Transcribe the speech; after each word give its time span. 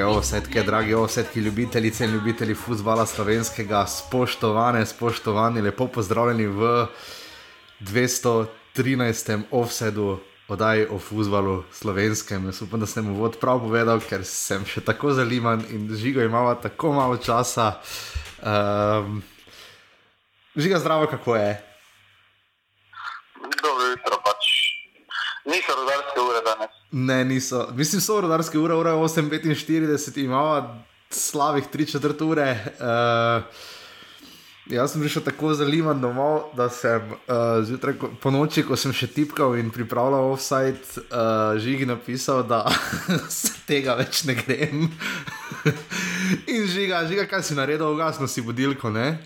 Drage 0.00 0.18
osetke, 0.18 0.62
drage 0.62 0.96
osetke, 0.96 1.40
ljubitelice 1.40 2.04
in 2.04 2.10
ljubitelji 2.10 2.54
futbola 2.54 3.06
slovenskega, 3.06 3.86
spoštovane, 3.86 4.86
spoštovani, 4.86 5.60
lepo 5.60 5.86
pozdravljeni 5.86 6.46
v 6.46 6.86
213. 7.80 9.42
offsetu 9.50 10.18
oddaji 10.48 10.86
o 10.90 10.98
futbalu 10.98 11.64
slovenskem. 11.72 12.46
Jaz 12.46 12.62
upam, 12.62 12.80
da 12.80 12.86
sem 12.86 13.04
mu 13.04 13.18
vod 13.20 13.36
prav 13.40 13.60
povedal, 13.60 14.00
ker 14.00 14.24
sem 14.24 14.64
še 14.64 14.80
tako 14.80 15.12
zaliman 15.12 15.66
in 15.68 15.84
žigo 15.92 16.24
imamo 16.24 16.54
tako 16.54 16.96
malo 16.96 17.20
časa. 17.20 17.74
Um, 18.40 19.22
žiga 20.56 20.80
zdravo, 20.80 21.12
kako 21.12 21.36
je? 21.36 21.54
Dobro 23.62 23.92
jutro, 23.92 24.22
pač. 24.24 24.52
Niso 25.44 25.76
rodarske 25.76 26.20
ure 26.24 26.46
danes. 26.48 26.79
Ne, 26.92 27.24
niso. 27.24 27.68
Mislim, 27.74 28.00
so 28.00 28.20
rodarske 28.20 28.58
ure, 28.58 28.74
ura 28.74 28.94
8:45, 28.98 30.24
imamo 30.24 30.84
slabih 31.10 31.64
3-4 31.72 32.24
ure. 32.24 32.50
Uh, 32.80 33.42
jaz 34.66 34.92
sem 34.92 35.02
prišel 35.02 35.22
tako 35.22 35.54
zaliman 35.54 36.00
domov, 36.00 36.50
da 36.56 36.68
sem 36.68 37.12
uh, 37.12 37.62
zjutraj 37.64 37.94
po 38.22 38.30
noči, 38.30 38.62
ko 38.66 38.76
sem 38.76 38.92
še 38.94 39.06
tipkal 39.14 39.54
in 39.58 39.70
pripravljal 39.74 40.32
offside, 40.32 40.82
uh, 41.10 41.58
žigi 41.58 41.86
napisal, 41.86 42.42
da 42.42 42.64
se 43.40 43.54
tega 43.66 43.94
več 43.98 44.24
ne 44.26 44.34
grem. 44.38 44.88
in 46.54 46.66
žiga, 46.66 47.04
žiga, 47.06 47.26
kaj 47.30 47.46
si 47.46 47.58
naredil, 47.58 47.90
ugasno 47.94 48.26
si 48.30 48.42
budilko, 48.42 48.90
ne? 48.90 49.18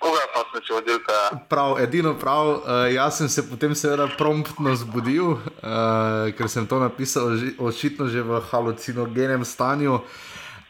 Ugasno 0.00 0.44
sem 0.52 0.62
se 0.66 0.72
vodilka. 0.72 1.12
Prav, 1.48 1.76
edino 1.80 2.14
prav, 2.18 2.48
uh, 2.48 2.62
jaz 2.94 3.18
sem 3.20 3.28
se 3.28 3.44
potem 3.50 3.74
seveda 3.74 4.08
promptno 4.18 4.72
zbudil, 4.76 5.36
uh, 5.36 6.30
ker 6.36 6.48
sem 6.48 6.66
to 6.66 6.80
napisal 6.80 7.36
že, 7.36 7.52
očitno 7.60 8.08
že 8.08 8.24
v 8.24 8.40
halucinogenem 8.50 9.44
stanju. 9.44 10.00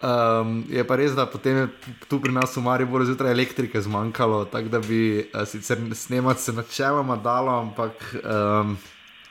Um, 0.01 0.65
je 0.73 0.83
pa 0.83 0.97
res, 0.97 1.13
da 1.13 1.29
potem 1.29 1.57
je 1.61 1.67
tu 2.09 2.19
pri 2.19 2.33
nas 2.33 2.57
v 2.57 2.65
Mariboru 2.65 3.05
zjutraj 3.05 3.31
elektrike 3.37 3.81
zmanjkalo, 3.85 4.47
tako 4.49 4.73
da 4.73 4.81
bi 4.81 5.23
uh, 5.23 5.45
sicer 5.47 5.79
snemati 5.95 6.43
se 6.43 6.53
načeloma 6.57 7.21
dalo, 7.21 7.53
ampak 7.61 7.93
um, 8.25 8.79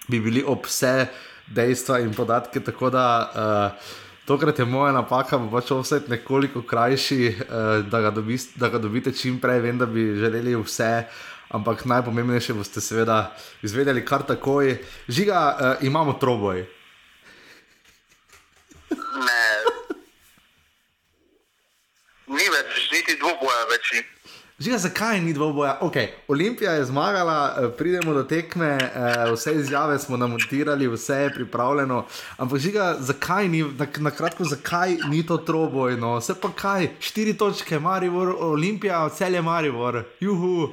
bi 0.07 0.19
bili 0.21 0.45
ob 0.45 0.63
vse 0.69 1.09
dejstva 1.49 1.99
in 2.05 2.13
podatke. 2.13 2.63
Tako 2.63 2.93
da 2.93 3.05
uh, 3.27 3.89
tokrat 4.29 4.59
je 4.59 4.65
moja 4.65 4.91
napaka, 4.93 5.39
bo 5.41 5.49
pač 5.49 5.71
vse 5.73 6.03
nekoliko 6.07 6.61
krajši, 6.61 7.21
uh, 7.33 7.81
da, 7.89 8.01
ga 8.05 8.11
dobi, 8.13 8.37
da 8.61 8.69
ga 8.69 8.77
dobite 8.77 9.09
čim 9.11 9.39
prej. 9.41 9.63
Vem, 9.65 9.81
da 9.81 9.89
bi 9.89 10.11
želeli 10.21 10.53
vse. 10.53 11.07
Ampak 11.49 11.81
najpomembnejše 11.89 12.53
boste 12.53 12.81
seveda 12.81 13.33
izvedeli 13.65 14.05
kar 14.05 14.21
takoj. 14.21 14.75
Žiga, 15.09 15.41
uh, 15.49 15.81
imamo 15.81 16.13
troboj. 16.21 16.61
Ne. 19.25 19.41
Ni 22.29 22.45
več, 22.53 22.85
niti 22.93 23.17
dvoboja 23.17 23.65
več. 23.73 23.91
ni. 23.97 24.05
Žiga, 24.59 24.77
zakaj 24.77 25.21
ni 25.21 25.33
dvoboja? 25.33 25.77
Okay, 25.81 26.07
Olimpija 26.27 26.71
je 26.71 26.85
zmagala, 26.85 27.55
eh, 27.57 27.69
pridemo 27.77 28.13
do 28.13 28.23
tekme, 28.23 28.67
eh, 28.67 29.31
vse 29.31 29.53
izjave 29.53 29.99
smo 29.99 30.17
namontirali, 30.17 30.87
vse 30.87 31.13
je 31.13 31.33
pripravljeno. 31.33 32.05
Ampak 32.37 32.59
žiga, 32.59 32.95
zakaj 32.99 33.47
ni, 33.47 33.63
na, 33.63 33.87
na 33.97 34.11
kratko, 34.11 34.43
zakaj 34.43 34.97
ni 35.07 35.25
to 35.25 35.37
trobojno? 35.37 36.17
Vse 36.19 36.35
pa 36.41 36.51
kaj, 36.55 36.89
štiri 36.99 37.37
točke, 37.37 37.79
Maribor, 37.79 38.35
Olimpija, 38.39 39.09
cel 39.09 39.33
je 39.33 39.41
Maribor, 39.41 40.03
juhu. 40.19 40.69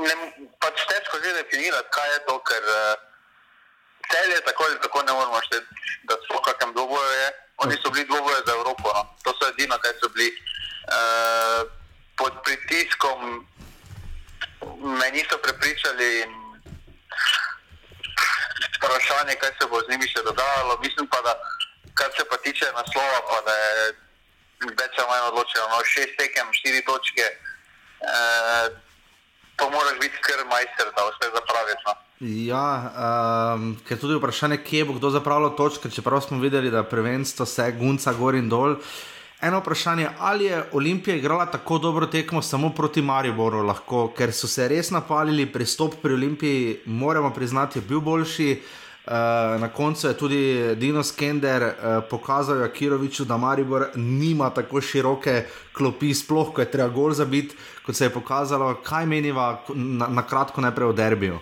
Ne, 0.00 0.14
pač 0.58 0.82
težko 0.88 1.22
že 1.24 1.32
definirati, 1.42 1.88
kaj 1.94 2.12
je 2.14 2.18
to, 2.26 2.38
ker 2.38 2.62
uh, 2.62 3.09
celje 4.10 4.40
tako 4.44 4.64
ali 4.68 4.80
tako 4.82 5.02
ne 5.02 5.12
moremo 5.12 5.40
šteti, 5.46 5.66
da 6.08 6.14
v 6.14 6.42
kakem 6.44 6.72
dvoboju 6.72 7.10
je. 7.10 7.28
Oni 7.56 7.74
so 7.82 7.90
bili 7.90 8.04
dvoboje 8.04 8.40
za 8.46 8.52
Evropo, 8.52 8.88
no. 8.94 9.02
to 9.24 9.30
so 9.38 9.48
edino, 9.48 9.78
kaj 9.78 9.92
so 10.00 10.08
bili. 10.08 10.30
Uh, 10.90 11.60
pod 12.16 12.32
pritiskom 12.44 13.46
me 14.98 15.10
niso 15.10 15.38
prepričali 15.42 16.20
in 16.20 16.32
vprašanje, 18.76 19.34
kaj 19.40 19.52
se 19.60 19.68
bo 19.70 19.80
z 19.80 19.88
njimi 19.90 20.08
še 20.08 20.22
dogajalo. 20.22 20.78
Mislim 20.84 21.06
pa, 21.06 21.20
da 21.26 21.32
kar 21.94 22.10
se 22.16 22.24
pa 22.30 22.36
tiče 22.36 22.66
naslova, 22.76 23.20
pa 23.30 23.38
da 23.46 23.54
je 23.54 23.92
več 24.80 24.98
ali 24.98 25.08
manj 25.08 25.28
odločeno. 25.30 25.68
No, 25.68 25.84
šest 25.84 26.16
tekem, 26.18 26.52
štiri 26.52 26.84
točke. 26.84 27.26
Uh, 28.00 28.89
to 29.60 29.70
moraš 29.70 29.96
biti 30.00 30.16
kar 30.26 30.40
majster, 30.52 30.86
da 30.96 31.06
vse 31.08 31.26
zapraviš. 31.36 31.80
No. 31.86 31.94
Ja, 32.50 32.66
um, 33.54 33.76
ker 33.88 34.00
tudi 34.00 34.18
vprašanje, 34.18 34.60
kje 34.64 34.84
bo 34.88 34.98
kdo 34.98 35.10
zapravljal 35.10 35.54
točke, 35.56 35.90
čeprav 35.90 36.20
smo 36.20 36.40
videli, 36.40 36.70
da 36.70 36.82
prvenstvo 36.82 37.46
se 37.46 37.70
gunca 37.78 38.12
gor 38.12 38.34
in 38.34 38.48
dol. 38.48 38.76
Eno 39.40 39.62
vprašanje, 39.62 40.08
ali 40.18 40.44
je 40.44 40.64
Olimpija 40.72 41.16
igrala 41.16 41.46
tako 41.46 41.78
dobro 41.78 42.06
tekmo 42.06 42.42
samo 42.42 42.74
proti 42.76 43.02
Mariboru, 43.02 43.62
lahko, 43.64 44.10
ker 44.16 44.32
so 44.36 44.48
se 44.48 44.68
res 44.68 44.90
napalili, 44.90 45.48
pristop 45.52 45.96
pri 46.02 46.14
Olimpiji, 46.14 46.80
moramo 46.84 47.32
priznati, 47.32 47.78
je 47.78 47.88
bil 47.88 48.00
boljši. 48.00 48.50
Uh, 48.52 48.89
na 49.58 49.68
koncu 49.68 50.08
je 50.08 50.18
tudi 50.18 50.74
Dino 50.76 51.02
Skender 51.02 51.62
uh, 51.62 51.72
pokazal 52.10 52.60
Jakiroviču, 52.60 53.24
da 53.24 53.36
Maribor 53.36 53.86
nima 53.94 54.50
tako 54.54 54.80
široke 54.80 55.46
klopi, 55.72 56.14
sploh 56.14 56.52
ko 56.54 56.60
je 56.60 56.70
treba 56.70 56.88
gol 56.88 57.12
zabiti, 57.12 57.56
kot 57.86 57.96
se 57.96 58.04
je 58.04 58.10
pokazalo. 58.10 58.74
Kaj 58.84 59.06
meniva 59.06 59.62
na, 59.74 60.06
na 60.06 60.26
kratko 60.26 60.60
najprej 60.60 60.88
o 60.88 60.92
derbiju? 60.92 61.40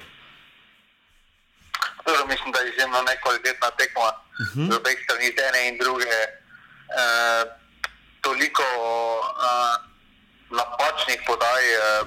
Dobro, 2.06 2.26
mislim, 2.26 2.52
da 2.52 2.58
je 2.58 2.70
izjemno 2.70 3.02
nekvalitetna 3.02 3.70
tekma 3.70 4.00
uh 4.02 4.46
-huh. 4.54 4.72
z 4.72 4.76
obeh 4.76 4.98
strani, 5.04 5.28
ene 5.48 5.68
in 5.68 5.78
druge. 5.78 6.04
E, 6.04 7.04
toliko 8.20 8.62
e, 8.62 9.50
napačnih 10.50 11.20
podaj, 11.26 11.64
e, 11.74 12.04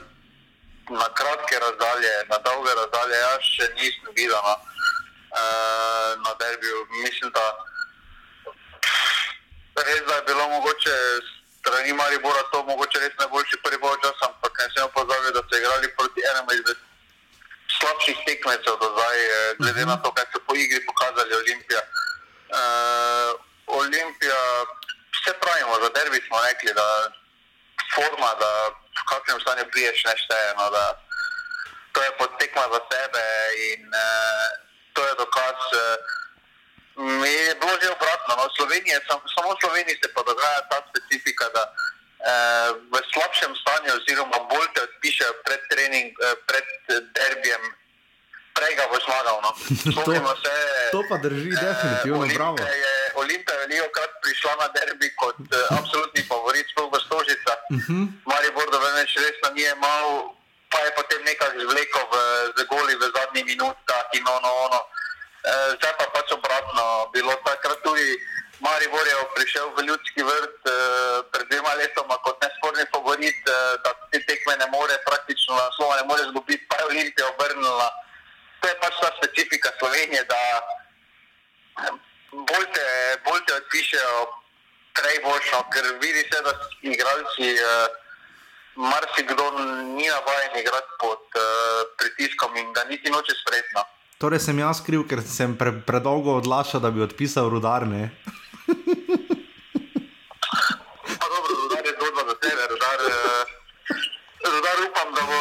na 0.89 1.07
kratke 1.17 1.55
razdalje, 1.59 2.13
na 2.29 2.37
dolge 2.45 2.71
razdalje, 2.81 3.15
jaz 3.15 3.41
še 3.55 3.65
nisem 3.75 4.09
videl 4.15 4.41
no, 4.47 4.55
e, 5.39 5.45
na 6.25 6.31
derbiju. 6.41 6.77
Mislim, 7.03 7.31
da 7.31 7.45
res 9.87 10.01
da 10.07 10.15
je 10.15 10.27
bilo 10.29 10.49
mogoče 10.49 10.95
strani 11.59 11.93
Maribora 11.93 12.43
to 12.51 12.63
mogoče 12.63 12.99
res 12.99 13.13
najboljši 13.19 13.57
prvi 13.63 13.77
čas, 14.03 14.17
ampak 14.27 14.53
ne 14.59 14.67
smemo 14.73 14.89
pozabiti, 14.97 15.33
da 15.33 15.41
so 15.43 15.57
igrali 15.57 15.95
proti 15.97 16.21
enemu 16.31 16.51
izmed 16.53 16.79
slabših 17.77 18.17
tekmecev 18.25 18.75
do 18.81 18.87
zdaj, 18.95 19.19
eh, 19.25 19.55
glede 19.59 19.85
na 19.85 19.97
to, 20.03 20.11
kaj 20.15 20.25
so 20.33 20.39
po 20.47 20.53
igri 20.55 20.85
pokazali 20.85 21.33
Olimpija. 21.41 21.81
Uh, 22.51 23.31
Olimpija, 23.79 24.39
vse 25.15 25.31
pravimo, 25.41 25.73
za 25.83 25.89
derbi 25.95 26.19
smo 26.27 26.37
rekli, 26.47 26.73
da 26.73 26.87
forma, 27.95 28.31
da 28.41 28.51
v 28.99 29.03
kakšnem 29.11 29.39
stanju 29.41 29.65
priješ 29.71 30.03
ne 30.07 30.15
šteje. 30.23 30.49
No, 30.59 30.65
da 30.75 30.83
to 31.93 32.03
je 32.03 32.11
podtekma 32.19 32.65
za 32.73 32.81
sebe 32.91 33.23
in 33.69 33.81
uh, 33.87 34.47
to 34.93 35.01
je 35.07 35.13
dokaz. 35.17 35.59
Uh, 35.73 35.79
je 37.25 37.55
bilo 37.55 37.73
že 37.81 37.89
obratno. 37.89 38.31
No, 38.37 38.45
Slovenije, 38.57 38.97
sam, 39.07 39.19
samo 39.35 39.55
v 39.55 39.59
Sloveniji 39.63 39.95
se 40.01 40.07
pa 40.15 40.21
dogaja 40.23 40.61
ta 40.69 40.77
specifika, 40.89 41.45
da 41.55 41.63
uh, 41.65 41.75
v 42.91 42.95
slabšem 43.13 43.51
stanju, 43.55 43.89
oziroma 43.97 44.37
bolj 44.51 44.67
te 44.75 44.81
odpišejo 44.83 45.33
pred 45.45 45.61
trening, 45.71 46.09
uh, 46.19 46.35
pred 46.49 46.67
derbijem, 47.15 47.63
prej 48.53 48.73
ga 48.75 48.85
bo 48.91 48.97
zmagal. 49.05 49.37
No. 49.41 49.51
Spomnimo 49.91 50.33
se, 50.43 50.53
To 50.91 51.01
pa 51.09 51.17
drži, 51.17 51.51
definitivno, 51.55 52.27
bravo. 52.35 52.59
Olimpija 52.59 52.73
je, 52.75 52.93
Olimpija 53.15 53.55
je 53.55 53.61
veliko 53.67 53.87
krat 53.95 54.13
prišla 54.23 54.53
na 54.61 54.67
derbi 54.75 55.09
kot 55.15 55.39
uh, 55.39 55.79
absolutni 55.79 56.21
favorit, 56.27 56.65
sploh 56.71 56.89
v 56.91 56.97
Stožica. 57.05 57.53
Uh 57.55 57.79
Mhm. 57.81 57.87
-huh. 57.87 58.03
Maribor, 58.29 58.67
da 58.71 58.77
več 58.77 59.15
resno 59.15 59.47
ni 59.55 59.63
imel, 59.63 60.07
pa 60.71 60.79
je 60.85 60.91
potem 60.95 61.21
nekaj 61.23 61.49
zvlekel 61.55 62.03
v, 62.11 62.15
z 62.57 62.59
goli 62.71 62.93
v 62.95 63.03
zadnjih 63.15 63.45
minutah 63.45 63.90
in 64.17 64.27
ono, 64.27 64.51
ono. 64.65 64.79
E, 65.41 65.51
zdaj 65.77 65.93
pa 65.99 66.05
pač 66.13 66.31
obratno. 66.31 67.09
Bilo 67.13 67.35
takrat 67.45 67.81
tudi 67.83 68.17
Maribor 68.61 69.07
je 69.07 69.15
prišel 69.35 69.73
v 69.73 69.85
ljudski 69.89 70.21
vrt 70.23 70.59
e, 70.69 70.75
pred 71.33 71.45
dvema 71.49 71.73
letoma 71.81 72.17
kot 72.21 72.37
nesporni 72.43 72.85
favorit, 72.93 73.41
e, 73.47 73.57
da 73.83 73.93
te 74.11 74.21
tekme 74.27 74.57
ne 74.61 74.67
more 74.69 74.97
praktično 75.05 75.57
naslova 75.57 75.97
ne 75.97 76.05
more 76.05 76.23
zgubiti, 76.29 76.67
pa 76.69 76.77
je 76.77 76.85
Olimpija 76.85 77.27
obrnila. 77.33 77.89
To 78.61 78.67
je 78.69 78.75
pač 78.83 78.93
ta 79.01 79.09
specifika 79.17 79.69
Slovenije, 79.79 80.23
da 80.29 80.41
bolj 82.31 82.67
te, 82.75 82.85
bolj 83.25 83.41
te 83.47 83.55
odpišejo 83.55 84.19
prej 84.97 85.17
boljšo, 85.25 85.63
ker 85.73 85.85
vidi 86.03 86.23
se, 86.29 86.41
da 86.45 86.53
igralci, 86.81 87.49
eh, 87.55 87.87
marsikdo 88.75 89.47
ni 89.97 90.07
navajen 90.07 90.59
igrati 90.59 90.93
pod 90.99 91.23
eh, 91.35 91.41
pritiskom 91.97 92.57
in 92.57 92.73
da 92.73 92.83
niti 92.83 93.11
noče 93.11 93.35
spretno. 93.41 93.83
Torej 94.21 94.37
sem 94.37 94.59
jaz 94.61 94.77
kriv, 94.85 95.01
ker 95.09 95.17
sem 95.25 95.55
pre, 95.57 95.71
predolgo 95.81 96.35
odlašal, 96.37 96.77
da 96.77 96.91
bi 96.93 97.01
odpisal 97.01 97.49
rudarne. 97.49 98.11
Pa 101.17 101.25
dobro, 101.25 101.51
rudar 101.61 101.81
je 101.89 101.93
zgodba 101.95 102.21
za 102.29 102.35
sebe, 102.43 102.63
rudar, 102.69 102.99
eh, 103.09 103.15
rudar 104.45 104.77
upam, 104.85 105.09
da 105.17 105.21
bo 105.25 105.39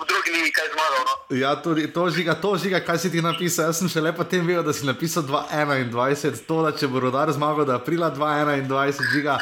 v 0.00 0.08
drugi 0.08 0.30
ligi 0.32 0.52
kaj 0.56 0.68
zmagal. 0.72 1.02
No? 1.04 1.36
Ja, 1.36 1.52
tudi 1.62 1.92
to 1.92 2.08
žiga, 2.10 2.34
to 2.40 2.56
žiga, 2.56 2.80
kaj 2.80 2.98
si 3.04 3.12
ti 3.12 3.20
napisal. 3.20 3.68
Jaz 3.68 3.84
sem 3.84 3.92
še 3.92 4.00
lepo 4.00 4.24
tem 4.24 4.48
videl, 4.48 4.64
da 4.64 4.72
si 4.72 4.88
napisal 4.88 5.28
2-21, 5.28 6.40
to, 6.48 6.62
da 6.64 6.72
če 6.72 6.88
bo 6.88 7.04
rodar 7.04 7.28
zmagal, 7.36 7.68
da 7.68 7.76
aprila 7.84 8.08
2-21, 8.16 9.12
žiga. 9.12 9.36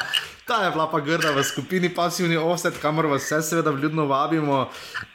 Ta 0.50 0.64
je 0.64 0.70
bila 0.70 0.91
pa 0.91 0.99
grda 1.00 1.31
v 1.31 1.44
skupini 1.44 1.88
pasivni 1.94 2.37
offset, 2.37 2.75
kamor 2.82 3.06
vas 3.06 3.23
vse 3.23 3.43
seveda 3.43 3.70
vljudno 3.70 4.06
vabimo. 4.11 4.64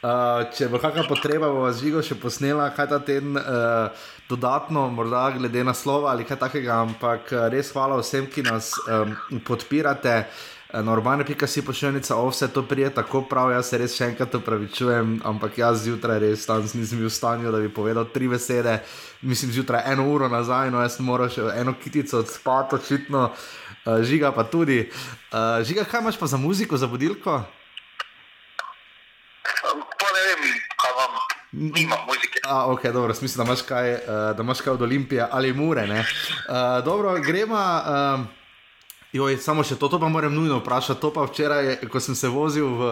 Uh, 0.00 0.46
če 0.56 0.70
bo 0.72 0.80
kakšna 0.80 1.04
potreba, 1.04 1.50
bo 1.52 1.66
vas 1.66 1.76
žigo 1.76 2.00
še 2.00 2.16
posnela, 2.16 2.70
kaj 2.72 2.88
ta 2.88 2.98
teden 3.04 3.36
uh, 3.36 4.06
dodatno, 4.30 4.86
morda 4.88 5.26
glede 5.36 5.60
na 5.60 5.74
slova 5.76 6.14
ali 6.14 6.24
kaj 6.24 6.40
takega, 6.40 6.78
ampak 6.86 7.34
res 7.52 7.68
hvala 7.76 7.98
vsem, 8.00 8.30
ki 8.32 8.46
nas 8.48 8.72
um, 8.88 9.12
podpirate. 9.44 10.22
Normalno, 10.82 11.24
pika 11.24 11.46
si 11.46 11.62
pošiljnica, 11.62 12.16
vse 12.16 12.48
to 12.52 12.64
prije 12.66 12.88
tako 12.96 13.22
prav, 13.28 13.52
jaz 13.54 13.68
se 13.70 13.78
res 13.78 13.92
še 13.94 14.08
enkrat 14.10 14.34
upravičujem, 14.40 15.20
ampak 15.24 15.60
jaz 15.60 15.84
zjutraj 15.84 16.18
res 16.24 16.48
tam 16.48 16.64
nisem 16.64 16.98
bil 16.98 17.06
v 17.06 17.12
stanju, 17.12 17.52
da 17.52 17.60
bi 17.60 17.68
povedal 17.72 18.08
tri 18.12 18.26
besede, 18.28 18.80
mislim 19.22 19.52
zjutraj 19.52 19.84
eno 19.92 20.08
uro 20.10 20.32
nazaj, 20.32 20.72
no 20.74 20.82
jaz 20.82 20.98
moram 21.04 21.30
še 21.30 21.46
eno 21.60 21.76
kitico 21.80 22.18
odspati, 22.24 22.80
očitno, 22.80 23.28
uh, 23.30 23.65
žiga 24.02 24.32
pa 24.32 24.44
tudi. 24.44 24.90
Uh, 25.32 25.62
žiga, 25.66 25.84
kaj 25.84 26.00
imaš 26.00 26.18
pa 26.18 26.26
za 26.26 26.36
muziko, 26.36 26.76
za 26.76 26.86
budilko? 26.86 27.42
Pa 29.98 30.08
ne 30.12 30.22
vem, 30.28 30.42
kaj 30.76 30.92
vam. 30.98 31.12
Nima 31.52 31.96
muzike. 32.06 32.40
A, 32.44 32.66
ok, 32.70 32.82
dobro, 32.92 33.14
smisel, 33.14 33.44
da 33.44 33.48
imaš 33.48 33.62
kaj, 33.62 33.92
uh, 33.92 34.00
da 34.36 34.42
imaš 34.42 34.60
kaj 34.60 34.72
od 34.72 34.82
Olimpije 34.82 35.28
ali 35.30 35.52
Mure. 35.52 35.86
Uh, 35.86 36.84
dobro, 36.84 37.14
gremo. 37.20 37.56
Uh, 37.56 38.26
Joj, 39.16 39.38
samo 39.40 39.62
še 39.64 39.78
to, 39.80 39.88
to 39.88 40.00
pa 40.02 40.08
moram 40.12 40.34
nujno 40.34 40.58
vprašati. 40.58 41.00
To 41.00 41.12
pa 41.14 41.24
včeraj, 41.24 41.86
ko 41.88 42.00
sem 42.02 42.16
se 42.18 42.28
vozil 42.28 42.66
v, 42.76 42.90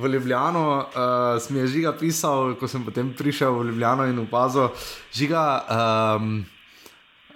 v 0.00 0.10
Ljubljano, 0.16 0.64
uh, 0.90 1.50
mi 1.54 1.60
je 1.62 1.66
žiga 1.76 1.92
pisal, 1.94 2.56
ko 2.58 2.66
sem 2.68 2.82
potem 2.82 3.12
prišel 3.14 3.54
v 3.54 3.68
Ljubljano 3.70 4.08
in 4.10 4.18
opazil, 4.24 4.72
žiga. 5.14 5.44
Um, 5.68 6.46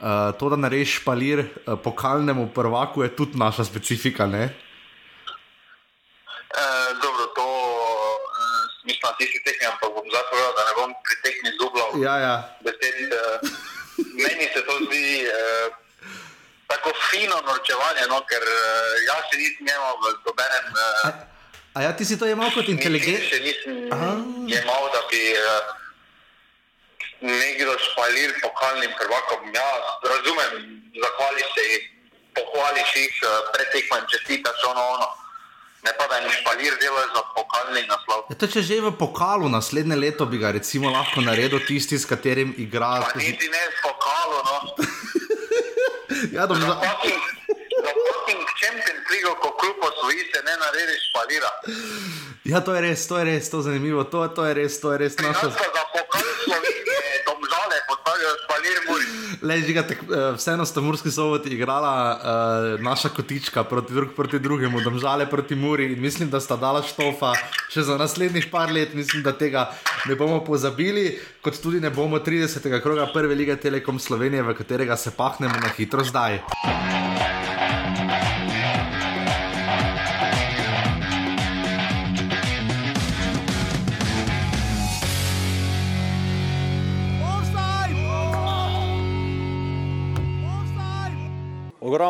Uh, 0.00 0.32
to, 0.38 0.48
da 0.48 0.56
narediš 0.56 0.96
špalir 1.02 1.44
uh, 1.44 1.76
pokalnemu 1.84 2.48
prvaku, 2.54 3.02
je 3.04 3.16
tudi 3.16 3.38
naša 3.38 3.64
specifika. 3.64 4.24
E, 4.24 4.48
dobro, 7.02 7.26
to 7.36 7.44
uh, 7.44 8.64
mislim, 8.84 9.12
ti 9.18 9.26
si 9.28 9.42
tehnik, 9.44 9.68
ampak 9.68 9.92
bom 9.92 10.06
povedal, 10.08 10.52
da 10.56 10.62
ne 10.64 10.72
bom 10.78 10.90
pri 11.04 11.16
tehniku 11.24 11.56
zubljal. 11.60 11.90
Ja, 12.00 12.16
ja. 12.16 12.36
Besed, 12.64 13.12
uh, 13.12 13.44
meni 14.16 14.48
se 14.54 14.64
to 14.64 14.74
zdi. 14.88 15.28
Uh, 15.28 15.80
tako 16.70 16.90
fino 17.10 17.36
norčevanje, 17.48 18.04
no, 18.08 18.22
ker 18.30 18.42
uh, 18.46 18.94
jaz 19.08 19.22
se 19.30 19.36
nisem 19.36 19.66
imel 19.66 19.94
v 20.02 20.14
dobenem. 20.26 20.66
Uh, 20.70 21.08
a, 21.08 21.10
a 21.74 21.82
ja, 21.82 21.90
ti 21.96 22.04
si 22.08 22.18
to 22.18 22.28
imel 22.30 22.50
kot 22.54 22.68
inteligenten? 22.72 23.26
Še 23.26 23.40
nisem 23.44 23.74
imel, 24.48 24.84
da 24.94 25.00
bi 25.10 25.22
uh, 25.34 25.76
nekdo 27.20 27.72
špalil 27.86 28.30
pokalnim 28.42 28.92
prvakom. 28.98 29.40
Ja, 29.54 29.70
razumem, 30.12 30.52
zahvališ 31.02 31.48
se 31.54 31.64
jih, 31.70 31.82
pohvališ 32.36 32.90
jih, 32.96 33.14
uh, 33.22 33.30
pretekmem 33.54 34.04
čestitaš 34.12 34.64
ono 34.70 34.84
ono. 34.96 35.08
Ne 35.84 35.92
pa 35.98 36.06
da 36.06 36.16
je 36.16 36.28
špalir 36.30 36.74
delal 36.80 37.06
za 37.16 37.22
pokalni 37.36 37.82
naslov. 37.88 38.28
Ja, 38.28 38.36
to 38.36 38.46
če 38.52 38.60
že 38.62 38.80
v 38.84 38.92
pokalu 39.00 39.48
naslednje 39.48 39.96
leto 39.96 40.26
bi 40.28 40.36
ga 40.36 40.52
recimo 40.52 40.92
lahko 40.92 41.24
naredil 41.24 41.60
tisti, 41.64 41.96
s 41.96 42.04
katerim 42.04 42.52
igra. 42.56 43.00
Pa 43.00 43.16
niti 43.16 43.48
ne 43.48 43.62
s 43.64 43.80
pokalu, 43.80 44.38
no. 44.44 44.56
ja, 46.36 46.44
dobro. 46.44 46.68
Za 46.68 46.76
fucking 48.04 48.44
champion 48.60 48.98
ligo, 49.12 49.34
ko 49.42 49.48
kljub 49.60 49.76
osvoji 49.90 50.22
se 50.32 50.40
ne 50.48 50.54
narediš 50.62 51.02
špalira. 51.08 51.50
Ja, 52.44 52.60
to 52.64 52.74
je 52.74 52.80
res, 52.80 53.06
to 53.06 53.18
je 53.18 53.24
res, 53.24 53.50
to 53.50 53.60
je 53.60 53.62
zanimivo, 53.62 54.04
to, 54.04 54.28
to 54.28 54.46
je 54.46 54.54
res, 54.54 54.80
to 54.80 54.92
je 54.92 54.98
res 54.98 55.18
naša. 55.18 55.50
Za 55.52 55.84
pokal 55.94 56.24
Slovenije, 56.44 57.20
domžale, 57.28 57.76
postavijo 57.88 58.30
špalir 58.44 58.78
muri. 58.88 59.04
Le, 59.42 59.56
žiga, 59.66 59.82
tak, 59.88 59.98
eh, 60.02 60.32
vseeno 60.36 60.64
sta 60.66 60.80
Murski 60.80 61.10
soboti 61.10 61.52
igrala 61.54 61.92
uh, 62.16 62.80
naša 62.80 63.08
kotička 63.08 63.64
proti, 63.64 63.94
drug, 63.94 64.08
proti 64.16 64.38
drugemu, 64.38 64.80
domžale 64.80 65.30
proti 65.30 65.54
Muri 65.54 65.92
in 65.92 66.00
mislim, 66.00 66.30
da 66.30 66.40
sta 66.40 66.56
dala 66.56 66.82
štofa 66.82 67.32
še 67.72 67.82
za 67.82 67.96
naslednjih 67.96 68.48
par 68.50 68.72
let, 68.72 68.94
mislim, 68.94 69.22
da 69.22 69.32
tega 69.32 69.70
ne 70.08 70.16
bomo 70.16 70.44
pozabili, 70.44 71.18
kot 71.42 71.60
tudi 71.62 71.80
ne 71.80 71.90
bomo 71.90 72.18
30. 72.18 72.80
kroga 72.82 73.06
prve 73.12 73.34
lige 73.34 73.56
Telekom 73.56 73.98
Slovenije, 73.98 74.42
v 74.42 74.54
katerega 74.54 74.96
se 74.96 75.10
pahnemo 75.16 75.60
na 75.60 75.72
hitro 75.76 76.04
zdaj. 76.04 76.40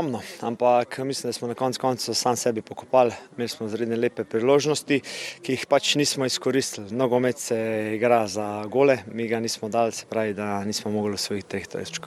Ogromno, 0.00 0.20
ampak 0.40 0.98
mislim, 0.98 1.28
da 1.28 1.32
smo 1.32 1.48
na 1.48 1.54
koncu 1.54 1.80
konca 1.80 2.14
sam 2.14 2.36
sebi 2.36 2.62
pokopali. 2.62 3.12
Imeli 3.36 3.48
smo 3.48 3.68
zredne 3.68 3.96
lepe 3.96 4.24
priložnosti, 4.24 5.00
ki 5.42 5.52
jih 5.52 5.66
pač 5.68 5.94
nismo 5.94 6.24
izkoristili. 6.24 6.90
Nogomet 6.90 7.38
se 7.38 7.58
igra 7.94 8.26
za 8.26 8.64
gole, 8.66 8.98
mi 9.12 9.28
ga 9.28 9.40
nismo 9.40 9.68
dali, 9.68 9.92
se 9.92 10.06
pravi, 10.06 10.34
da 10.34 10.64
nismo 10.64 10.90
mogli 10.90 11.18
svojih 11.18 11.44
teh 11.44 11.66
točk. 11.68 12.06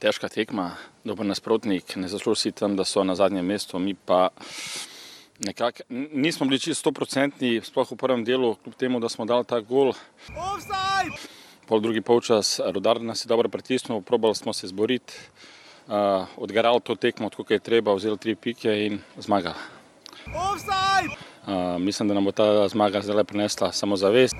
Težka 0.00 0.28
tekma, 0.28 0.70
dober 1.04 1.26
nasprotnik, 1.26 1.96
ne 1.96 2.08
zasluži 2.08 2.52
tam, 2.52 2.76
da 2.76 2.84
so 2.84 3.04
na 3.04 3.14
zadnjem 3.14 3.44
mestu, 3.46 3.78
mi 3.78 3.94
pa. 3.94 4.30
Nekak, 5.44 5.82
nismo 6.12 6.46
bili 6.46 6.60
čisto 6.60 6.80
stoprocentni, 6.80 7.60
sploh 7.60 7.90
v 7.92 7.98
prvem 8.00 8.24
delu, 8.24 8.54
kljub 8.64 8.74
temu, 8.74 9.00
da 9.00 9.08
smo 9.12 9.28
dali 9.28 9.44
ta 9.44 9.60
gol. 9.60 9.92
Pol 11.68 11.80
drugi 11.80 12.00
polčas, 12.00 12.56
rodar 12.64 13.02
nas 13.02 13.24
je 13.24 13.28
dobro 13.28 13.48
pritisnil, 13.52 14.00
probali 14.00 14.34
smo 14.34 14.52
se 14.52 14.72
zboriti 14.72 15.12
uh, 15.88 16.26
odgarali 16.36 16.80
to 16.80 16.94
tekmo, 16.94 17.30
kot 17.30 17.50
je 17.50 17.58
treba, 17.58 17.94
vzeli 17.94 18.18
tri 18.18 18.34
pike 18.34 18.86
in 18.86 19.00
zmagali. 19.18 19.58
Uh, 21.46 21.80
mislim, 21.80 22.08
da 22.08 22.14
nam 22.14 22.24
bo 22.24 22.32
ta 22.32 22.68
zmaga 22.68 23.00
zdaj 23.02 23.24
prinesla 23.24 23.72
samo 23.72 23.96
zavest. 23.96 24.34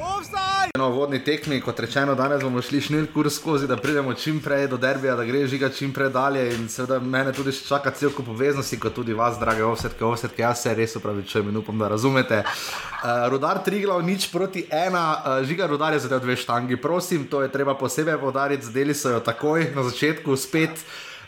Na 0.74 0.86
vodni 0.86 1.24
tekmi, 1.24 1.60
kot 1.60 1.80
rečeno, 1.80 2.14
danes 2.14 2.42
bomo 2.42 2.62
šli 2.62 2.80
šnil 2.80 3.06
kurs 3.14 3.36
skozi, 3.38 3.66
da 3.66 3.76
pridemo 3.76 4.14
čim 4.14 4.40
prej 4.42 4.66
do 4.68 4.76
derbija, 4.76 5.14
da 5.16 5.24
gre 5.24 5.46
žiga 5.46 5.68
čim 5.68 5.92
prej 5.92 6.10
dalje. 6.10 6.42
In 6.54 6.68
seveda 6.68 6.98
mene 6.98 7.32
tudi 7.32 7.52
čaka 7.68 7.90
cel 7.90 8.10
kup 8.10 8.28
obveznosti, 8.28 8.80
kot 8.80 8.94
tudi 8.94 9.14
vas, 9.14 9.38
drage 9.38 9.64
ovsetke, 9.64 10.04
ovsetke, 10.04 10.42
jaz 10.42 10.66
se 10.66 10.74
res 10.74 10.96
upravičujem 10.96 11.48
in 11.48 11.56
upam, 11.56 11.78
da 11.78 11.88
razumete. 11.88 12.42
Uh, 12.42 13.28
rudar 13.30 13.62
Triglav, 13.64 14.02
nič 14.02 14.26
proti 14.32 14.66
ena, 14.70 15.06
uh, 15.14 15.46
žiga 15.46 15.66
rudar 15.66 15.94
je 15.94 16.02
za 16.02 16.08
te 16.08 16.18
dve 16.18 16.36
štangi, 16.36 16.76
prosim, 16.76 17.30
to 17.30 17.42
je 17.42 17.52
treba 17.52 17.78
posebej 17.78 18.18
podariti, 18.18 18.66
zdeli 18.66 18.94
so 18.94 19.14
jo 19.14 19.20
takoj 19.20 19.70
na 19.76 19.86
začetku 19.86 20.36
spet. 20.36 20.82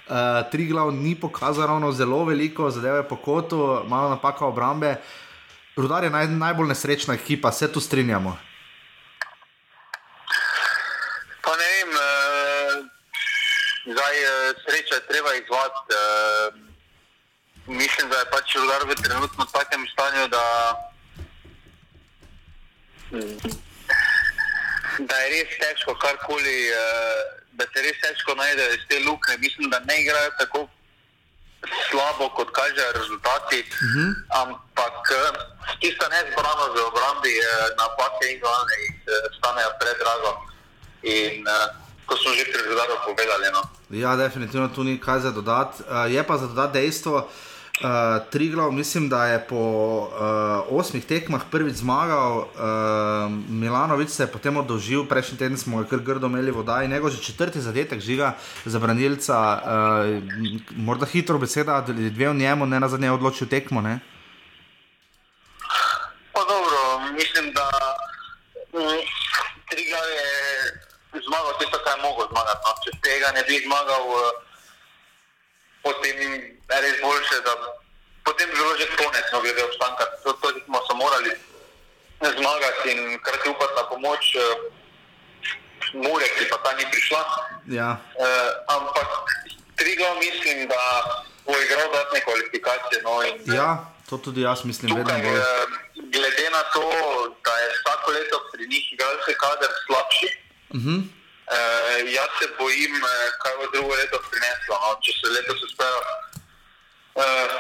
Uh, 0.09 0.15
eh, 0.17 0.51
tri 0.51 0.67
glav 0.67 0.93
ni 0.93 1.15
pokazal 1.21 1.67
ravno 1.67 1.93
zelo 1.93 2.25
veliko, 2.25 2.71
zadeve 2.71 3.09
po 3.09 3.17
kotu, 3.17 3.85
malo 3.85 4.09
napaka 4.09 4.47
obrambe. 4.47 4.97
Rudar 5.77 6.05
je 6.05 6.11
naj, 6.11 6.27
najbolj 6.27 6.69
nesrečna 6.69 7.15
ekipa, 7.15 7.53
se 7.53 7.73
tu 7.73 7.81
strinjamo. 7.81 8.39
Pa 11.45 11.53
ne 11.61 11.69
vem, 11.75 11.91
uh, 11.93 12.87
zdaj 13.93 14.17
uh, 14.25 14.57
sreča 14.65 14.95
je 14.95 15.07
treba 15.13 15.35
izvati. 15.35 15.93
Uh, 15.93 16.57
mislim, 17.67 18.09
da 18.09 18.17
je 18.19 18.31
pač 18.33 18.57
rudar 18.57 18.89
v 18.89 18.95
trenutno 19.03 19.45
takem 19.45 19.87
stanju, 19.93 20.29
da, 20.29 20.45
da 24.99 25.17
je 25.17 25.29
res 25.37 25.53
težko 25.61 25.95
karkoli. 26.01 26.73
Uh, 26.73 27.39
da 27.59 27.65
se 27.73 27.83
res 27.87 27.99
težko 28.03 28.35
najde 28.35 28.65
iz 28.77 28.83
te 28.89 28.97
luknje. 29.07 29.37
Mislim, 29.45 29.71
da 29.71 29.79
ne 29.89 29.97
igrajo 30.03 30.31
tako 30.39 30.61
slabo, 31.89 32.29
kot 32.37 32.51
kažejo 32.59 32.93
rezultati. 33.01 33.59
Uh 33.61 33.89
mhm. 33.89 34.05
-huh. 34.05 34.11
Ampak 34.43 34.99
tisto 35.81 36.05
nezbrano 36.15 36.65
za 36.75 36.81
obrambi, 36.91 37.35
napake 37.81 38.25
in 38.33 38.39
glavne, 38.43 38.75
jih 38.83 38.95
stanejo 39.39 39.71
predrago. 39.81 40.31
In 41.03 41.45
ko 42.07 42.17
smo 42.17 42.33
že 42.33 42.45
pri 42.49 42.59
rezultatu 42.63 42.95
povedali. 43.07 43.47
No. 43.53 43.63
Ja, 43.91 44.17
definitivno 44.17 44.69
tu 44.69 44.85
ni 44.85 45.01
kaj 45.01 45.21
za 45.21 45.31
dodati. 45.31 45.83
Je 46.09 46.23
pa 46.27 46.37
za 46.37 46.47
dodati 46.47 46.73
dejstvo, 46.73 47.29
Uh, 47.79 48.27
Triglav, 48.31 48.73
mislim, 48.73 49.09
da 49.09 49.27
je 49.27 49.47
po 49.49 49.57
uh, 49.57 50.79
osmih 50.79 51.05
tekmah 51.07 51.41
prvič 51.51 51.75
zmagal, 51.75 52.39
uh, 52.39 52.47
Milanovič 53.49 54.11
se 54.11 54.23
je 54.23 54.27
potem 54.27 54.57
odložil, 54.57 55.05
prejšnji 55.07 55.39
teden 55.39 55.59
smo 55.59 55.79
ga 55.79 55.87
kar 55.87 56.03
grdo 56.03 56.27
imeli 56.27 56.51
voda 56.51 56.83
in 56.83 56.91
njegov 56.91 57.11
že 57.11 57.23
četrti 57.23 57.61
zadetek 57.61 58.01
žiga 58.01 58.35
za 58.65 58.79
branilca. 58.79 59.63
Uh, 59.63 60.59
morda 60.75 61.07
hitro 61.07 61.39
beseda, 61.39 61.81
dve 61.87 62.29
v 62.29 62.35
njemu, 62.35 62.67
ne 62.67 62.81
na 62.81 62.89
zadnje 62.89 63.11
odločil 63.11 63.47
tekmo. 63.47 63.81
Ne? 63.81 64.01
Pa 66.35 66.41
dobro, 66.51 67.15
mislim, 67.15 67.55
da 67.55 67.71
mm, 68.75 69.01
Triglav 69.71 70.07
je 70.19 70.27
zmagal 71.15 71.53
tisto, 71.59 71.79
kar 71.85 71.95
je 71.95 72.03
mogel 72.03 72.27
zmagati. 72.27 72.61
No. 72.67 72.75
Če 72.83 72.91
tega 73.07 73.31
ne 73.39 73.43
bi 73.47 73.63
zmagal. 73.63 74.03
Uh, 74.03 74.48
potem 75.89 76.15
je 76.23 76.31
res 76.85 76.97
boljše, 77.03 77.37
da 77.47 77.53
potem 78.27 78.47
bi 78.51 78.57
bilo 78.61 78.73
že 78.81 78.87
konec, 79.01 79.27
no, 79.33 79.41
glede 79.45 79.63
obstanka. 79.65 80.05
To, 80.25 80.33
to 80.41 80.47
smo 80.65 80.79
se 80.87 80.95
morali 81.03 81.31
zmagati 82.39 82.87
in 82.93 83.01
kar 83.25 83.35
ti 83.43 83.49
upati 83.49 83.75
na 83.77 83.85
pomoč. 83.91 84.25
Uh, 84.37 84.43
Mure, 85.95 86.27
ki 86.37 86.45
pa 86.51 86.57
ta 86.61 86.77
ni 86.77 86.85
prišla. 86.93 87.21
Ja. 87.73 87.91
Uh, 88.21 88.27
ampak 88.77 89.09
Triglav 89.77 90.15
mislim, 90.21 90.69
da 90.69 90.81
bo 91.47 91.55
igral 91.65 91.87
dodatne 91.89 92.21
kvalifikacije. 92.27 92.99
No, 93.07 93.13
in, 93.29 93.35
ja, 93.57 93.71
to 94.09 94.19
tudi 94.19 94.41
jaz 94.43 94.65
mislim, 94.65 94.93
vedno 94.97 95.09
tukaj, 95.15 95.23
bolj. 95.23 95.39
eh, 95.41 95.67
glede 96.15 96.47
na 96.53 96.63
to, 96.75 96.85
da 97.45 97.53
je 97.63 97.69
vsako 97.77 98.11
leto 98.11 98.37
pri 98.53 98.63
njih 98.69 98.85
igralski 98.93 99.35
kader 99.43 99.71
slabši, 99.87 100.29
Uh 100.71 100.81
-huh. 100.81 100.99
Uh, 101.51 102.13
jaz 102.13 102.31
se 102.39 102.47
bojim, 102.59 102.95
eh, 102.97 103.31
kaj 103.43 103.57
bo 103.57 103.67
drugo 103.73 103.95
leto 103.95 104.19
prineslo. 104.31 104.77
No. 104.83 104.99
Če 105.03 105.13
se 105.21 105.33
letos 105.33 105.63
uspejo 105.63 106.01
uh, 107.15 107.57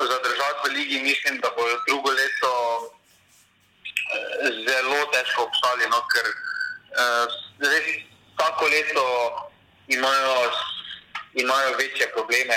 zadržati 0.00 0.68
v 0.68 0.72
ligi, 0.72 1.02
mislim, 1.02 1.40
da 1.40 1.50
bo 1.56 1.68
drugo 1.88 2.10
leto 2.10 2.52
eh, 4.14 4.50
zelo 4.68 5.00
težko 5.12 5.48
obstali, 5.48 5.88
no, 5.90 6.00
ker 6.14 6.30
uh, 6.30 7.24
res 7.60 7.86
vsako 8.36 8.68
leto 8.68 9.06
imajo, 9.88 10.50
imajo 11.34 11.76
večje 11.76 12.12
probleme 12.12 12.56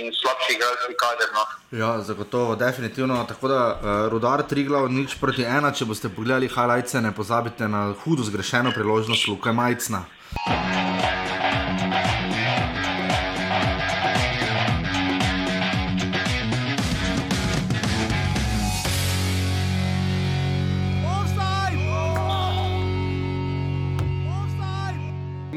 in 0.00 0.12
slabši 0.20 0.54
igralski 0.56 0.94
kader. 1.02 1.30
No. 1.36 1.44
Ja, 1.78 1.90
zagotovo, 2.02 2.56
definitivno. 2.56 3.24
Tako 3.28 3.48
da 3.48 3.62
uh, 3.66 4.12
rudar 4.12 4.42
Triglav, 4.48 4.88
nič 4.92 5.16
proti 5.20 5.44
ena. 5.44 5.72
Če 5.72 5.84
boste 5.84 6.08
pogledali 6.08 6.48
highlights, 6.48 6.94
ne 7.02 7.12
pozabite 7.14 7.68
na 7.68 7.92
hudo 8.04 8.22
zgrešeno 8.22 8.72
priložnost 8.76 9.28
Luka 9.28 9.52
Majcna. 9.52 10.04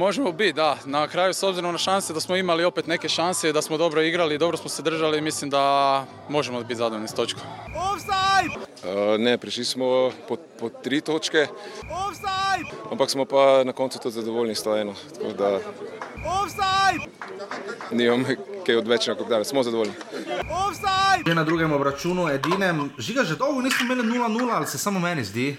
Možemo 0.02 0.32
biti, 0.32 0.54
da. 0.54 0.78
Na 0.86 1.08
kraju, 1.08 1.34
s 1.34 1.44
obzirom 1.44 1.72
na 1.72 1.78
šanse 1.78 2.14
da 2.14 2.20
smo 2.20 2.36
imali 2.36 2.64
opet 2.64 2.88
neke 2.88 3.10
šanse, 3.10 3.54
da 3.54 3.62
smo 3.62 3.78
dobro 3.78 4.02
igrali, 4.02 4.38
dobro 4.38 4.58
smo 4.58 4.70
se 4.70 4.82
držali, 4.82 5.22
mislim 5.22 5.50
da 5.50 6.06
možemo 6.30 6.62
biti 6.62 6.76
zadovoljni 6.76 7.08
s 7.08 7.14
točkom. 7.14 7.44
Uh, 7.44 9.20
ne, 9.20 9.38
prišli 9.38 9.66
smo 9.66 10.12
po, 10.28 10.38
po 10.60 10.70
tri 10.70 11.02
točke, 11.02 11.48
ampak 12.92 13.10
smo 13.10 13.26
pa 13.26 13.64
na 13.64 13.74
koncu 13.74 14.00
tudi 14.00 14.16
zadovoljni 14.16 14.56
s 14.56 14.64
to 14.64 14.78
eno. 14.78 14.94
Tako 15.14 15.34
da 15.34 15.60
nimam 17.92 18.26
kaj 18.66 18.76
odvečnega, 18.76 19.20
kot 19.20 19.30
da 19.30 19.44
smo 19.44 19.64
zadovoljni. 19.64 19.94
Že 21.28 21.36
na 21.36 21.44
drugem 21.44 21.74
obračunu, 21.74 22.30
edinem, 22.30 22.90
žiga 22.98 23.24
že 23.24 23.36
dolgo 23.36 23.62
nismo 23.62 23.86
imeli 23.86 24.10
0-0, 24.20 24.50
ali 24.52 24.68
se 24.68 24.78
samo 24.78 25.00
meni 25.00 25.24
zdi. 25.24 25.58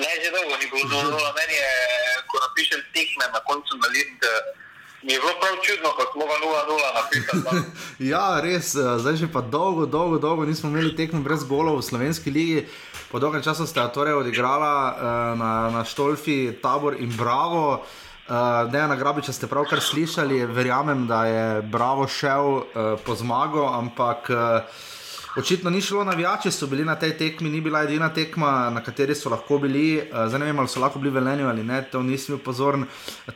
Ne, 0.00 0.12
že 0.22 0.28
dolgo 0.34 0.54
ni 0.56 0.66
bilo 0.72 0.84
zelo 0.88 1.18
zelo. 1.18 1.30
Meni 1.36 1.54
je, 1.60 1.72
ko 2.28 2.36
napišem 2.46 2.80
tekme 2.94 3.24
na 3.34 3.40
koncu 3.44 3.72
na 3.76 3.88
list, 3.92 4.20
eh, 4.24 4.40
mi 5.02 5.12
je 5.12 5.20
bilo 5.20 5.34
prav 5.40 5.54
čudno, 5.64 5.88
ko 5.96 6.02
smo 6.12 6.24
ga 6.28 6.36
0-0 6.40 6.96
napisali. 6.98 7.40
no. 7.44 7.50
Ja, 8.12 8.40
res, 8.40 8.74
eh, 8.74 8.98
zdaj 8.98 9.16
že 9.16 9.28
pa 9.28 9.40
dolgo, 9.40 9.84
dolgo, 9.86 10.16
dolgo 10.18 10.44
nismo 10.48 10.72
imeli 10.72 10.96
tekmo 10.96 11.20
brez 11.20 11.44
golov 11.44 11.80
v 11.80 11.86
slovenski 11.88 12.30
ligi. 12.30 12.64
Po 13.10 13.18
dolgem 13.18 13.42
času 13.42 13.66
sta 13.66 13.90
torej 13.90 14.14
odigrala 14.14 14.72
uh, 14.72 14.94
na, 15.34 15.52
na 15.74 15.82
Štolfi 15.82 16.54
Tabor 16.62 16.94
in 16.94 17.10
Bravo. 17.10 17.82
Uh, 18.30 18.70
Dejana 18.70 18.94
Grabiča 18.94 19.34
ste 19.34 19.50
pravkar 19.50 19.82
slišali, 19.82 20.46
verjamem, 20.46 21.10
da 21.10 21.26
je 21.26 21.46
Bravo 21.66 22.06
šel 22.06 22.46
uh, 22.46 22.62
po 23.02 23.18
zmago, 23.18 23.66
ampak 23.66 24.30
uh, 24.30 24.62
očitno 25.36 25.70
ni 25.70 25.80
šlo 25.80 26.04
navijači, 26.04 26.50
so 26.50 26.66
bili 26.66 26.84
na 26.84 26.96
tej 26.98 27.16
tekmi, 27.18 27.50
ni 27.50 27.60
bila 27.60 27.82
edina 27.82 28.08
tekma, 28.14 28.70
na 28.70 28.82
kateri 28.82 29.14
so 29.14 29.30
lahko 29.30 29.58
bili. 29.58 29.98
Uh, 29.98 30.26
zdaj 30.28 30.38
ne 30.38 30.46
vem, 30.46 30.58
ali 30.58 30.68
so 30.68 30.80
lahko 30.80 30.98
bili 30.98 31.14
veljeni 31.14 31.42
ali 31.42 31.64
ne, 31.64 31.82
to 31.92 32.02
nisem 32.02 32.36
bil 32.36 32.44
pozoren. 32.44 32.86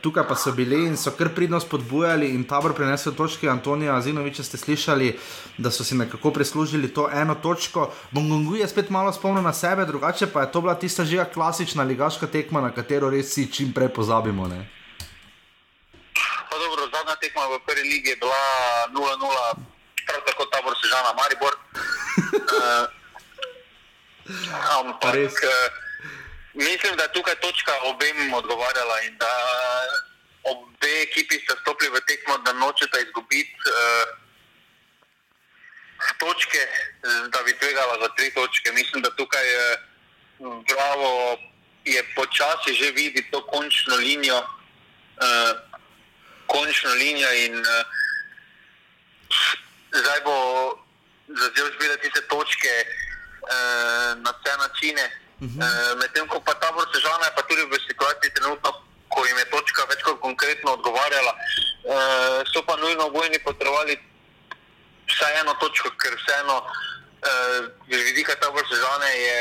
Tukaj 0.01 0.27
pa 0.27 0.35
so 0.35 0.51
bili 0.51 0.85
in 0.85 0.97
so 0.97 1.11
kar 1.11 1.29
pridno 1.35 1.59
spodbujali 1.59 2.29
in 2.35 2.43
tabor 2.43 2.73
prinesel 2.73 3.13
točke. 3.13 3.49
Antonija 3.49 3.95
Azinoviča 3.95 4.43
ste 4.43 4.57
slišali, 4.57 5.17
da 5.57 5.71
so 5.71 5.83
si 5.83 5.95
nekako 5.95 6.31
prislužili 6.31 6.93
to 6.93 7.09
eno 7.13 7.35
točko. 7.35 7.91
Bongongu 8.11 8.55
je 8.55 8.67
spet 8.67 8.89
malo 8.89 9.13
spomnil 9.13 9.43
na 9.43 9.53
sebe, 9.53 9.85
drugače 9.85 10.27
pa 10.27 10.41
je 10.41 10.51
to 10.51 10.61
bila 10.61 10.75
tista 10.75 11.05
že 11.05 11.25
klasična 11.33 11.83
ligaška 11.83 12.27
tekma, 12.27 12.61
na 12.61 12.71
katero 12.71 13.09
res 13.09 13.33
si 13.33 13.51
čim 13.51 13.73
prej 13.73 13.89
pozabimo. 13.89 14.47
Ne? 14.47 14.69
Pa 16.49 16.55
dobro, 16.59 16.87
zadnja 16.91 17.15
tekma 17.21 17.47
v 17.51 17.59
prvi 17.65 17.83
ligi 17.83 18.09
je 18.09 18.15
bila 18.15 18.43
0-0, 18.95 19.59
prav 20.07 20.21
tako 20.25 20.45
Sežana 20.95 21.13
Maribor. 21.13 21.51
uh, 21.51 22.87
ampak 24.79 25.31
uh, 25.43 25.67
mislim, 26.53 26.95
da 26.95 27.07
tukaj 27.07 27.35
točka 27.35 27.71
obem 27.83 28.33
odgovarjala 28.33 29.01
in 29.01 29.17
da 29.17 29.31
obe 30.43 31.01
ekipi 31.01 31.39
sta 31.43 31.55
stopili 31.61 31.91
v 31.91 32.01
tekmo, 32.07 32.37
da 32.37 32.53
nočeta 32.53 32.99
izgubiti 32.99 33.59
uh, 33.67 34.07
točke, 36.19 36.59
da 37.27 37.43
bi 37.43 37.57
tvegala 37.59 37.99
za 37.99 38.07
tri 38.15 38.31
točke. 38.33 38.71
Mislim, 38.71 39.01
da 39.01 39.15
tukaj 39.15 39.45
uh, 39.55 39.79
Bravo 40.67 41.37
je 41.85 42.03
počasi 42.15 42.73
že 42.73 42.91
vidi 42.91 43.31
to 43.31 43.45
končno 43.47 43.95
linijo. 43.95 44.39
Uh, 45.15 45.59
končno 46.47 46.91
linijo 46.93 47.31
in 47.33 47.59
uh, 47.59 47.65
zdaj 49.91 50.19
bo 50.23 50.84
začel 51.27 51.67
zbirati 51.75 52.01
tiste 52.01 52.21
točke 52.27 52.73
uh, 52.85 54.21
na 54.21 54.31
vse 54.37 54.53
načine. 54.57 55.05
Uh 55.41 55.47
-huh. 55.47 55.59
uh, 55.59 55.99
Medtem 55.99 56.27
ko 56.27 56.39
pa 56.39 56.53
tabor 56.53 56.85
Sežana 56.93 57.25
je 57.25 57.35
pa 57.35 57.41
tudi 57.41 57.63
v 57.65 57.75
situaciji 57.89 58.33
trenutno, 58.33 58.69
ko 59.09 59.25
jim 59.25 59.37
je 59.37 59.49
točka 59.49 59.81
več 59.89 60.01
kot 60.03 60.19
konkretno 60.21 60.69
odgovarjala, 60.77 61.33
uh, 61.33 62.39
so 62.53 62.61
pa 62.67 62.75
nujno 62.75 63.09
bojni 63.09 63.39
potrebovali 63.39 63.99
vsaj 65.07 65.39
eno 65.41 65.53
točko, 65.61 65.89
ker 66.01 66.13
vseeno 66.21 66.57
uh, 66.61 67.61
z 67.89 68.01
vidika 68.09 68.35
tabor 68.35 68.63
Sežane 68.69 69.09
je 69.27 69.39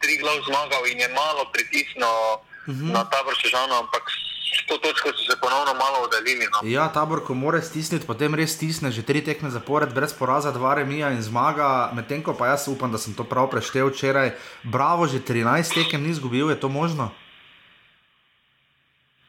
tri 0.00 0.16
glav 0.16 0.38
zmagal 0.46 0.86
in 0.86 1.00
je 1.00 1.08
malo 1.08 1.50
pritisnil 1.52 2.18
uh 2.32 2.40
-huh. 2.66 2.92
na 2.92 3.04
tabor 3.10 3.34
Sežano, 3.42 3.74
ampak 3.78 4.04
s 4.54 4.66
to 4.66 4.78
točko 4.78 5.08
so 5.08 5.32
se 5.32 5.40
ponovno 5.40 5.74
malo 5.74 5.98
oddaljili. 6.04 6.46
No. 6.52 6.68
Ja, 6.68 6.88
tabor, 6.88 7.24
ko 7.24 7.34
mora 7.34 7.62
stisniti, 7.62 8.06
potem 8.06 8.34
res 8.34 8.54
stisne, 8.56 8.90
že 8.90 9.02
tri 9.02 9.20
tekme 9.24 9.50
zapored, 9.50 9.92
brez 9.94 10.12
poraza, 10.12 10.52
dva 10.52 10.74
remija 10.74 11.10
in 11.12 11.22
zmaga. 11.22 11.90
Medtem 11.94 12.22
ko 12.22 12.34
pa 12.34 12.52
jaz 12.52 12.68
upam, 12.68 12.92
da 12.92 12.98
sem 12.98 13.14
to 13.14 13.24
prav 13.24 13.50
preštel 13.50 13.92
včeraj. 13.92 14.34
Bravo, 14.62 15.06
že 15.06 15.20
13 15.20 15.74
tekem 15.74 16.02
ni 16.02 16.14
izgubil, 16.16 16.50
je 16.50 16.60
to 16.60 16.68
možno? 16.68 17.10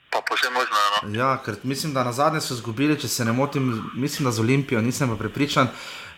Pa 0.09 0.21
posebno 0.29 0.59
možno. 0.59 0.75
No. 1.03 1.19
Ja, 1.19 1.37
ker 1.45 1.55
mislim, 1.63 1.93
da 1.93 2.03
na 2.03 2.11
zadnje 2.11 2.41
so 2.41 2.53
izgubili, 2.53 2.99
če 2.99 3.07
se 3.07 3.25
ne 3.25 3.31
motim, 3.31 3.91
mislim, 3.95 4.25
da 4.25 4.31
z 4.31 4.39
Olimpijo, 4.39 4.81
nisem 4.81 5.09
pa 5.09 5.15
prepričan. 5.15 5.67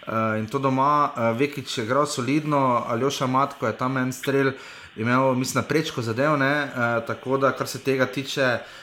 Uh, 0.01 0.39
in 0.39 0.48
to 0.50 0.60
doma, 0.60 1.12
uh, 1.13 1.38
Vekič 1.38 1.77
je 1.77 1.84
igral 1.86 2.05
solidno, 2.05 2.84
Aljoša 2.88 3.27
Matko 3.27 3.67
je 3.67 3.77
tam 3.77 3.98
en 3.98 4.13
strel 4.13 4.51
imel, 4.96 5.36
mislim, 5.38 5.63
prečko 5.63 6.01
zadev, 6.01 6.39
ne, 6.41 6.63
uh, 6.65 7.05
tako 7.08 7.38
da, 7.38 7.51
kar 7.55 7.67
se 7.67 7.79
tega 7.84 8.05
tiče, 8.05 8.48
uh, 8.58 8.80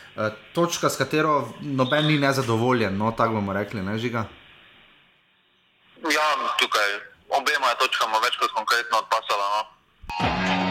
točka, 0.54 0.90
s 0.90 0.98
katero 0.98 1.48
noben 1.60 2.06
ni 2.06 2.18
nezadovoljen, 2.18 2.96
no, 2.98 3.12
tako 3.16 3.38
bomo 3.38 3.52
rekli, 3.52 3.82
ne, 3.82 3.98
žiga. 3.98 4.24
Ja, 6.02 6.26
tukaj 6.58 6.94
obema 7.28 7.74
točkama 7.78 8.22
več 8.24 8.38
kot 8.40 8.54
konkretno 8.56 9.02
odpasala. 9.04 9.50
No. 9.54 10.67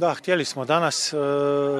Da, 0.00 0.14
htjeli 0.14 0.44
smo 0.44 0.64
danas, 0.64 1.12
e, 1.12 1.16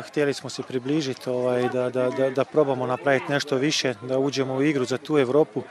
htjeli 0.03 0.35
smo 0.35 0.50
se 0.50 0.62
približiti, 0.62 1.31
ovaj, 1.31 1.69
da, 1.69 1.91
da, 1.91 2.11
da, 2.11 2.31
da 2.31 2.45
probamo 2.45 2.87
napraviti 2.87 3.33
nešto 3.33 3.57
više, 3.57 3.95
da 4.03 4.19
uđemo 4.19 4.55
u 4.55 4.62
igru 4.62 4.85
za 4.85 4.99
tu 4.99 5.19
Europu. 5.19 5.62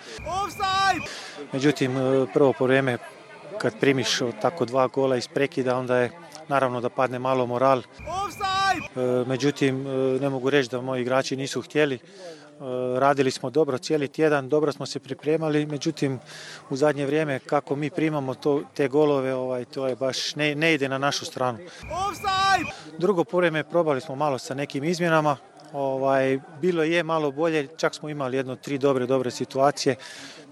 Međutim, 1.54 1.98
e, 1.98 2.26
prvo 2.34 2.54
po 2.54 2.66
vrijeme 2.66 2.98
kad 3.58 3.80
primiš 3.80 4.20
tako 4.42 4.66
dva 4.66 4.88
gola 4.88 5.18
iz 5.18 5.28
prekida, 5.28 5.78
onda 5.78 5.98
je 5.98 6.12
naravno 6.48 6.82
da 6.82 6.90
padne 6.90 7.20
malo 7.20 7.46
moral. 7.46 7.80
E, 7.80 7.84
Međutim, 9.28 9.84
ne 10.22 10.30
mogu 10.30 10.50
reći 10.50 10.70
da 10.70 10.82
moji 10.82 11.02
igrači 11.02 11.36
nisu 11.36 11.62
htjeli. 11.62 12.00
Radili 12.98 13.32
smo 13.32 13.50
dobro 13.50 13.78
cijeli 13.78 14.08
tjedan, 14.08 14.50
dobro 14.50 14.72
smo 14.72 14.86
se 14.86 15.00
pripremali, 15.00 15.66
međutim 15.66 16.20
u 16.70 16.76
zadnje 16.76 17.06
vrijeme 17.06 17.40
kako 17.40 17.76
mi 17.76 17.90
primamo 17.90 18.36
to, 18.36 18.62
te 18.74 18.88
golove, 18.88 19.34
ovaj, 19.34 19.66
to 19.66 19.88
je 19.88 19.96
baš 19.96 20.36
ne, 20.36 20.56
ne 20.56 20.74
ide 20.74 20.90
na 20.90 20.98
našu 20.98 21.26
stranu. 21.26 21.58
Drugo 22.98 23.24
po 23.24 23.38
vrijeme 23.38 23.64
probali 23.64 24.02
smo 24.02 24.16
malo 24.16 24.38
sa 24.38 24.54
nekim 24.54 24.84
izmjenama, 24.84 25.38
Ovaj, 25.74 26.40
bilo 26.62 26.84
je 26.84 27.04
malo 27.04 27.32
bolje, 27.32 27.68
čak 27.78 27.96
smo 27.96 28.10
imali 28.10 28.38
jedno 28.38 28.56
tri 28.56 28.78
dobre, 28.78 29.06
dobre 29.06 29.32
situacije. 29.32 29.96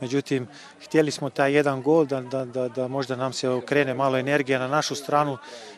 Međutim, 0.02 0.48
htjeli 0.86 1.12
smo 1.12 1.30
taj 1.30 1.54
jedan 1.54 1.82
gol 1.82 2.06
da, 2.06 2.22
da, 2.22 2.46
da, 2.46 2.68
da 2.68 2.88
možda 2.88 3.16
nam 3.16 3.34
se 3.34 3.50
okrene 3.50 3.94
malo 3.94 4.18
energija 4.18 4.60
na 4.60 4.68
našu 4.68 4.96
stranu. 4.96 5.38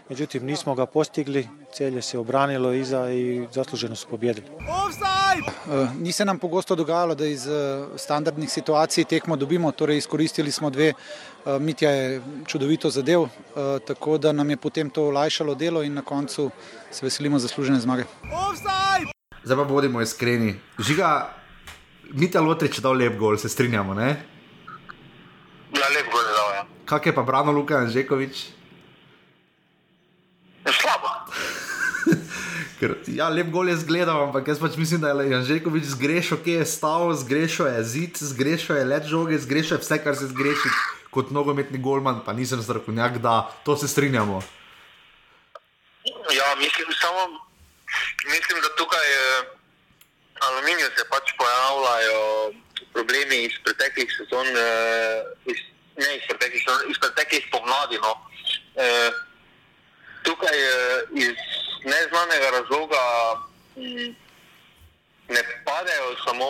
Međutim, 0.09 0.45
nismo 0.45 0.75
ga 0.75 0.85
postigli, 0.85 1.47
celje 1.73 2.01
se 2.01 2.17
obranilo 2.17 2.73
iza 2.73 3.11
i 3.11 3.47
zasluženo 3.51 3.95
su 3.95 4.07
pobjedili. 4.07 4.47
Eh, 5.37 5.89
Ni 5.99 6.11
se 6.11 6.25
nam 6.25 6.39
pogosto 6.39 6.75
dogajalo, 6.75 7.15
da 7.15 7.25
iz 7.25 7.47
eh, 7.47 7.51
standardnih 7.97 8.49
situacij 8.51 9.03
tekmo 9.05 9.35
dobimo, 9.35 9.71
torej 9.71 9.97
izkoristili 9.97 10.51
smo 10.51 10.69
dve, 10.69 10.93
eh, 11.45 11.59
Mitja 11.59 11.89
je 11.91 12.21
čudovito 12.47 12.89
zadev, 12.89 13.23
eh, 13.23 13.29
tako 13.87 14.17
da 14.17 14.31
nam 14.31 14.49
je 14.49 14.57
potem 14.57 14.89
to 14.89 15.03
olajšalo 15.03 15.55
delo 15.55 15.83
in 15.83 15.93
na 15.93 16.01
koncu 16.01 16.51
se 16.91 17.05
veselimo 17.05 17.39
zaslužene 17.39 17.79
zmage. 17.79 18.03
Zdaj 19.43 19.57
pa 19.57 19.63
bodimo 19.63 20.01
iskreni. 20.01 20.59
Žiga, 20.79 21.29
Mita 22.11 22.41
Lotrič 22.41 22.77
je 22.77 22.81
dal 22.81 22.93
lep 22.97 23.17
gol, 23.17 23.37
se 23.37 23.49
strinjamo, 23.49 23.93
ne? 23.93 24.07
Ja, 25.77 25.87
lep 25.95 26.11
gol 26.11 26.21
je 26.21 26.33
dal, 26.33 26.53
ja. 26.55 26.65
Kak 26.85 27.05
je 27.05 27.15
pa 27.15 27.21
Brano 27.21 27.51
Luka 27.51 27.77
Anžekovič? 27.77 28.47
Slabo. 30.65 31.18
Ker, 32.79 32.93
ja, 33.11 33.27
lep 33.27 33.49
gol 33.51 33.67
je 33.67 33.75
zgledal, 33.81 34.29
ampak 34.29 34.47
jaz 34.47 34.59
pač 34.61 34.77
mislim, 34.79 35.01
da 35.03 35.11
je 35.11 35.35
Anžekovič 35.35 35.91
zgrešil, 35.91 36.39
kje 36.39 36.61
je 36.61 36.67
stal, 36.69 37.11
zgrešil 37.11 37.67
je 37.67 37.83
zid, 37.83 38.15
zgrešil 38.15 38.79
je 38.79 38.85
let 38.87 39.03
žoge, 39.03 39.35
zgrešil 39.35 39.75
je 39.75 39.83
vse, 39.83 39.99
kar 39.99 40.15
se 40.15 40.31
zgreši 40.31 40.71
kot 41.11 41.33
nogometni 41.35 41.81
golman, 41.83 42.23
pa 42.23 42.31
nisem 42.31 42.63
strokovnjak, 42.63 43.19
da 43.19 43.51
to 43.67 43.75
se 43.75 43.91
strinjamo. 43.91 44.39
Ja, 46.31 46.47
mislim, 46.55 46.87
samo, 47.03 47.27
mislim, 48.31 48.63
da 48.63 48.75
tukaj 48.79 49.07
eh, 49.11 49.43
aluminiju 50.39 50.87
se 50.95 51.03
pač 51.11 51.35
pojavljajo 51.35 52.53
problemi 52.95 53.43
iz 53.43 53.59
preteklih 53.63 54.07
sezon, 54.07 54.47
eh, 54.47 55.51
iz, 55.51 55.59
ne 55.99 56.15
iz 56.15 56.23
preteklih 56.31 56.63
iz 56.87 56.97
preteklih 57.03 57.43
pomladi. 57.51 57.99
No. 57.99 58.15
Eh, 58.79 59.11
tukaj 60.23 60.57
eh, 60.57 60.71
iz 61.15 61.35
neznanega 61.85 62.49
razloga 62.51 63.01
mm, 63.77 64.15
ne 65.29 65.41
padajo 65.65 66.15
samo 66.25 66.49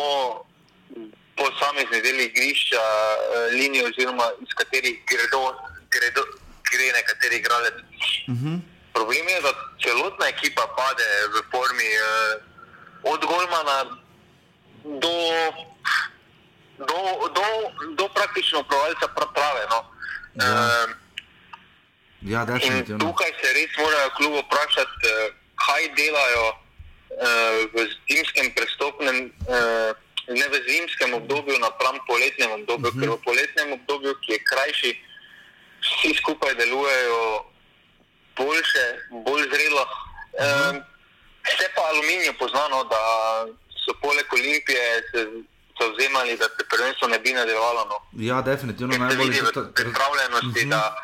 posamezni 1.35 2.01
deli 2.01 2.25
igrišča, 2.25 2.75
eh, 2.75 3.53
linije, 3.53 3.85
oziroma 3.85 4.31
iz 4.41 4.51
katerih 4.55 4.95
gredo, 5.09 5.41
gredo, 5.91 6.21
gre 6.71 6.91
nekateri 6.93 7.35
igralec. 7.35 7.73
Problem 8.93 9.27
je, 9.27 9.41
da 9.41 9.51
celotna 9.83 10.27
ekipa 10.27 10.65
pade 10.77 11.03
v 11.33 11.41
formi 11.51 11.83
eh, 11.85 12.41
od 13.03 13.25
Golmana 13.25 13.77
do, 14.83 15.15
do, 16.77 16.99
do, 17.37 17.45
do 17.95 18.09
praktično 18.13 18.63
provalca 18.63 19.07
pra- 19.15 19.33
prave. 19.33 19.63
No. 19.69 19.79
Ja. 20.35 20.45
Eh, 20.45 20.87
Ja, 22.21 22.41
In 22.41 22.45
definitivno. 22.47 22.99
tukaj 22.99 23.31
se 23.41 23.53
res 23.53 23.71
morajo 23.77 24.09
klub 24.09 24.33
vprašati, 24.35 24.95
eh, 25.05 25.31
kaj 25.57 25.83
delajo 25.95 26.47
eh, 26.49 26.55
v 27.73 27.77
zimskem 28.07 28.51
prestopnem, 28.55 29.15
ne 30.29 30.45
v 30.47 30.55
zimskem 30.69 31.13
obdobju, 31.13 31.59
napram 31.59 31.97
poletnem 32.07 32.51
obdobju, 32.51 32.87
uh 32.87 32.93
-huh. 32.93 32.99
ker 33.01 33.09
v 33.09 33.21
poletnem 33.23 33.73
obdobju, 33.73 34.15
ki 34.15 34.31
je 34.31 34.39
krajši, 34.43 34.91
vsi 35.81 36.13
skupaj 36.15 36.55
delujejo 36.55 37.45
boljše, 38.37 38.85
bolj 39.25 39.43
zrelo. 39.43 39.83
Uh 39.83 40.39
-huh. 40.39 40.75
eh, 40.75 40.83
se 41.57 41.65
pa 41.75 41.81
aluminij 41.81 42.33
poznano, 42.33 42.83
da 42.83 43.01
so 43.75 43.93
poleg 44.01 44.33
Olimpije 44.33 44.83
se 45.11 45.19
zauzemali, 45.79 46.37
da 46.37 46.45
se 46.45 46.63
prvenstvo 46.69 47.07
ne 47.07 47.19
bi 47.19 47.33
nadaljevalo. 47.33 47.85
No 47.85 47.97
Ja, 48.23 48.41
definitivno 48.41 48.97
najbolj 48.97 49.31
pripravljenosti, 49.75 50.59
Mhm. 50.61 50.69
da, 50.69 50.95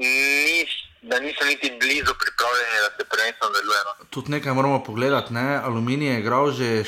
nis, 0.00 0.70
da 1.02 1.20
niso 1.20 1.44
niti 1.44 1.68
blizu 1.80 2.12
pripravljeni, 2.22 2.76
da 2.84 2.90
se 2.96 3.04
prvenstvo 3.12 3.44
nadaljuje. 3.48 3.80
No. 3.86 3.92
Tudi 4.10 4.30
nekaj 4.30 4.52
moramo 4.52 4.84
pogledati. 4.84 5.32
Ne? 5.32 5.56
Aluminij 5.56 6.12
je 6.12 6.20
igral 6.20 6.50
že 6.50 6.84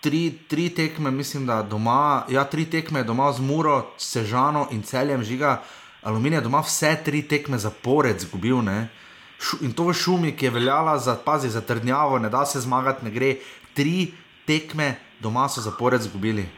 tri, 0.00 0.38
tri 0.48 0.68
tekme, 0.70 1.10
mislim, 1.10 1.46
da 1.46 1.62
doma, 1.62 2.24
ja, 2.28 2.44
tri 2.44 2.64
tekme 2.70 3.02
doma 3.04 3.32
z 3.32 3.40
Muro, 3.40 3.94
Sežano 3.98 4.68
in 4.70 4.82
celjem 4.82 5.24
žiga. 5.24 5.62
Aluminij 6.02 6.38
je 6.38 6.46
doma 6.46 6.60
vse 6.60 6.96
tri 7.04 7.22
tekme 7.22 7.58
zapored 7.58 8.20
zgubil. 8.20 8.62
Ne? 8.62 8.88
In 9.60 9.72
to 9.72 9.86
v 9.90 9.94
šumi, 9.94 10.36
ki 10.36 10.46
je 10.46 10.50
veljala 10.50 10.98
za, 10.98 11.14
pazi, 11.24 11.50
za 11.50 11.60
trdnjavo, 11.60 12.18
ne 12.18 12.30
da 12.30 12.46
se 12.46 12.60
zmagati, 12.60 13.04
ne 13.04 13.10
gre. 13.10 13.36
Tri 13.74 14.12
tekme 14.46 14.94
doma 15.20 15.48
so 15.48 15.60
zapored 15.60 16.02
zgubili. 16.02 16.48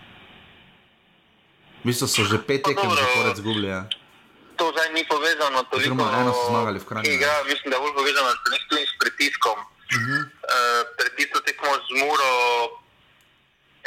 Mislim, 1.84 2.08
so 2.08 2.24
že 2.24 2.38
pet 2.46 2.62
tekem 2.62 2.90
zapored 2.90 3.36
zgubili. 3.36 3.68
Ja. 3.68 3.88
To 4.60 4.68
zdaj 4.76 4.92
ni 4.92 5.04
povezano 5.08 5.64
toliko 5.72 5.96
Oziroma, 5.96 6.20
eno 6.20 6.32
so 6.36 6.44
zmagali 6.52 6.78
v 6.82 6.84
Kranju, 6.88 7.12
Ja, 7.26 7.34
mislim, 7.48 7.68
da 7.70 7.76
je 7.76 7.82
bolj 7.84 7.94
povezano 8.00 8.28
s, 8.36 8.40
tudi 8.68 8.84
s 8.92 8.94
pritiskom. 9.00 9.58
Uh 9.60 9.96
-huh. 9.96 10.20
uh, 10.20 10.80
pred 10.98 11.12
tisto 11.16 11.38
tekmo 11.48 11.70
z 11.86 11.88
Muro, 12.00 12.32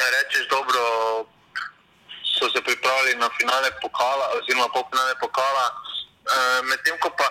ja, 0.00 0.06
rečeš 0.16 0.44
dobro, 0.54 0.82
so 2.36 2.44
se 2.52 2.60
pripravili 2.66 3.14
na 3.22 3.28
finale 3.38 3.68
pokala, 3.82 4.26
oziroma 4.36 4.68
polfinale 4.74 5.14
pokala, 5.24 5.64
uh, 5.70 6.60
medtem 6.70 6.96
ko 7.02 7.08
pa 7.18 7.28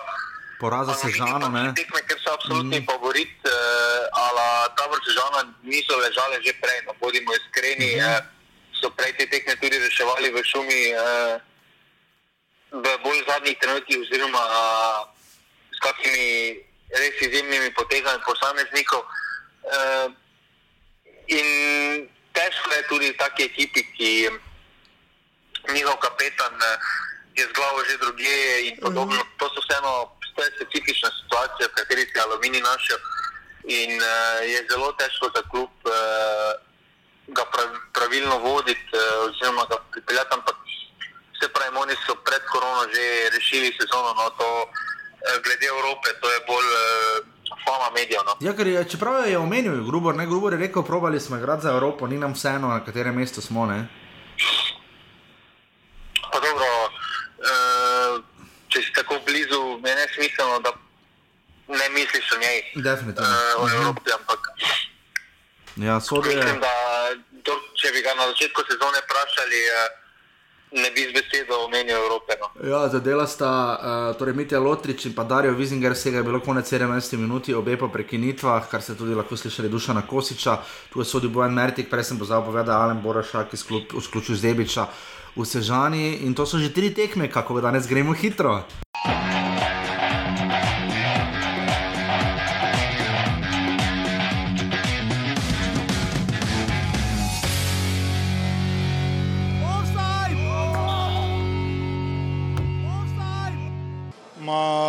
Poraza 0.60 0.94
Sežano, 0.94 1.48
ne. 1.48 1.74
tekme, 1.76 2.00
ker 2.08 2.18
so 2.24 2.30
absolutni 2.36 2.80
mm. 2.80 2.86
favorit, 2.90 3.36
uh, 3.44 4.24
ala 4.26 4.48
tabor 4.78 5.00
Sežana 5.06 5.40
niso 5.62 5.94
ležale 6.04 6.36
že 6.46 6.52
prej, 6.62 6.78
no 6.86 6.92
bodimo 7.00 7.30
iskreni, 7.40 7.90
mm 7.92 8.00
-hmm. 8.00 8.18
uh, 8.18 8.24
so 8.80 8.88
prej 8.96 9.12
te 9.16 9.24
tekme 9.32 9.52
tudi 9.60 9.76
reševali 9.78 10.28
v 10.32 10.38
šumi. 10.50 10.82
Uh, 10.96 11.53
v 12.74 12.86
bolj 13.02 13.22
zadnjih 13.28 13.58
trenutkih, 13.58 14.02
oziroma 14.02 14.42
uh, 14.42 15.00
s 15.70 15.78
kakimi 15.78 16.58
res 16.90 17.14
izjemnimi 17.22 17.70
potezami 17.78 18.18
posameznikov. 18.26 19.06
Uh, 19.64 20.10
in 21.30 21.46
težko 22.34 22.68
je 22.74 22.82
tudi 22.90 23.08
taki 23.14 23.46
ekipi, 23.46 23.82
ki 23.94 24.12
njihov 25.70 25.96
kapetan 26.02 26.54
uh, 26.58 26.74
je 27.38 27.46
z 27.46 27.52
glavo 27.54 27.78
že 27.86 28.02
druge 28.02 28.38
in 28.66 28.74
podobno. 28.82 29.22
Mm. 29.22 29.30
To 29.38 29.46
so 29.54 29.62
vseeno 29.62 30.10
to 30.34 30.42
je 30.42 30.50
specifična 30.58 31.10
situacija, 31.14 31.70
v 31.70 31.74
kateri 31.78 32.02
se 32.10 32.18
je 32.18 32.22
aluminij 32.26 32.60
našel. 32.60 32.98
In 33.70 33.92
uh, 34.02 34.42
je 34.42 34.66
zelo 34.70 34.90
težko 34.98 35.30
za 35.30 35.42
klub 35.50 35.70
uh, 35.86 36.58
ga 37.30 37.44
prav, 37.54 37.70
pravilno 37.94 38.38
voditi, 38.38 38.90
uh, 38.92 39.30
oziroma 39.30 39.62
ga 39.70 39.78
pripeljati, 39.94 40.34
ampak 40.34 40.56
se 41.34 41.48
pravi, 41.48 41.76
oni 41.76 41.94
so 41.98 42.14
pred 42.16 42.42
korono 42.44 42.82
že 42.86 43.04
rešili 43.30 43.72
sezono, 43.72 44.14
no 44.14 44.30
to 44.32 44.48
eh, 44.62 45.40
glede 45.40 45.66
Evrope, 45.68 46.08
to 46.14 46.30
je 46.30 46.40
bolj 46.42 46.68
eh, 46.68 47.20
fama 47.60 47.90
medijev. 47.90 48.22
No. 48.24 48.36
Ja, 48.40 48.52
ker 48.52 48.66
čeprav 48.86 49.26
je 49.26 49.38
omenil 49.38 49.84
Grubor, 49.84 50.14
ne 50.14 50.26
Grubor 50.26 50.52
je 50.52 50.58
rekel, 50.60 50.82
probali 50.82 51.20
smo 51.20 51.36
igrati 51.36 51.62
za 51.62 51.70
Evropo, 51.70 52.06
ni 52.06 52.18
nam 52.18 52.32
vseeno, 52.32 52.68
na 52.68 52.80
katerem 52.80 53.14
mestu 53.14 53.40
smo. 53.40 53.66
Ne? 53.66 53.86
Pa 56.24 56.40
dobro, 56.40 56.66
eh, 57.40 58.14
če 58.68 58.80
si 58.80 58.92
tako 58.92 59.18
blizu, 59.20 59.60
je 59.80 59.94
nesmiselno, 59.96 60.58
da 60.60 60.72
ne 61.70 61.88
misliš 61.90 62.32
o 62.32 62.38
njej, 62.38 62.58
Definitivno. 62.76 63.28
eh, 63.30 63.54
o 63.56 63.68
Evropi, 63.70 64.10
ampak 64.12 64.40
Ja, 65.76 66.00
sodi 66.00 66.30
je. 66.30 66.36
mislim, 66.36 66.60
da 66.60 66.70
to, 67.42 67.52
če 67.74 67.92
bi 67.92 68.00
ga 68.00 68.14
na 68.14 68.26
začetku 68.26 68.62
sezone 68.62 68.98
vprašali, 69.00 69.60
eh, 69.60 69.88
ne 70.74 70.90
bi 70.94 71.06
z 71.08 71.12
besedo 71.14 71.54
omenil 71.64 71.96
Evrope. 71.96 72.34
No. 72.40 72.50
Ja, 72.70 72.88
zadela 72.88 73.26
sta 73.26 73.50
uh, 73.50 74.16
torej 74.18 74.34
Mitja 74.34 74.60
Lotrič 74.60 75.06
in 75.06 75.14
pa 75.14 75.24
Darijo 75.24 75.54
Vizinger, 75.54 75.94
vsega 75.94 76.18
je 76.18 76.26
bilo 76.26 76.40
konec 76.40 76.66
17 76.72 77.16
minut, 77.16 77.48
obe 77.54 77.76
po 77.78 77.88
prekinitvah, 77.88 78.68
kar 78.70 78.82
ste 78.82 78.98
tudi 78.98 79.14
lahko 79.14 79.36
slišali 79.36 79.68
Dušana 79.68 80.02
Kosiča, 80.06 80.58
tu 80.90 81.00
je 81.00 81.06
sodil 81.06 81.30
Bojan 81.30 81.54
Mertik, 81.54 81.90
prej 81.90 82.10
sem 82.10 82.18
pozval 82.18 82.44
povedati 82.44 82.74
Alen 82.74 83.02
Borašak 83.02 83.54
klub, 83.68 83.94
vključil 83.94 84.36
Zebiča 84.36 84.86
v 85.36 85.44
Sežani 85.46 86.26
in 86.26 86.34
to 86.34 86.46
so 86.46 86.58
že 86.58 86.74
tri 86.74 86.94
tekme, 86.94 87.30
kako 87.30 87.58
da 87.58 87.70
danes 87.70 87.88
gremo 87.88 88.12
hitro. 88.12 88.62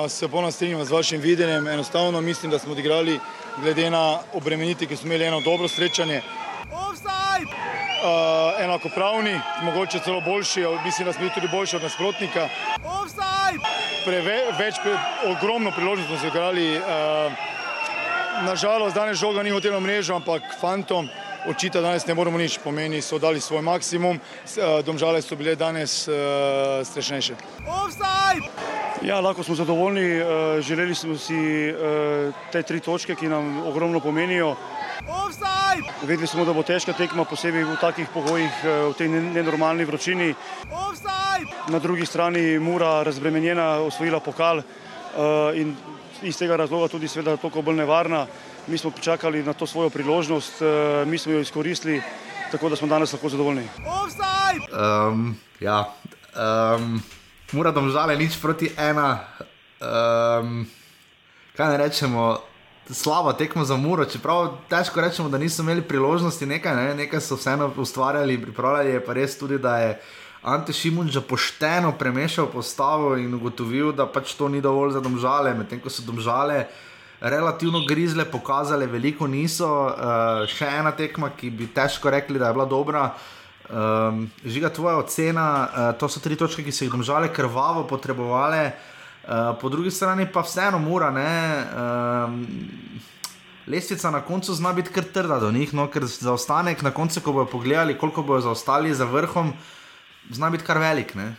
Ma, 0.06 0.10
se 0.10 0.28
polno 0.28 0.52
strinjam 0.52 0.86
z 0.86 0.92
vašim 0.92 1.22
videnjem. 1.22 1.68
Enostavno 1.68 2.22
mislim, 2.22 2.52
da 2.52 2.60
smo 2.60 2.72
odigrali, 2.72 3.20
glede 3.62 3.90
na 3.90 4.20
obremeniti, 4.34 4.88
ki 4.88 4.96
smo 4.96 5.08
imeli 5.08 5.26
eno 5.26 5.42
dobro 5.42 5.68
srečanje. 5.68 6.22
Uh, 6.22 6.24
enakopravni, 8.60 9.40
mogoče 9.64 10.00
celo 10.00 10.22
boljši, 10.22 10.66
mislim, 10.86 11.06
da 11.06 11.14
smo 11.14 11.20
bili 11.20 11.34
tudi 11.34 11.48
boljši 11.52 11.76
od 11.76 11.84
nasprotnika. 11.84 12.50
Preve, 14.06 14.44
več, 14.60 14.76
pre, 14.84 14.94
ogromno 15.32 15.72
priložnosti 15.72 16.12
smo 16.12 16.22
se 16.22 16.28
igrali. 16.28 16.78
Uh, 16.78 16.84
nažalost 18.46 18.96
danes 18.96 19.18
žoga 19.18 19.44
ni 19.44 19.50
hotela 19.50 19.80
mrežo, 19.80 20.16
ampak 20.16 20.42
fantom 20.62 21.10
očita 21.50 21.82
danes 21.82 22.06
ne 22.06 22.14
moremo 22.14 22.38
nič. 22.38 22.60
Pomeni, 22.64 23.02
so 23.02 23.18
dali 23.20 23.42
svoj 23.42 23.62
maksimum, 23.62 24.22
uh, 24.22 24.86
domžale 24.86 25.22
so 25.22 25.36
bile 25.36 25.56
danes 25.56 26.08
uh, 26.08 26.14
strešnejše. 26.86 27.34
Ja, 29.06 29.20
lahko 29.20 29.44
smo 29.44 29.56
zadovoljni. 29.56 30.22
Uh, 30.22 30.28
želeli 30.62 30.96
smo 30.96 31.18
si 31.18 31.36
uh, 31.70 32.34
te 32.52 32.64
tri 32.64 32.80
točke, 32.80 33.16
ki 33.16 33.28
nam 33.28 33.68
ogromno 33.68 34.00
pomenijo. 34.00 34.56
Offside! 35.08 35.92
Vedeli 36.02 36.28
smo, 36.28 36.46
da 36.46 36.54
bo 36.54 36.64
težka 36.64 36.94
tekma, 36.94 37.26
posebej 37.30 37.64
v 37.64 37.76
takih 37.82 38.10
pogojih, 38.14 38.64
v 38.64 38.94
tej 38.98 39.10
nenormalni 39.10 39.86
vročini. 39.86 40.34
Offside! 40.72 41.54
Na 41.70 41.80
drugi 41.80 42.06
strani 42.06 42.60
Mura 42.60 43.04
razbremenjena, 43.04 43.86
osvojila 43.86 44.20
pokal 44.20 44.64
in 45.54 45.76
iz 46.24 46.38
tega 46.38 46.56
razloga 46.56 46.88
tudi 46.88 47.08
seveda 47.08 47.38
toliko 47.38 47.62
bolj 47.62 47.78
nevarna. 47.84 48.26
Mi 48.68 48.78
smo 48.78 48.92
počakali 48.92 49.44
na 49.44 49.54
to 49.54 49.68
svojo 49.68 49.90
priložnost, 49.90 50.62
mi 51.06 51.18
smo 51.18 51.34
jo 51.34 51.40
izkoristili, 51.40 52.02
tako 52.52 52.70
da 52.70 52.76
smo 52.76 52.88
danes 52.88 53.14
lahko 53.14 53.30
zadovoljni. 53.30 53.68
Um, 54.74 55.38
ja, 55.60 55.94
um, 56.34 57.02
Mura 57.52 57.72
domžale 57.72 58.18
nič 58.18 58.42
proti 58.42 58.72
ena. 58.78 59.28
Um, 59.82 60.66
kaj 61.54 61.70
ne 61.70 61.78
rečemo? 61.78 62.42
slaba 62.90 63.34
tekma 63.34 63.66
za 63.66 63.76
Muro, 63.76 64.06
čeprav 64.06 64.58
težko 64.70 65.02
rečemo, 65.02 65.30
da 65.30 65.38
niso 65.38 65.62
imeli 65.62 65.82
priložnosti, 65.82 66.46
nekaj, 66.46 66.76
ne? 66.76 66.96
nekaj 66.96 67.22
so 67.22 67.36
vseeno 67.36 67.72
ustvarjali, 67.78 68.42
pripravljali 68.42 68.90
je 68.90 69.06
pa 69.06 69.14
res 69.14 69.38
tudi, 69.38 69.58
da 69.58 69.78
je 69.78 70.02
Ante 70.46 70.74
Šimun 70.74 71.08
že 71.10 71.22
pošteno 71.22 71.92
premešal 71.98 72.46
postavo 72.54 73.16
in 73.18 73.34
ugotovil, 73.34 73.92
da 73.92 74.06
pač 74.06 74.36
to 74.38 74.50
ni 74.50 74.62
dovolj 74.62 74.92
za 74.94 75.02
domžale, 75.02 75.54
medtem 75.58 75.80
ko 75.80 75.90
so 75.90 76.06
domžale. 76.06 76.68
Relativno 77.22 77.82
grizle, 77.88 78.26
pokazale, 78.26 78.86
veliko 78.86 79.26
niso. 79.28 79.66
Uh, 79.66 80.46
še 80.46 80.68
ena 80.68 80.92
tekma, 80.92 81.32
ki 81.34 81.50
bi 81.50 81.66
težko 81.74 82.12
rekli, 82.14 82.38
da 82.38 82.52
je 82.52 82.54
bila 82.54 82.66
dobra. 82.70 83.08
Um, 83.66 84.28
žiga, 84.46 84.70
tvoja 84.70 85.00
ocena, 85.02 85.46
uh, 85.66 85.88
to 86.00 86.10
so 86.10 86.22
tri 86.22 86.38
točke, 86.38 86.64
ki 86.64 86.72
so 86.72 86.86
jih 86.86 86.94
domžale 86.94 87.32
krvavo 87.34 87.88
potrebovali. 87.90 88.68
Uh, 88.70 88.94
Eh, 89.26 89.54
po 89.62 89.70
drugi 89.70 89.92
strani 89.92 90.32
pa 90.32 90.42
vseeno 90.46 90.78
mora. 90.80 91.10
Um, 91.10 92.46
Lestvica 93.68 94.12
na 94.12 94.22
koncu 94.22 94.54
zna 94.54 94.74
biti 94.74 94.94
kar 94.94 95.04
trda 95.04 95.40
do 95.40 95.52
njih, 95.52 95.74
no, 95.74 95.88
ker 95.90 96.06
zaostanek 96.06 96.82
na 96.82 96.92
koncu, 96.94 97.22
ko 97.22 97.32
bodo 97.34 97.50
pogledali, 97.50 97.98
koliko 97.98 98.22
bodo 98.22 98.42
zaostali 98.42 98.94
za 98.94 99.06
vrhom, 99.06 99.54
zna 100.30 100.50
biti 100.50 100.64
kar 100.64 100.78
velik. 100.78 101.16
Ne? 101.16 101.34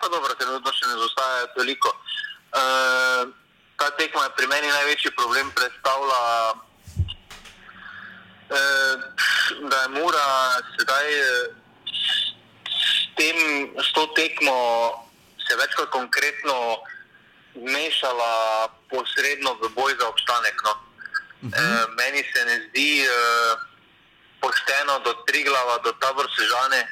Pa 0.00 0.12
dobro, 0.12 0.36
trenutno 0.36 0.72
še 0.72 0.84
ne 0.90 0.98
zaostaja 1.00 1.46
toliko. 1.56 1.88
Uh, 2.52 3.32
ta 3.80 3.88
tekma 3.96 4.28
je 4.28 4.36
pri 4.36 4.46
meni 4.52 4.68
največji 4.68 5.16
problem, 5.16 5.48
predstavlja, 5.56 6.20
da 9.70 9.76
je 9.82 9.88
mura 9.88 10.26
sedaj 10.78 11.06
s, 11.86 12.04
tem, 13.16 13.36
s 13.78 13.92
to 13.92 14.06
tekmo 14.16 14.58
se 15.48 15.56
večkrat 15.56 15.88
konkretno 15.90 16.78
mešala 17.54 18.68
posredno 18.90 19.54
v 19.60 19.68
boj 19.76 19.92
za 20.00 20.08
obstanek. 20.08 20.56
No. 20.64 20.72
Uh 21.42 21.50
-huh. 21.50 21.84
e, 21.84 21.86
meni 21.96 22.22
se 22.32 22.44
ne 22.44 22.56
zdi 22.68 23.04
e, 23.04 23.10
pošteno 24.40 24.98
do 24.98 25.12
Triglava, 25.26 25.78
do 25.78 25.92
tabor 25.92 26.26
Sežane, 26.36 26.80
e, 26.80 26.88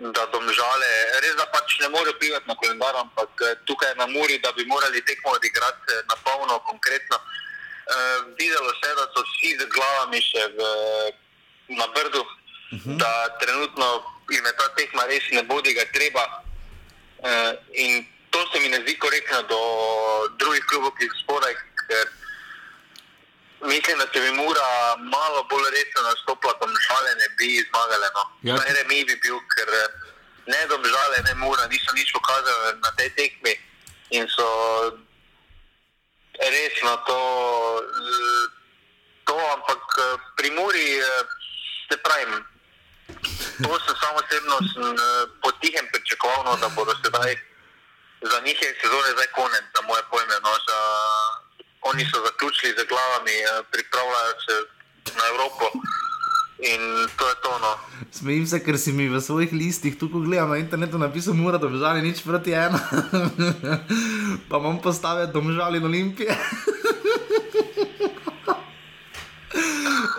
da 0.00 0.26
domžale, 0.32 0.90
res 1.22 1.34
da 1.36 1.46
pač 1.52 1.78
ne 1.80 1.88
morejo 1.88 2.18
pivati 2.20 2.48
na 2.48 2.54
koledar, 2.54 2.96
ampak 2.96 3.30
tukaj 3.64 3.94
na 3.94 4.06
Muri, 4.06 4.38
da 4.38 4.52
bi 4.52 4.64
morali 4.64 5.04
tekmo 5.04 5.30
odigrati 5.30 5.92
na 6.08 6.16
polno, 6.24 6.58
konkretno. 6.58 7.16
E, 7.90 7.96
videlo 8.38 8.70
se 8.78 8.88
je, 8.88 8.94
da 8.94 9.06
so 9.14 9.22
vsi 9.26 9.50
z 9.58 9.66
glavami 9.74 10.20
še 10.22 10.44
v, 10.56 10.60
na 11.78 11.86
brdu, 11.94 12.22
uh 12.22 12.78
-huh. 12.78 12.96
da 13.02 13.36
trenutno 13.40 13.86
jim 14.30 14.46
je 14.46 14.52
ta 14.56 14.68
tekma 14.76 15.06
res 15.06 15.24
ne 15.30 15.42
bodi 15.42 15.74
ga 15.74 15.84
treba. 15.92 16.24
Uh, 17.20 17.52
in 17.72 18.06
to 18.30 18.38
se 18.52 18.60
mi 18.60 18.68
ne 18.68 18.80
zdi 18.80 18.98
korektno 18.98 19.42
do 19.42 19.60
drugih 20.38 20.64
klubov, 20.70 20.94
ki 20.98 21.08
so 21.08 21.18
spodaj, 21.22 21.54
ker 21.88 22.06
mislim, 23.72 23.98
da 23.98 24.06
če 24.12 24.20
bi 24.20 24.30
Mura 24.38 24.96
malo 24.96 25.42
bolj 25.50 25.66
resno 25.74 26.02
nastopila, 26.06 26.54
tam 26.60 26.72
žale 26.86 27.14
ne 27.14 27.28
bi 27.38 27.64
zmagale. 27.68 28.08
No. 28.14 28.24
Ja. 28.48 28.54
Ne, 28.54 28.84
mi 28.88 29.04
bi 29.04 29.16
bil, 29.22 29.36
ker 29.54 29.68
ne 30.46 30.60
domžale, 30.70 31.22
ne 31.26 31.34
Mura, 31.42 31.66
niso 31.66 31.92
nič 31.92 32.12
pokazali 32.12 32.78
na 32.80 32.90
tej 32.96 33.10
tekmi 33.18 33.54
in 34.10 34.26
so 34.28 34.46
resno 36.38 36.96
to, 37.06 37.20
to 39.24 39.36
ampak 39.54 39.82
pri 40.36 40.50
Muri, 40.50 41.00
se 41.90 41.96
pravim. 42.02 42.44
To 43.62 43.78
sem 43.84 43.94
samo 44.00 44.18
osebno 44.22 44.56
eh, 44.56 45.26
potihem 45.42 45.86
pričakoval, 45.92 46.44
no, 46.44 46.56
da 46.56 46.68
bodo 46.68 46.94
sedaj 47.02 47.36
za 48.22 48.38
njih 48.46 48.62
je 48.62 48.78
sezone 48.80 49.10
zdaj 49.12 49.26
konec, 49.38 49.64
za 49.74 49.82
moje 49.82 50.02
pojme. 50.10 50.36
No, 50.46 50.52
za, 50.68 50.78
oni 51.90 52.02
so 52.10 52.18
zaključili 52.26 52.76
z 52.78 52.84
glavami, 52.90 53.36
eh, 53.40 53.62
pripravljajo 53.72 54.34
se 54.46 54.54
na 55.18 55.24
Evropo. 55.32 55.64
In 56.60 57.08
to 57.16 57.24
je 57.28 57.34
to. 57.42 57.52
No. 57.60 57.72
Smejim 58.10 58.46
se, 58.46 58.60
ker 58.60 58.78
si 58.78 58.92
mi 58.92 59.08
v 59.08 59.20
svojih 59.20 59.52
listih 59.52 59.96
tukaj 59.96 60.20
gledal 60.28 60.48
na 60.52 60.60
internetu 60.60 60.98
napisal, 61.00 61.32
da 61.56 61.68
bi 61.68 61.78
žali 61.80 62.02
nič 62.04 62.20
proti 62.20 62.52
ena. 62.52 62.76
pa 64.50 64.58
bom 64.60 64.76
postavil 64.80 65.26
domžali 65.32 65.78
in 65.80 65.84
olimpije. 65.84 66.36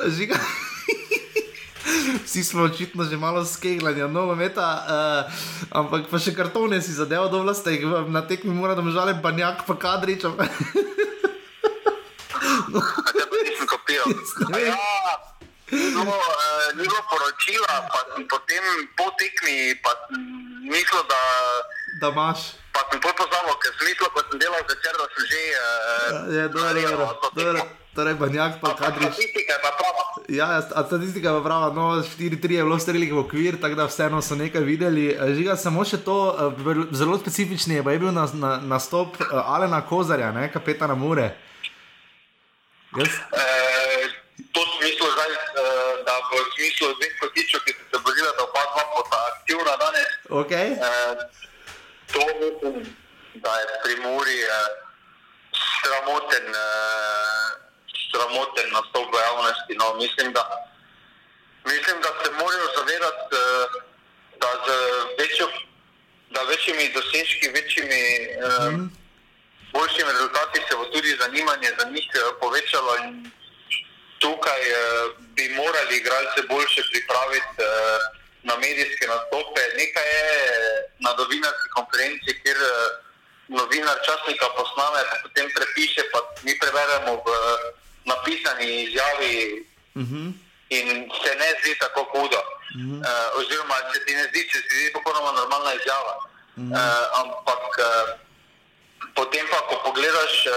Žiga. 0.17 0.39
Vsi 2.25 2.43
smo 2.43 2.63
očitno 2.63 3.04
že 3.04 3.17
malo 3.17 3.45
skegljani, 3.45 4.01
novo 4.10 4.36
meta, 4.36 4.65
uh, 4.82 5.25
ampak 5.69 6.10
pa 6.10 6.17
še 6.17 6.34
kartone 6.34 6.82
si 6.82 6.95
zadeval, 6.95 7.30
da 7.30 7.38
vlaste 7.38 7.75
jih 7.75 7.86
na 8.10 8.25
tekmi 8.25 8.54
mora, 8.56 8.73
da 8.75 8.82
žale 8.89 9.13
banjak 9.13 9.65
pa 9.67 9.75
kadrič. 9.77 10.23
no. 10.23 10.34
Ja, 12.71 13.25
nisem 13.43 13.67
kopijal. 13.67 14.08
Ja, 15.71 16.03
no, 16.03 16.03
uh, 16.03 16.75
ni 16.75 16.84
bilo 16.84 17.01
poročila, 17.10 17.88
pa 17.91 17.99
potem 18.29 18.63
po 18.97 19.07
tekmi, 19.19 19.75
pa 19.84 19.91
mislil, 20.67 21.03
da. 21.07 21.21
Da 22.01 22.10
imaš. 22.12 22.39
Pa 22.75 22.84
sem 22.91 22.99
pozabil, 23.03 23.55
ker 23.62 23.71
sem 23.77 23.86
mislil, 23.88 24.10
ko 24.12 24.19
sem 24.29 24.39
delal 24.39 24.63
večer, 24.67 24.93
da 24.99 25.05
sem 25.15 25.23
že. 25.31 25.43
Uh, 25.51 26.36
ja, 26.36 26.47
dobro, 26.47 27.07
dobro. 27.36 27.69
Torej, 27.91 28.15
banjak 28.15 28.62
pa 28.63 28.71
kadrič. 28.75 29.12
Statistika 29.13 29.53
je 29.53 29.60
pa 29.60 29.71
prava. 29.75 30.03
Ja, 30.29 30.45
ja 30.55 30.62
statistika 30.62 31.29
je 31.29 31.43
prava, 31.43 31.73
no, 31.75 31.99
4-3 31.99 32.51
je 32.51 32.63
bilo 32.63 32.79
streljih 32.79 33.13
v 33.13 33.19
okvir, 33.19 33.57
tako 33.62 33.75
da 33.75 33.86
vseeno 33.86 34.21
so 34.21 34.36
nekaj 34.36 34.63
videli. 34.63 35.10
Eh, 35.12 35.34
žiga 35.36 35.57
samo 35.60 35.84
še 35.84 35.99
to, 35.99 36.15
eh, 36.31 36.95
zelo 36.95 37.19
specifični 37.19 37.75
je, 37.75 37.84
je 37.84 37.99
bil 37.99 38.12
na, 38.15 38.27
na, 38.34 38.57
nastop 38.63 39.19
eh, 39.19 39.25
Alena 39.31 39.81
Kozarja, 39.84 40.31
ne, 40.31 40.47
kapetana 40.51 40.95
Mure. 40.95 41.36
Yes. 42.95 43.12
E, 43.31 43.43
to 44.54 44.62
smislu 44.77 45.08
zdaj, 45.12 45.32
da 46.06 46.13
v 46.30 46.43
smislu 46.56 46.93
dveh 46.97 47.13
kotičev, 47.19 47.60
ki 47.65 47.73
so 47.77 47.84
se 47.91 47.97
borili, 48.06 48.30
da 48.38 48.43
oba 48.43 48.63
dva 48.73 48.84
bota 48.95 49.19
aktivna 49.32 49.73
danes. 49.84 50.12
Okay. 50.30 50.67
E, 50.75 50.91
to 52.13 52.21
mislim, 52.41 52.95
da 53.34 53.51
je 53.60 53.65
pri 53.84 53.95
Muri 54.04 54.38
sramoten. 55.82 56.45
E, 56.49 56.67
sramoten 58.12 58.67
nastop 58.75 59.08
v 59.08 59.17
javnosti. 59.17 59.73
No, 59.80 59.86
mislim, 59.95 60.34
da, 60.34 60.43
mislim, 61.65 61.97
da 62.01 62.10
se 62.21 62.32
morajo 62.32 62.67
zavedati, 62.77 63.36
eh, 63.36 63.67
da 64.41 64.49
z 64.65 64.67
večjo, 65.19 65.47
da 66.30 66.41
večjimi 66.41 66.93
dosežki, 66.93 67.47
večjimi, 67.49 68.04
mm. 68.71 68.86
boljšimi 69.73 70.12
rezultati 70.12 70.60
se 70.67 70.75
bo 70.75 70.86
tudi 70.86 71.17
zanimanje 71.21 71.69
za 71.80 71.86
njih 71.89 72.10
eh, 72.13 72.19
povečalo. 72.41 72.91
Tukaj 74.21 74.62
bi 75.36 75.45
morali 75.49 75.97
igralce 75.97 76.39
boljše 76.49 76.81
pripraviti 76.91 77.55
na 78.43 78.53
medijske 78.63 79.05
nastope. 79.13 79.62
Nekaj 79.81 80.07
je 80.17 80.27
na 80.99 81.10
novinarski 81.19 81.67
konferenci, 81.75 82.29
kjer 82.41 82.57
novinar 83.47 83.97
časnika 84.05 84.47
posname, 84.55 85.01
pa 85.10 85.15
potem 85.23 85.47
prepiše, 85.55 86.01
pa 86.12 86.19
mi 86.45 86.53
preberemo 86.60 87.12
v 87.25 87.27
napisani 88.05 88.67
izjavi 88.84 89.36
uh 89.95 90.01
mhm. 90.01 90.15
-huh. 90.15 90.34
in 90.69 90.88
se 91.23 91.31
ne 91.36 91.49
zdi 91.60 91.75
tako 91.79 92.01
hudo. 92.12 92.41
Uh 92.41 92.81
-huh. 92.81 92.99
uh, 93.10 93.39
oziroma, 93.39 93.75
se 93.93 94.05
ti 94.05 94.15
ne 94.15 94.23
zdi, 94.29 94.49
se 94.51 94.60
ti 94.62 94.75
zdi 94.75 94.93
popolnoma 94.93 95.31
normalna 95.31 95.73
izjava. 95.73 96.15
Uh 96.17 96.63
-huh. 96.63 96.71
uh, 96.71 97.19
ampak 97.19 97.63
uh, 97.89 98.10
potem 99.15 99.45
pa, 99.51 99.60
ko 99.67 99.75
pogledaš 99.86 100.34
uh, 100.47 100.53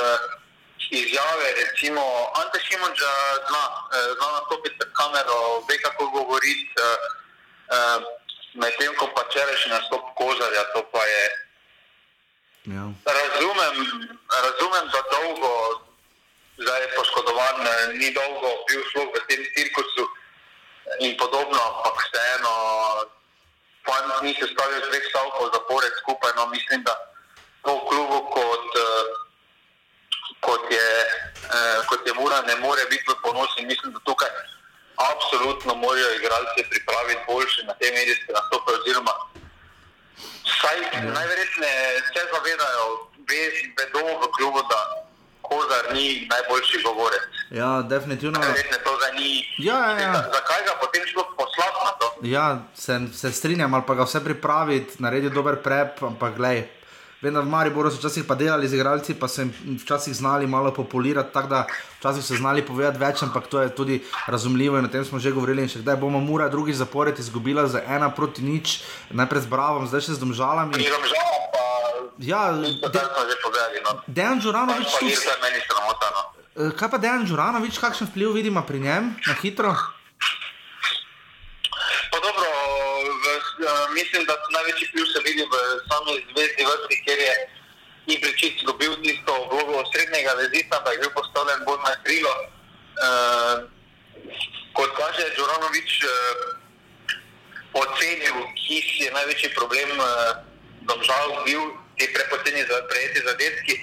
izjave, 0.91 1.47
recimo 1.63 2.03
Ante 2.41 2.61
Šimunča 2.61 3.13
zna, 3.49 3.65
uh, 3.69 4.11
zna 4.17 4.29
nastopiti 4.37 4.79
pred 4.79 4.93
kamero, 4.93 5.65
ve 5.69 5.77
kako 5.83 6.05
govoriti. 6.11 6.73
Uh, 6.81 6.85
uh, 7.77 8.03
Medtem 8.55 8.95
ko 8.95 9.11
pa 9.11 9.23
čereš 9.35 9.67
nastop 9.67 10.15
kozarja, 10.15 10.63
to 10.75 10.87
pa 10.93 11.03
je. 11.03 11.27
Ja. 12.71 12.87
Razumem, 13.03 13.75
razumem, 14.31 14.85
da 14.95 15.01
dolgo 15.11 15.55
poškodovan, 16.97 17.67
eh, 17.67 17.93
ni 17.99 18.11
dolgo 18.15 18.51
bil 18.69 18.83
sploh 18.91 19.09
v 19.15 19.21
tem 19.29 19.43
cirkusu 19.57 20.05
in 21.01 21.17
podobno, 21.17 21.59
ampak 21.59 21.97
vseeno, 22.05 22.55
fant 23.87 24.23
ni 24.23 24.33
se 24.39 24.47
stavil 24.47 24.81
dveh 24.89 25.05
stavkov 25.11 25.53
zapored 25.53 25.95
skupaj, 26.03 26.33
no 26.37 26.47
mislim, 26.47 26.83
da 26.83 26.95
to 27.65 27.75
v 27.77 27.87
klubu 27.89 28.19
kot, 28.31 28.67
eh, 28.77 29.05
kot 30.41 30.65
je, 30.71 30.89
eh, 31.57 31.79
kot 31.89 32.01
je 32.07 32.15
Mura 32.15 32.43
ne 32.43 32.57
more 32.57 32.85
biti 32.91 33.05
v 33.13 33.17
ponosi 33.23 33.61
in 33.63 33.67
mislim, 33.67 33.93
da 33.93 34.01
tukaj 34.05 34.29
absolutno 35.11 35.75
morajo 35.75 36.11
igralci 36.15 36.71
pripraviti 36.71 37.23
boljše 37.29 37.61
na 37.69 37.75
te 37.81 37.87
medijske 37.99 38.33
nastope 38.33 38.71
oziroma 38.79 39.15
Saj 40.61 40.79
najverjetneje 40.93 41.85
se 42.13 42.21
zavedajo, 42.33 42.85
vedo 43.79 44.01
v 44.23 44.25
klubu, 44.37 44.61
da 44.71 44.81
Kozar 45.43 45.85
ni 45.93 46.29
najboljši 46.31 46.83
govorec. 46.85 47.31
Ja, 47.51 47.83
definitivno. 47.83 48.39
Najverjetneje 48.41 48.85
to 48.85 48.93
za 49.03 49.13
ni. 49.19 49.31
Ja, 49.59 49.91
ja, 49.91 50.01
ja. 50.01 50.13
Zakaj 50.13 50.61
ga 50.67 50.75
potem 50.81 51.03
sploh 51.11 51.29
poslati 51.37 51.81
na 51.85 51.93
to? 52.01 52.07
Ja, 52.23 52.47
se, 52.75 53.01
se 53.15 53.33
strinjam, 53.33 53.75
ali 53.75 53.83
pa 53.87 53.95
ga 53.95 54.05
vse 54.05 54.25
pripraviti, 54.25 54.97
narediti 54.99 55.35
dober 55.35 55.57
prep, 55.63 56.03
ampak 56.03 56.37
gledaj. 56.37 56.65
Vem, 57.25 57.33
da 57.33 57.41
v 57.41 57.49
Mariboru 57.49 57.89
so 57.89 57.97
včasih 57.97 58.29
pa 58.29 58.37
delali 58.37 58.69
z 58.69 58.77
igralci, 58.77 59.15
pa 59.17 59.25
so 59.33 59.41
jim 59.41 59.49
včasih 59.81 60.13
znali 60.13 60.45
malo 60.47 60.69
populirati, 60.77 61.33
tako 61.33 61.49
da 61.49 61.61
včasih 62.01 62.21
so 62.25 62.37
znali 62.37 62.61
povedati 62.61 63.01
več, 63.01 63.23
ampak 63.25 63.47
to 63.49 63.63
je 63.65 63.71
tudi 63.73 63.97
razumljivo 64.29 64.77
in 64.77 64.85
o 64.85 64.93
tem 64.93 65.05
smo 65.09 65.17
že 65.17 65.33
govorili. 65.33 65.65
In 65.65 65.73
še 65.73 65.81
kdaj 65.81 65.97
bomo 65.97 66.21
Mura 66.21 66.51
drugi 66.53 66.77
zapored 66.77 67.17
izgubila 67.19 67.65
za 67.65 67.81
ena 67.81 68.11
proti 68.13 68.45
nič, 68.45 68.85
najprej 69.09 69.41
z 69.41 69.49
Bravom, 69.49 69.89
zdaj 69.89 70.05
še 70.05 70.19
z 70.19 70.21
Domžalami. 70.21 70.85
Ja, 72.21 72.53
to 72.53 72.93
de, 72.93 73.01
smo 73.01 73.23
že 73.25 73.37
povedali. 73.41 73.81
Dejan 74.07 74.39
Žuranovič 74.45 74.87
Pa 74.93 74.99
tu. 75.01 75.05
ni 75.09 75.17
zdaj 75.17 75.39
meni 75.41 75.59
sramota. 75.65 76.07
No. 76.13 76.21
Eh, 76.61 76.71
Kaj 76.77 76.89
pa 76.93 76.99
Dejan 77.01 77.25
Žuranovič, 77.25 77.81
kakšen 77.81 78.13
vpliv 78.13 78.37
vidimo 78.37 78.61
pri 78.63 78.85
njem 78.85 79.17
na 79.27 79.35
hitro? 79.41 79.73
Pa 82.13 82.19
dobro, 82.21 82.47
mislim, 83.95 84.25
da 84.25 84.35
največji 84.51 84.91
plus 84.93 85.13
se 85.13 85.21
vidi 85.25 85.45
v 85.53 85.55
sami 85.89 86.13
zvezdi 86.31 86.63
vrsti, 86.65 87.03
kjer 87.05 87.19
je 87.19 87.35
Ibričic 88.07 88.65
dobil 88.67 88.93
tisto 89.03 89.33
vlogo 89.51 89.85
srednjega 89.93 90.33
vezista, 90.33 90.81
da 90.85 90.91
je 90.91 90.99
bil 90.99 91.11
postavljen 91.15 91.65
bolj 91.65 91.81
na 91.89 91.95
krilo. 92.05 92.35
Uh, 93.05 93.57
kot 94.73 94.91
kaže 94.97 95.25
Đuranovič, 95.37 95.91
uh, 96.05 96.11
ocenil, 97.83 98.37
ki 98.61 98.79
je 99.05 99.11
največji 99.13 99.55
problem 99.57 99.91
uh, 99.99 100.07
domžal 100.85 101.45
bil, 101.45 101.63
ti 101.97 102.13
prepoceni 102.13 102.63
za 102.69 102.83
prejeti 102.91 103.21
zadetki. 103.25 103.75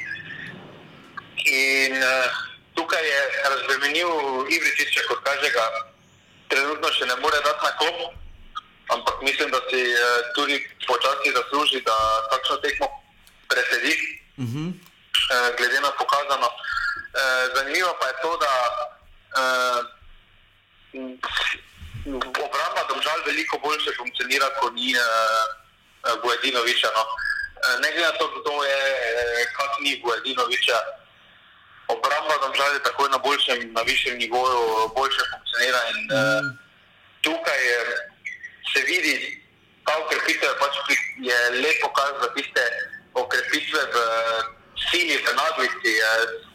In 1.46 1.98
uh, 1.98 2.30
tukaj 2.76 3.04
je 3.08 3.22
razbremenil 3.50 4.12
Ibričiča, 4.50 5.02
kot 5.10 5.26
kaže 5.26 5.50
ga, 5.50 5.66
trenutno 6.48 6.94
še 6.94 7.10
ne 7.10 7.16
more 7.26 7.42
dati 7.42 7.66
na 7.66 7.72
klop, 7.82 8.21
ampak 8.94 9.22
mislim, 9.22 9.52
da 9.52 9.60
si 9.70 9.82
uh, 9.94 10.00
tudi 10.36 10.56
počasi 10.88 11.32
zasluži, 11.38 11.82
da 11.82 11.96
takšno 12.32 12.56
tekmo 12.58 12.88
presedi, 13.48 14.22
Uh 14.38 14.48
-huh. 14.48 14.68
uh, 15.34 15.50
glede 15.58 15.80
na 15.82 15.92
pokazano. 16.00 16.48
Uh, 16.48 17.56
zanimivo 17.56 17.98
pa 18.00 18.08
je 18.08 18.14
to, 18.22 18.32
da 18.44 18.54
uh, 19.40 19.80
obramba 22.46 22.82
domžal 22.90 23.20
veliko 23.26 23.60
boljše 23.64 23.92
funkcionira, 23.98 24.48
kot 24.60 24.74
ni 24.74 24.96
uh, 24.96 25.02
Guedinoviča. 26.22 26.90
No. 26.96 27.04
Ne 27.82 27.92
glede 27.92 28.06
na 28.12 28.18
to, 28.20 28.28
kdo 28.28 28.64
je, 28.64 28.80
kak 29.58 29.74
ni 29.80 30.02
Guedinoviča, 30.04 30.78
obramba 31.88 32.36
domžal 32.42 32.74
je 32.74 32.84
takoj 32.84 33.10
na 33.10 33.18
boljšem, 33.18 33.74
na 33.74 33.82
višjem 33.82 34.18
nivoju, 34.18 34.62
boljše 34.96 35.24
funkcionira. 35.32 35.80
In, 35.92 36.00
uh, 36.12 36.46
tukaj 37.22 37.62
se 38.72 38.80
vidi, 38.90 39.16
ta 39.86 39.94
ukrepitev 40.06 40.50
je, 40.50 40.56
pač, 40.62 40.74
je 41.30 41.38
lepo 41.64 41.88
kaz 41.98 42.14
za 42.22 42.30
tiste 42.36 42.64
okrepitve 43.14 43.82
v 43.94 43.96
sili, 44.90 45.16
v 45.18 45.28
naglici, 45.42 45.92
eh, 46.00 46.06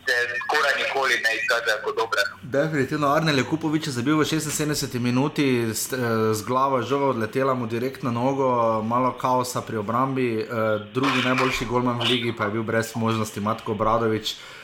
se 0.06 0.14
skoraj 0.42 0.74
nikoli 0.82 1.14
ne 1.24 1.30
izkažejo 1.38 1.78
kot 1.84 1.96
dobre. 1.96 2.20
no. 2.30 2.36
Definitivno 2.42 3.06
Arnel 3.08 3.44
Kupovič 3.44 3.86
je 3.86 3.92
zabil 3.92 4.16
v 4.16 4.24
76 4.24 4.98
minuti, 4.98 5.74
z, 5.74 5.92
eh, 5.92 6.34
z 6.34 6.40
glavo 6.46 6.82
žoga 6.82 7.06
odletela 7.06 7.54
mu 7.54 7.66
direkt 7.66 8.02
na 8.02 8.10
nogo, 8.10 8.82
malo 8.82 9.12
kaosa 9.12 9.60
pri 9.60 9.76
obrambi, 9.76 10.40
eh, 10.40 10.46
drugi 10.94 11.22
najboljši 11.24 11.64
golman 11.64 11.98
v 11.98 12.04
ligi 12.04 12.36
pa 12.36 12.44
je 12.44 12.50
bil 12.50 12.62
brez 12.62 12.94
možnosti 12.94 13.40
Matko 13.40 13.74
Bradovič. 13.74 14.32
Uh, 14.32 14.55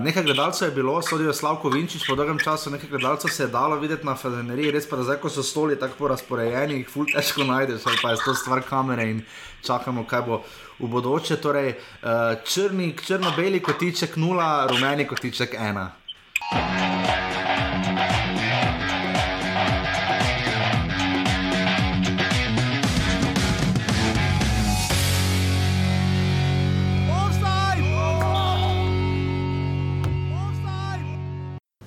nekaj 0.00 0.22
gledalcev 0.22 0.68
je 0.68 0.74
bilo, 0.74 1.02
sodijo 1.02 1.32
Slavko 1.32 1.68
Vinčič 1.68 2.02
po 2.08 2.14
dolgem 2.14 2.38
času, 2.38 2.70
nekaj 2.70 2.88
gledalcev 2.88 3.30
se 3.30 3.42
je 3.42 3.48
dalo 3.48 3.76
videti 3.80 4.06
na 4.06 4.14
Fedeneriji, 4.16 4.70
res 4.70 4.88
pa 4.88 4.96
da 4.96 5.02
zdaj, 5.02 5.16
ko 5.22 5.30
so 5.32 5.42
stoli 5.42 5.78
tako 5.80 5.96
porazporejeni, 5.98 6.82
jih 6.82 6.90
ful 6.92 7.08
težko 7.08 7.46
najdeš, 7.48 7.86
ali 7.86 8.02
pa 8.02 8.12
je 8.12 8.20
to 8.24 8.34
stvar 8.34 8.60
kamere 8.68 9.08
in 9.10 9.24
čakamo, 9.64 10.04
kaj 10.04 10.22
bo 10.28 10.42
v 10.78 10.92
bodoče. 10.92 11.40
Torej, 11.40 11.72
uh, 11.72 12.36
črni, 12.44 12.92
črno-beli 13.00 13.62
kotiček 13.64 14.16
nula, 14.16 14.66
rumeni 14.68 15.08
kotiček 15.08 15.56
ena. 15.56 15.90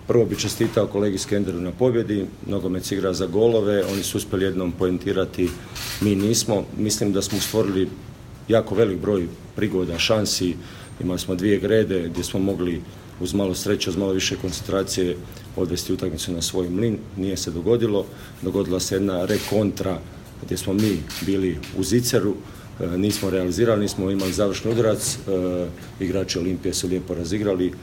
Prvo 0.07 0.25
bi 0.25 0.35
čestitao 0.39 0.87
kolegi 0.87 1.17
Skenderu 1.17 1.61
na 1.61 1.71
pobjedi, 1.71 2.25
nogomet 2.47 2.91
igra 2.91 3.13
za 3.13 3.25
golove, 3.25 3.85
oni 3.85 4.03
su 4.03 4.17
uspjeli 4.17 4.45
jednom 4.45 4.71
poentirati, 4.71 5.49
mi 6.01 6.15
nismo. 6.15 6.65
Mislim 6.77 7.13
da 7.13 7.21
smo 7.21 7.39
stvorili 7.39 7.89
jako 8.47 8.75
velik 8.75 8.99
broj 8.99 9.27
prigoda, 9.55 9.99
šansi, 9.99 10.55
imali 11.01 11.19
smo 11.19 11.35
dvije 11.35 11.59
grede 11.59 12.09
gdje 12.09 12.23
smo 12.23 12.39
mogli 12.39 12.81
uz 13.19 13.33
malo 13.33 13.55
sreće, 13.55 13.89
uz 13.89 13.97
malo 13.97 14.11
više 14.11 14.35
koncentracije 14.35 15.17
odvesti 15.55 15.93
utakmicu 15.93 16.31
na 16.31 16.41
svoj 16.41 16.69
mlin. 16.69 16.97
Nije 17.17 17.37
se 17.37 17.51
dogodilo, 17.51 18.05
dogodila 18.41 18.79
se 18.79 18.95
jedna 18.95 19.25
rekontra 19.25 19.99
gdje 20.45 20.57
smo 20.57 20.73
mi 20.73 21.03
bili 21.25 21.57
u 21.77 21.83
ziceru, 21.83 22.35
e, 22.79 22.97
nismo 22.97 23.29
realizirali, 23.29 23.81
nismo 23.81 24.11
imali 24.11 24.33
završni 24.33 24.71
udarac, 24.71 25.15
e, 25.15 25.19
igrači 25.99 26.39
Olimpije 26.39 26.73
su 26.73 26.87
lijepo 26.87 27.13
razigrali, 27.13 27.73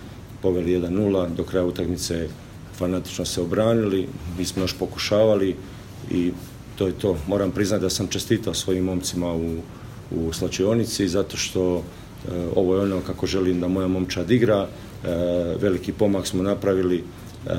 poveli 0.42 0.80
1-0, 0.80 1.34
do 1.34 1.44
kraja 1.44 1.64
utakmice 1.64 2.28
fanatično 2.78 3.24
se 3.24 3.40
obranili, 3.40 4.08
mi 4.38 4.44
smo 4.44 4.62
još 4.62 4.78
pokušavali 4.78 5.56
i 6.10 6.32
to 6.76 6.86
je 6.86 6.92
to. 6.92 7.16
Moram 7.26 7.50
priznati 7.50 7.82
da 7.82 7.90
sam 7.90 8.08
čestitao 8.08 8.54
svojim 8.54 8.84
momcima 8.84 9.34
u, 9.34 9.56
u 10.10 10.32
slačionici 10.32 11.08
zato 11.08 11.36
što 11.36 11.76
e, 11.76 11.82
ovo 12.56 12.76
je 12.76 12.82
ono 12.82 13.00
kako 13.00 13.26
želim 13.26 13.60
da 13.60 13.68
moja 13.68 13.88
momčad 13.88 14.30
igra, 14.30 14.66
e, 14.66 15.08
veliki 15.60 15.92
pomak 15.92 16.26
smo 16.26 16.42
napravili, 16.42 16.98
e, 16.98 17.54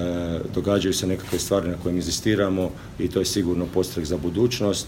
događaju 0.55 0.93
se 0.93 1.07
nekakve 1.07 1.39
stvari 1.39 1.69
na 1.69 1.77
kojim 1.83 1.97
inzistiramo 1.97 2.69
i 2.99 3.07
to 3.07 3.19
je 3.19 3.25
sigurno 3.25 3.65
postrek 3.73 4.05
za 4.05 4.17
budućnost. 4.17 4.87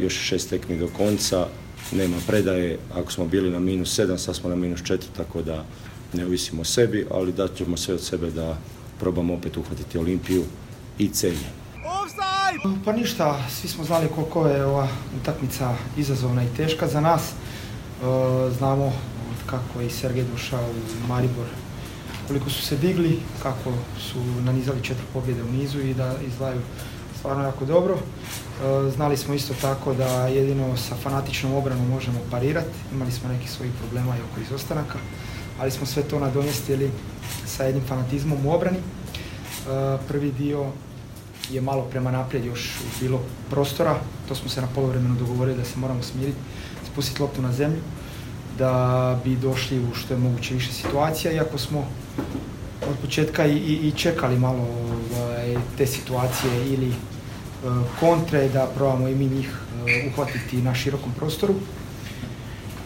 Još 0.00 0.14
šest 0.14 0.50
tekmi 0.50 0.78
do 0.78 0.88
konca, 0.96 1.46
nema 1.92 2.16
predaje, 2.26 2.78
ako 2.94 3.12
smo 3.12 3.24
bili 3.26 3.50
na 3.50 3.58
minus 3.58 3.94
sedam, 3.94 4.18
sad 4.18 4.36
smo 4.36 4.50
na 4.50 4.56
minus 4.56 4.82
četiri, 4.82 5.08
tako 5.16 5.42
da 5.42 5.64
ne 6.12 6.26
ovisimo 6.26 6.62
o 6.62 6.64
sebi, 6.64 7.06
ali 7.10 7.32
dat 7.32 7.54
ćemo 7.54 7.76
sve 7.76 7.94
od 7.94 8.04
sebe 8.04 8.30
da 8.30 8.56
probamo 9.00 9.34
opet 9.34 9.56
uhvatiti 9.56 9.98
Olimpiju 9.98 10.44
i 10.98 11.08
Celje. 11.08 11.62
Pa 12.84 12.92
ništa, 12.92 13.38
svi 13.50 13.68
smo 13.68 13.84
znali 13.84 14.08
koliko 14.14 14.46
je 14.46 14.64
ova 14.64 14.88
utakmica 15.20 15.74
izazovna 15.96 16.44
i 16.44 16.54
teška 16.56 16.88
za 16.88 17.00
nas. 17.00 17.22
E, 17.22 17.34
znamo 18.58 18.86
od 18.86 19.40
kako 19.46 19.80
je 19.80 19.86
i 19.86 19.90
Sergej 19.90 20.24
došao 20.24 20.64
u 21.04 21.06
Maribor, 21.08 21.46
koliko 22.28 22.50
su 22.50 22.62
se 22.62 22.76
digli, 22.76 23.18
kako 23.42 23.72
su 23.98 24.18
nanizali 24.44 24.82
četiri 24.82 25.04
pobjede 25.12 25.42
u 25.42 25.52
nizu 25.52 25.80
i 25.80 25.94
da 25.94 26.14
izdvaju 26.26 26.60
stvarno 27.18 27.44
jako 27.44 27.64
dobro. 27.64 27.94
E, 27.94 28.90
znali 28.90 29.16
smo 29.16 29.34
isto 29.34 29.54
tako 29.60 29.94
da 29.94 30.26
jedino 30.26 30.76
sa 30.76 30.96
fanatičnom 30.96 31.54
obranom 31.54 31.88
možemo 31.88 32.18
parirati. 32.30 32.78
Imali 32.92 33.12
smo 33.12 33.28
nekih 33.28 33.50
svojih 33.50 33.72
problema 33.80 34.16
i 34.16 34.20
oko 34.30 34.40
izostanaka, 34.40 34.98
ali 35.60 35.70
smo 35.70 35.86
sve 35.86 36.02
to 36.02 36.18
nadomjestili 36.18 36.90
sa 37.46 37.64
jednim 37.64 37.84
fanatizmom 37.88 38.46
u 38.46 38.52
obrani. 38.52 38.78
E, 38.78 38.82
prvi 40.08 40.32
dio 40.32 40.66
je 41.50 41.60
malo 41.60 41.82
prema 41.82 42.10
naprijed 42.10 42.44
još 42.44 42.78
bilo 43.00 43.20
prostora, 43.50 43.96
to 44.28 44.34
smo 44.34 44.48
se 44.48 44.60
na 44.60 44.68
polovremenu 44.74 45.14
dogovorili 45.14 45.56
da 45.56 45.64
se 45.64 45.78
moramo 45.78 46.02
smiriti, 46.02 46.38
spustiti 46.92 47.22
loptu 47.22 47.42
na 47.42 47.52
zemlju, 47.52 47.80
da 48.58 49.20
bi 49.24 49.36
došli 49.36 49.78
u 49.78 49.94
što 49.94 50.14
je 50.14 50.20
moguće 50.20 50.54
više 50.54 50.72
situacija, 50.72 51.32
iako 51.32 51.58
smo 51.58 51.86
od 52.90 52.96
početka 53.00 53.46
i, 53.46 53.56
i, 53.56 53.92
čekali 53.96 54.38
malo 54.38 54.66
ovaj, 55.20 55.56
te 55.78 55.86
situacije 55.86 56.66
ili 56.66 56.88
e, 56.88 56.94
kontre, 58.00 58.48
da 58.48 58.66
probamo 58.74 59.08
i 59.08 59.14
mi 59.14 59.26
njih 59.26 59.48
e, 59.86 60.08
uhvatiti 60.08 60.62
na 60.62 60.74
širokom 60.74 61.12
prostoru. 61.12 61.54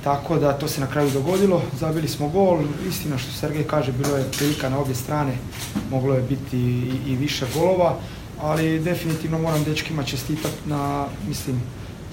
Tako 0.07 0.38
da 0.38 0.53
to 0.53 0.69
se 0.69 0.81
na 0.81 0.87
kraju 0.87 1.11
dogodilo. 1.11 1.62
Zabili 1.81 2.09
smo 2.09 2.29
gol, 2.29 2.59
istina 2.88 3.19
što 3.19 3.33
Sergej 3.33 3.64
kaže, 3.64 3.92
bilo 3.92 4.16
je 4.16 4.31
prilika 4.38 4.69
na 4.69 4.79
obje 4.79 4.95
strane, 4.95 5.33
moglo 5.90 6.14
je 6.14 6.23
biti 6.23 6.59
i, 6.59 6.92
i 7.07 7.16
više 7.16 7.47
golova, 7.55 7.97
ali 8.40 8.81
definitivno 8.81 9.38
moram 9.38 9.64
dečkima 9.64 10.03
čestitati 10.03 10.55
na, 10.66 11.07
mislim, 11.29 11.62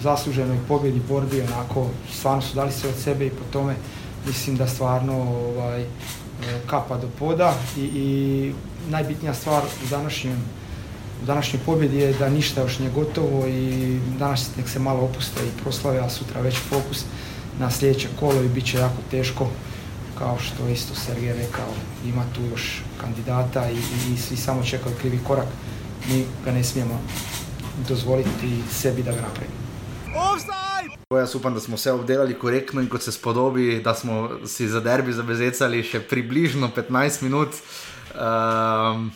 zasluženoj 0.01 0.57
pobjedi, 0.67 1.01
borbi, 1.09 1.41
onako, 1.41 1.87
stvarno 2.13 2.41
su 2.41 2.55
dali 2.55 2.71
sve 2.71 2.89
od 2.89 2.95
sebe 2.95 3.25
i 3.25 3.29
po 3.29 3.43
tome 3.51 3.75
mislim 4.27 4.57
da 4.57 4.67
stvarno 4.67 5.13
ovaj, 5.21 5.81
e, 5.81 5.87
kapa 6.67 6.97
do 6.97 7.07
poda. 7.19 7.53
I, 7.77 7.81
i 7.81 8.53
najbitnija 8.89 9.33
stvar 9.33 9.63
u 9.85 9.89
današnjem 9.89 10.37
u 11.23 11.25
današnjoj 11.25 11.63
pobjedi 11.65 11.97
je 11.97 12.13
da 12.13 12.29
ništa 12.29 12.61
još 12.61 12.79
nije 12.79 12.91
gotovo 12.91 13.47
i 13.47 13.99
danas 14.19 14.49
nek 14.57 14.69
se 14.69 14.79
malo 14.79 15.01
opuste 15.01 15.41
i 15.45 15.61
proslave, 15.61 15.99
a 15.99 16.09
sutra 16.09 16.41
već 16.41 16.57
fokus 16.69 17.05
na 17.59 17.71
sljedeće 17.71 18.07
kolo 18.19 18.43
i 18.43 18.49
bit 18.49 18.65
će 18.65 18.77
jako 18.77 18.97
teško 19.11 19.49
kao 20.17 20.37
što 20.39 20.67
isto 20.67 20.95
Sergej 20.95 21.33
rekao, 21.33 21.73
ima 22.05 22.23
tu 22.35 22.41
još 22.51 22.81
kandidata 23.01 23.69
i, 23.69 23.75
i, 23.75 24.13
i 24.13 24.17
svi 24.17 24.37
samo 24.37 24.63
čekaju 24.63 24.95
krivi 25.01 25.19
korak. 25.27 25.47
Mi 26.09 26.25
ga 26.45 26.51
ne 26.51 26.63
smijemo 26.63 27.01
dozvoliti 27.87 28.61
sebi 28.71 29.03
da 29.03 29.11
ga 29.11 29.21
napravimo. 29.21 29.63
Jaz 31.19 31.35
upam, 31.35 31.53
da 31.53 31.59
smo 31.59 31.75
vse 31.75 31.91
obdelali 31.91 32.39
korektno 32.39 32.81
in 32.81 32.89
kot 32.89 33.01
se 33.01 33.11
spodobi, 33.11 33.81
da 33.83 33.93
smo 33.93 34.29
si 34.45 34.67
za 34.67 34.79
derbi 34.79 35.13
zabezecali 35.13 35.83
še 35.83 35.99
približno 35.99 36.71
15 36.75 37.21
minut. 37.23 37.49
Um, 37.49 39.11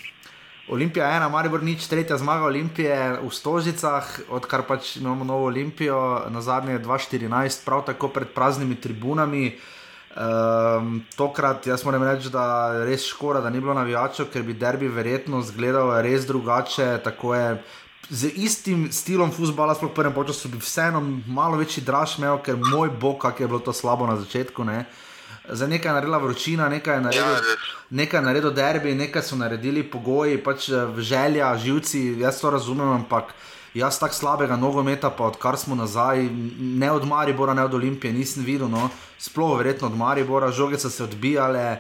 Olimpija 0.68 1.08
je 1.08 1.18
ena, 1.18 1.30
Maribor 1.30 1.64
nič, 1.64 1.86
tretja 1.88 2.18
zmaga 2.20 2.46
Olimpije 2.46 3.22
v 3.24 3.30
Stožicah, 3.32 4.04
odkar 4.30 4.66
pač 4.68 4.98
imamo 5.00 5.24
novo 5.24 5.48
Olimpijo, 5.48 6.28
na 6.28 6.42
zadnje 6.44 6.80
2014, 6.84 7.64
prav 7.66 7.86
tako 7.88 8.12
pred 8.12 8.28
praznimi 8.36 8.76
tribunami. 8.76 9.56
Um, 10.18 11.06
tokrat 11.16 11.68
jaz 11.68 11.86
moram 11.86 12.04
reči, 12.04 12.30
da 12.34 12.74
je 12.74 12.86
res 12.90 13.06
škoda, 13.08 13.40
da 13.42 13.50
ni 13.50 13.62
bilo 13.64 13.74
navijačev, 13.78 14.28
ker 14.34 14.44
bi 14.44 14.58
derbi 14.58 14.90
verjetno 14.92 15.40
izgledal 15.40 15.94
res 16.04 16.28
drugače. 16.28 17.00
Tako 17.04 17.36
je 17.36 17.50
z 18.10 18.32
istim 18.36 18.90
stilom 18.92 19.32
futbola, 19.32 19.76
sploh 19.76 19.94
prvem 19.96 20.16
času, 20.28 20.50
bi 20.52 20.60
vseeno 20.60 21.00
malo 21.28 21.58
večji 21.58 21.84
draž 21.84 22.18
imel, 22.20 22.42
ker 22.44 22.60
moj 22.60 22.90
bog, 22.90 23.22
kako 23.24 23.44
je 23.44 23.48
bilo 23.48 23.60
to 23.60 23.74
slabo 23.74 24.08
na 24.08 24.18
začetku. 24.20 24.68
Ne? 24.68 24.84
Za 25.50 25.68
nekaj 25.68 25.90
je 25.90 25.94
naredila 25.94 26.18
vročina, 26.18 26.70
nekaj 26.70 26.96
je 26.96 27.02
naredil, 27.02 27.36
nekaj 27.90 28.18
je 28.18 28.24
naredil 28.24 28.52
derbi, 28.52 28.96
nekaj 28.96 29.22
so 29.22 29.36
naredili 29.36 29.84
pogoji, 29.84 30.38
pač 30.44 30.70
želja, 30.98 31.58
živci, 31.58 32.20
jaz 32.20 32.42
to 32.42 32.50
razumem, 32.50 32.90
ampak 32.90 33.34
jaz 33.74 34.00
tako 34.00 34.16
slabega 34.16 34.56
nogometa, 34.56 35.10
pa 35.10 35.24
odkar 35.24 35.58
smo 35.58 35.76
nazaj, 35.76 36.28
ne 36.60 36.92
od 36.92 37.08
Maribora, 37.08 37.54
ne 37.54 37.64
od 37.64 37.74
Olimpije, 37.74 38.14
nisem 38.14 38.44
videl, 38.44 38.70
no, 38.70 38.90
sploh 39.20 39.58
verjetno 39.58 39.88
od 39.88 39.98
Maribora, 39.98 40.52
žoge 40.52 40.80
so 40.80 40.90
se 40.90 41.04
odbijale. 41.04 41.78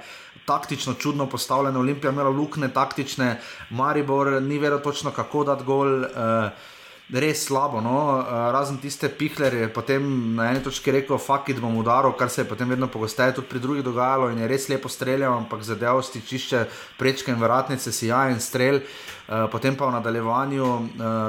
Taktično 0.47 0.93
čudno 0.93 1.25
postavljeno, 1.27 1.79
Olimpija 1.79 2.11
ima 2.11 2.23
lukne, 2.23 2.69
taktične, 2.73 3.41
Maribor 3.69 4.41
ni 4.41 4.59
vedel 4.59 4.79
točno, 4.79 5.11
kako 5.11 5.43
dati 5.43 5.63
gol. 5.63 6.01
Uh, 6.01 6.75
res 7.13 7.45
slabo. 7.47 7.79
No? 7.81 8.19
Uh, 8.19 8.51
razen 8.51 8.77
tiste 8.77 9.07
pihlere, 9.09 9.65
je 9.65 9.69
potem 9.71 10.03
na 10.35 10.51
eni 10.51 10.63
točki 10.63 10.91
rekel: 10.91 11.17
Fakit 11.17 11.59
bom 11.63 11.77
udaril, 11.79 12.11
kar 12.19 12.29
se 12.29 12.41
je 12.41 12.49
potem 12.49 12.69
vedno 12.69 12.87
pogosteje 12.87 13.35
tudi 13.35 13.47
pri 13.47 13.59
drugih 13.59 13.83
dogajalo 13.83 14.29
in 14.31 14.39
je 14.43 14.47
res 14.47 14.67
lepo 14.69 14.89
streljal, 14.89 15.37
ampak 15.37 15.63
zadev 15.63 16.01
stičišče, 16.03 16.65
prečke 16.99 17.31
in 17.31 17.39
vratnice, 17.39 17.91
sijajen 17.91 18.39
strelj. 18.39 18.83
Uh, 19.27 19.47
potem 19.51 19.75
pa 19.75 19.87
v 19.87 19.95
nadaljevanju, 19.99 20.65
uh, 20.65 20.81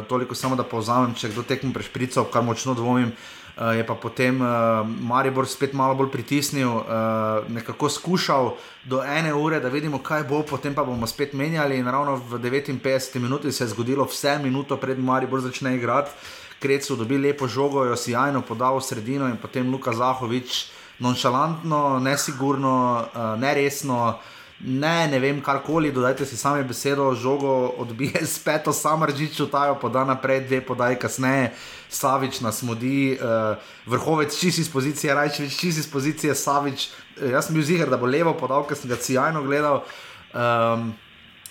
toliko 0.08 0.34
samo 0.34 0.56
da 0.56 0.66
povzamem, 0.66 1.14
če 1.14 1.30
kdo 1.30 1.42
tekmo 1.42 1.72
prešpricov, 1.74 2.30
kar 2.30 2.42
močno 2.42 2.74
dvomim. 2.74 3.14
Je 3.58 3.86
pa 3.86 3.94
potem 3.94 4.40
uh, 4.40 4.86
Maribor 4.86 5.46
spet 5.46 5.72
malo 5.74 5.94
bolj 5.98 6.12
pritisnil, 6.14 6.70
uh, 6.70 6.84
nekako 7.50 7.88
skušal 7.90 8.54
do 8.84 9.02
ene 9.02 9.34
ure, 9.34 9.60
da 9.60 9.68
vidimo, 9.68 9.98
kaj 9.98 10.22
bo, 10.30 10.42
potem 10.46 10.74
pa 10.74 10.84
bomo 10.84 11.06
spet 11.06 11.34
menjali. 11.34 11.78
In 11.78 11.90
ravno 11.90 12.16
v 12.16 12.38
59 12.38 13.18
minuti 13.18 13.52
se 13.52 13.64
je 13.64 13.68
zgodilo, 13.74 14.06
vse 14.06 14.38
minuto 14.38 14.76
pred 14.76 14.98
Maribor 14.98 15.40
začne 15.40 15.74
igrati, 15.76 16.10
Krecu 16.58 16.96
dobi 16.96 17.18
lepo 17.18 17.46
žogo, 17.46 17.84
jo 17.84 17.96
si 17.96 18.12
jajno 18.12 18.42
podal 18.42 18.78
v 18.78 18.82
sredino 18.82 19.28
in 19.30 19.36
potem 19.38 19.70
Luka 19.70 19.92
Zahovič 19.94 20.70
nonšalantno, 20.98 21.98
nesigurno, 21.98 23.06
uh, 23.14 23.34
neresno. 23.38 24.18
Ne, 24.60 25.06
ne 25.06 25.18
vem, 25.22 25.38
karkoli, 25.38 25.92
dodajte 25.94 26.26
si 26.26 26.36
sami 26.36 26.64
besedo, 26.66 27.12
žogo 27.14 27.74
odbije 27.78 28.26
s 28.26 28.40
peto, 28.42 28.72
samo 28.72 29.06
režič 29.06 29.38
utajo, 29.40 29.76
poda 29.78 30.02
naprej, 30.04 30.40
dve 30.48 30.58
podaj 30.60 30.98
kasneje, 30.98 31.52
Savič 31.88 32.40
nas 32.42 32.62
modi, 32.66 33.14
uh, 33.14 33.54
vrhovec 33.86 34.34
čisi 34.34 34.60
iz 34.66 34.68
pozicije, 34.68 35.14
Rajčevič 35.14 35.54
čisi 35.60 35.80
iz 35.80 35.86
pozicije, 35.86 36.34
Savič, 36.34 36.88
uh, 36.90 37.30
jaz 37.30 37.46
sem 37.46 37.54
bil 37.54 37.62
ziger, 37.62 37.86
da 37.86 37.96
bo 37.96 38.10
levo 38.10 38.34
podal, 38.34 38.66
ker 38.66 38.76
sem 38.76 38.90
ga 38.90 38.98
cijajno 38.98 39.44
gledal 39.46 39.84
um, 40.34 40.90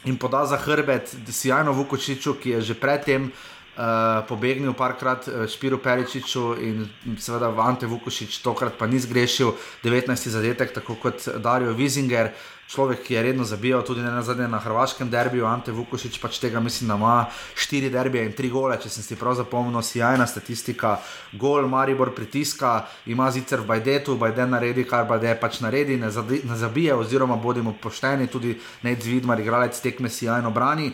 in 0.04 0.20
poda 0.20 0.44
za 0.46 0.60
hrbet, 0.60 1.16
cijajno 1.32 1.72
Vukočiču, 1.72 2.36
ki 2.44 2.58
je 2.58 2.62
že 2.62 2.76
predtem. 2.76 3.32
Uh, 3.78 4.26
pobegnil 4.26 4.74
parkrat 4.74 5.28
uh, 5.30 5.46
Špiru 5.46 5.78
Peričiču 5.78 6.56
in 6.66 6.88
seveda 7.22 7.52
Vante 7.54 7.86
Vukošič, 7.86 8.40
tokrat 8.42 8.74
pa 8.74 8.88
ni 8.90 8.98
zgrešil 8.98 9.52
19. 9.84 10.30
zadetek, 10.34 10.74
tako 10.74 10.96
kot 10.98 11.28
Darijo 11.38 11.76
Vizinger, 11.78 12.32
človek, 12.68 13.04
ki 13.04 13.14
je 13.14 13.24
redno 13.24 13.44
zabijal 13.44 13.84
tudi 13.84 14.02
na 14.02 14.22
zadnje 14.22 14.48
na 14.48 14.60
hrvaškem 14.60 15.10
derbiju, 15.10 15.46
Ante 15.46 15.72
Vukošič 15.72 16.20
pač 16.22 16.40
tega 16.40 16.60
mislim, 16.60 16.88
da 16.88 16.96
ima 16.96 17.26
štiri 17.56 17.90
derbije 17.90 18.26
in 18.26 18.34
tri 18.34 18.50
gole, 18.50 18.78
če 18.82 18.90
sem 18.90 19.04
si 19.04 19.16
prav 19.16 19.38
zapomnil, 19.40 19.82
sjajna 19.82 20.28
statistika, 20.28 20.98
gol 21.34 21.68
Maribor 21.68 22.12
pritiska, 22.16 22.88
ima 23.06 23.32
zicer 23.32 23.64
v 23.64 23.72
Bajdetu, 23.72 24.18
Bajden 24.18 24.52
naredi, 24.56 24.84
kar 24.84 25.08
Bajde 25.08 25.38
pač 25.42 25.62
naredi, 25.64 25.98
ne, 25.98 26.12
zadi, 26.12 26.42
ne 26.44 26.56
zabije, 26.56 26.96
oziroma 26.96 27.36
bodimo 27.36 27.76
pošteni, 27.82 28.28
tudi 28.28 28.58
Ned 28.84 29.04
Vidmar, 29.04 29.40
igralec 29.40 29.80
tekme 29.82 30.10
sjajno 30.10 30.52
brani 30.52 30.92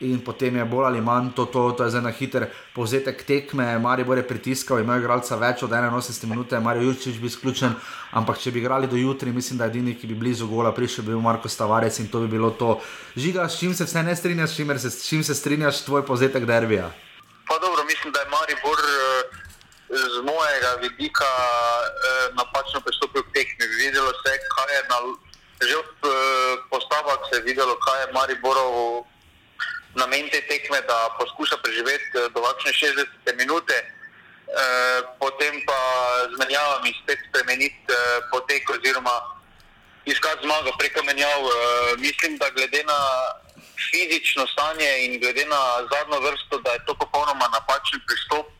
in 0.00 0.20
potem 0.24 0.56
je 0.56 0.64
bolj 0.64 0.86
ali 0.86 1.00
manj 1.00 1.30
to, 1.36 1.46
to, 1.46 1.72
to 1.72 1.84
je 1.84 1.90
zdaj 1.90 2.02
na 2.02 2.10
hiter 2.10 2.46
povzetek 2.74 3.22
tekme, 3.22 3.78
Marijo 3.78 4.14
je 4.14 4.26
pritiskal, 4.26 4.80
ima 4.80 4.96
igralca 4.98 5.36
več 5.36 5.62
od 5.62 5.70
81 5.70 6.26
minut, 6.26 6.52
Marijo 6.62 6.90
Jurčič 6.90 7.20
bi 7.22 7.26
izključen, 7.26 7.74
ampak 8.12 8.38
če 8.38 8.50
bi 8.50 8.60
igrali 8.60 8.86
do 8.90 8.96
jutri, 8.96 9.32
mislim, 9.32 9.58
da 9.58 9.70
edini, 9.70 9.94
ki 9.94 10.06
bi 10.06 10.14
blizu 10.14 10.48
gola 10.50 10.72
prišel, 10.74 11.04
bil 11.04 11.20
Marko 11.20 11.48
Stavarec 11.48 11.98
in 11.98 12.08
to 12.08 12.20
bi 12.26 12.28
bilo 12.36 12.50
to. 12.50 12.80
Žiga, 13.16 13.48
s 13.48 13.58
čim 13.58 13.74
se 13.74 13.84
vse 13.84 14.02
ne 14.02 14.16
strinjaš, 14.16 14.50
s 14.50 14.82
se, 14.82 15.08
čim 15.08 15.24
se 15.24 15.34
strinjaš, 15.34 15.84
tvoj 15.84 16.06
povzetek 16.06 16.44
derbija? 16.44 16.90
Pa 17.48 17.58
dobro, 17.58 17.84
mislim, 17.84 18.12
da 18.12 18.20
je 18.20 18.30
Maribor 18.34 18.80
z 19.88 20.16
mojega 20.26 20.70
vidika 20.82 21.30
napačno 22.34 22.80
pristopil 22.80 23.22
k 23.22 23.32
tekmi. 23.32 23.66
Videlo 23.78 24.10
se 24.10 24.32
je, 24.32 24.38
kaj 24.54 24.74
je 24.76 24.82
na. 24.90 24.98
Že 25.64 25.76
v 25.80 25.86
postavah 26.68 27.18
se 27.30 27.38
je 27.38 27.42
videlo, 27.42 27.78
kaj 27.78 28.00
je 28.00 28.12
Mariborov 28.12 29.06
namen 29.94 30.28
te 30.30 30.40
tekme, 30.48 30.80
da 30.88 31.16
poskuša 31.18 31.56
preživeti 31.62 32.18
eh, 32.18 32.28
do 32.34 32.40
60 32.40 33.36
minut, 33.36 33.70
eh, 33.70 33.82
potem 35.18 35.54
pa 35.66 35.78
z 36.30 36.34
menjavami 36.38 36.90
spet 37.02 37.18
spremeniti 37.28 37.86
eh, 37.88 38.20
potek 38.30 38.70
oziroma 38.70 39.16
iskati 40.04 40.44
zmago 40.44 40.70
preko 40.78 41.02
menjav. 41.02 41.40
Mislim, 41.98 42.36
da 42.36 42.50
glede 42.50 42.84
na 42.84 43.00
fizično 43.90 44.46
stanje 44.46 44.90
in 45.04 45.20
glede 45.20 45.44
na 45.44 45.62
zadnjo 45.92 46.20
vrsto, 46.20 46.58
da 46.58 46.70
je 46.72 46.84
to 46.86 46.94
popolnoma 46.94 47.48
napačen 47.52 48.00
pristop 48.06 48.50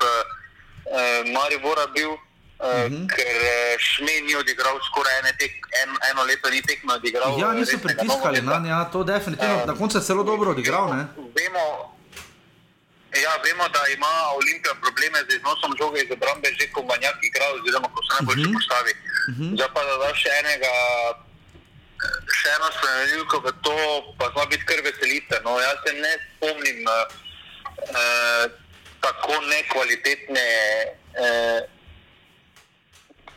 Maribora 1.34 1.86
bil. 1.86 2.16
-hmm. 2.58 3.06
ker 3.10 3.36
Šmej 3.78 4.20
ni 4.22 4.34
odigral 4.36 4.78
skoraj 4.88 5.18
ene 5.18 5.32
tek, 5.38 5.52
en, 5.82 5.90
eno 6.10 6.22
leto, 6.24 6.50
ni 6.50 6.62
tekmo 6.62 6.94
odigral. 6.94 7.38
Ja, 7.38 7.52
niso 7.52 7.78
pritiskali 7.78 8.42
na 8.42 8.58
njega, 8.58 8.74
ja, 8.74 8.84
to 8.92 9.04
definitivno. 9.04 9.56
Uh, 9.56 9.66
na 9.66 9.74
koncu 9.74 9.98
je 9.98 10.02
zelo 10.02 10.22
dobro 10.22 10.50
odigral. 10.50 10.86
Vemo, 11.38 11.64
ja, 13.24 13.32
vemo, 13.44 13.68
da 13.68 13.82
ima 13.96 14.12
Olimpija 14.40 14.74
probleme 14.84 15.18
z 15.28 15.36
iznosom 15.36 15.72
žoge 15.80 15.98
iz 16.02 16.10
obrambe, 16.10 16.48
že 16.58 16.70
ko 16.72 16.82
manjak 16.82 17.18
igra, 17.28 17.46
oziroma 17.58 17.88
ko 17.94 18.00
se 18.02 18.10
najboljši 18.16 18.40
uh 18.40 18.46
-huh. 18.46 18.56
postavi. 18.58 18.92
Uh 18.94 19.34
-huh. 19.36 19.50
Zdaj 19.56 19.70
pa 19.74 19.80
da 19.88 19.94
daš 20.04 20.16
še 20.22 20.30
enega. 20.42 20.74
Še 22.38 22.48
eno 22.56 22.68
spremenilko 22.76 23.36
v 23.46 23.48
to, 23.64 23.76
pa 24.18 24.24
zna 24.32 24.44
biti 24.52 24.64
kar 24.68 24.80
veselite. 24.84 25.40
No, 25.44 25.60
jaz 25.60 25.78
se 25.86 25.92
ne 25.92 26.12
spomnim 26.24 26.80
uh, 26.86 26.94
uh, 28.00 28.44
tako 29.00 29.34
nekvalitetne 29.54 30.48
uh, 31.22 31.73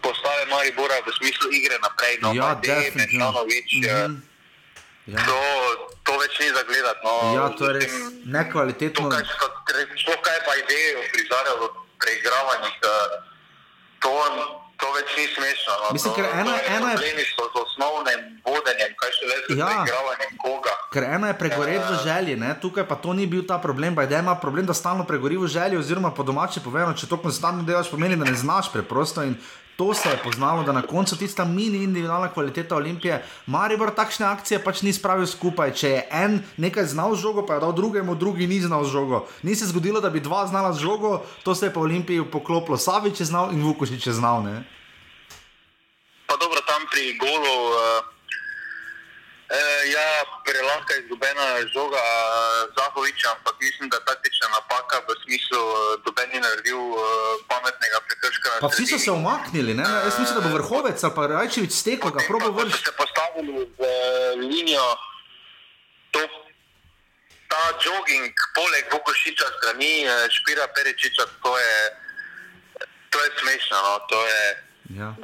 postave 0.02 0.46
Maribora 0.52 1.00
v 1.06 1.14
smislu 1.18 1.52
igre 1.52 1.78
naprej. 1.82 2.20
No, 2.22 2.34
ja, 2.34 2.56
definitivno. 2.56 3.32
Mm-hmm. 3.46 4.22
Ja. 5.08 5.24
To, 5.24 5.40
to 6.04 6.20
več 6.20 6.36
ni 6.40 6.50
za 6.52 6.64
gledati. 6.68 7.00
No, 7.04 7.16
ja, 7.36 7.46
to 7.56 7.64
je 7.70 7.74
res 7.80 7.94
nekvalitetno. 8.28 9.08
Sploh 9.08 10.20
kaj 10.24 10.40
pa 10.44 10.54
ideje 10.60 10.98
o 11.00 11.04
prizarju, 11.14 11.54
o 11.64 11.68
preigravanjih, 12.02 12.76
to, 12.84 12.94
to 14.78 14.88
več 14.94 15.14
ni 15.18 15.26
smešno. 15.32 15.74
No. 15.82 15.88
Mislim, 15.96 16.14
ker 16.18 16.28
ena, 16.28 16.56
ena 16.76 16.92
je. 16.94 16.98
Problemi 17.00 17.26
so 17.30 17.46
z 17.54 17.62
osnovnim 17.64 18.22
vodenjem, 18.46 18.94
kaj 19.00 19.14
še 19.16 19.30
le 19.30 19.38
z 19.40 19.58
ja. 19.60 19.70
preigravanjem 19.70 20.34
koga. 20.42 20.74
Ker 20.94 21.08
ena 21.08 21.32
je 21.32 21.38
pregoreti 21.42 21.88
v 21.88 22.00
želji, 22.06 22.36
ne? 22.44 22.52
tukaj 22.62 22.88
pa 22.90 22.98
to 23.02 23.16
ni 23.18 23.28
bil 23.30 23.46
ta 23.48 23.58
problem, 23.64 23.98
pa 23.98 24.06
je 24.06 24.20
ima 24.20 24.36
problem, 24.42 24.68
da 24.70 24.76
stalno 24.78 25.06
pregori 25.10 25.40
v 25.40 25.50
želji, 25.52 25.80
oziroma 25.82 26.14
po 26.16 26.26
domači 26.28 26.64
povedano, 26.64 26.96
če 26.98 27.10
to 27.10 27.20
konstantno 27.22 27.66
delaš, 27.68 27.92
pomeni, 27.92 28.20
da 28.20 28.28
ne 28.30 28.38
znaš 28.38 28.72
preprosto 28.74 29.26
in 29.26 29.36
To 29.78 29.94
se 29.94 30.10
je 30.10 30.18
poznalo, 30.24 30.64
da 30.64 30.72
na 30.72 30.82
koncu 30.82 31.18
tista 31.18 31.46
mini 31.46 31.84
individualna 31.84 32.32
kvaliteta 32.34 32.76
Olimpije, 32.76 33.22
Maribor 33.46 33.92
takšne 33.94 34.26
akcije 34.26 34.64
pač 34.64 34.82
ni 34.82 34.94
spravil 34.94 35.30
skupaj. 35.30 35.74
Če 35.78 35.90
je 35.90 36.02
en 36.12 36.40
nekaj 36.58 36.90
znal 36.90 37.14
z 37.14 37.22
žogo, 37.22 37.46
pa 37.46 37.60
je 37.60 37.62
dal 37.62 37.78
drugemu, 37.78 38.16
drugi 38.18 38.48
ni 38.48 38.58
znal 38.58 38.90
z 38.90 38.98
žogo. 38.98 39.28
Ni 39.46 39.56
se 39.56 39.70
zgodilo, 39.70 40.02
da 40.02 40.10
bi 40.10 40.20
dva 40.20 40.48
znala 40.50 40.74
z 40.74 40.82
žogo, 40.82 41.22
to 41.46 41.56
se 41.56 41.70
je 41.70 41.74
pa 41.74 41.80
Olimpiji 41.80 42.26
poklopilo. 42.26 42.78
Savič 42.78 43.22
je 43.22 43.30
znal 43.30 43.54
in 43.54 43.62
Vukošič 43.62 44.08
je 44.08 44.18
znal. 44.18 44.42
Ne? 44.44 44.66
Pa 46.26 46.42
dobro, 46.42 46.58
tam 46.66 46.82
pri 46.90 47.14
golu. 47.22 47.56
Uh... 47.78 48.17
E, 49.48 49.60
ja, 49.96 50.08
prelahka 50.46 50.94
izgubljena 51.02 51.48
žoga 51.74 52.04
Zahoviča, 52.78 53.28
ampak 53.36 53.56
mislim, 53.60 53.90
da 53.90 54.00
taktična 54.10 54.48
napaka 54.58 54.98
v 55.08 55.16
smislu, 55.24 55.62
da 56.04 56.10
bi 56.16 56.24
ni 56.34 56.40
naredil 56.48 56.82
uh, 56.92 57.02
pametnega 57.52 58.00
prekrška. 58.08 58.50
Pa 58.62 58.68
vsi 58.68 58.86
so 58.92 59.00
se 59.06 59.12
umaknili, 59.12 59.74
ne? 59.74 59.88
jaz 60.06 60.20
mislim, 60.20 60.36
da 60.38 60.44
bo 60.48 60.56
vrhovec 60.58 61.04
ali 61.04 61.16
pa 61.16 61.28
Rajčevič 61.28 61.74
stekel, 61.84 62.12
ga 62.12 62.26
probo 62.28 62.52
vrš. 62.58 62.74
Se 62.90 62.94
postavili 63.02 63.52
v 63.80 63.82
linijo, 64.52 64.90
to, 66.12 66.22
ta 67.52 67.64
jogging, 67.84 68.34
poleg 68.58 68.84
Vukošiča 68.94 69.48
strani 69.58 69.94
Špira 70.36 70.68
Perečiča, 70.76 71.24
to 71.44 71.58
je, 71.64 71.76
to 73.12 73.18
je 73.24 73.30
smešno, 73.40 73.78
no? 73.86 73.94
to 74.12 74.20
je. 74.28 74.44
Ja 75.00 75.16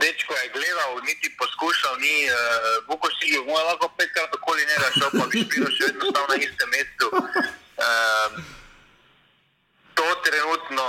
dečko 0.00 0.34
je 0.34 0.48
gledal, 0.54 1.00
niti 1.06 1.36
poskušal, 1.38 1.96
ni 1.98 2.28
uh, 2.28 2.36
Vuko 2.88 3.08
silil, 3.20 3.44
mu 3.44 3.58
je 3.58 3.64
lahko 3.64 3.88
petkrat 3.98 4.34
okoli 4.34 4.66
njega 4.66 4.88
šel, 4.98 5.10
pa 5.20 5.26
bi 5.30 5.42
špil 5.44 5.66
še 5.76 5.88
vedno 5.88 6.10
stal 6.10 6.26
na 6.28 6.36
istem 6.36 6.70
mestu. 6.70 7.06
Uh, 7.14 8.28
to 9.94 10.06
trenutno 10.26 10.86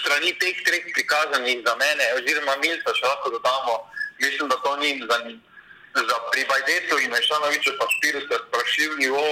strani 0.00 0.32
teh 0.38 0.56
treh 0.64 0.84
prikazanih 0.94 1.62
za 1.66 1.74
mene, 1.76 2.06
oziroma 2.18 2.56
Milca, 2.62 2.94
še 2.94 3.06
lahko 3.06 3.34
dodamo, 3.36 3.76
mislim, 4.20 4.48
da 4.48 4.56
to 4.64 4.76
ni 4.76 4.96
za, 5.04 5.18
za 5.94 6.18
pribajdetu 6.32 6.98
in 7.04 7.10
Mešanoviču 7.10 7.76
pa 7.78 7.86
špilu 7.96 8.20
ste 8.26 8.36
sprašili 8.48 9.04
nivo 9.04 9.22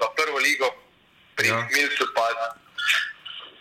za 0.00 0.08
prvo 0.16 0.38
ligo, 0.38 0.70
pri 1.36 1.48
ja. 1.48 1.66
Milcu 1.72 2.08
pa 2.14 2.28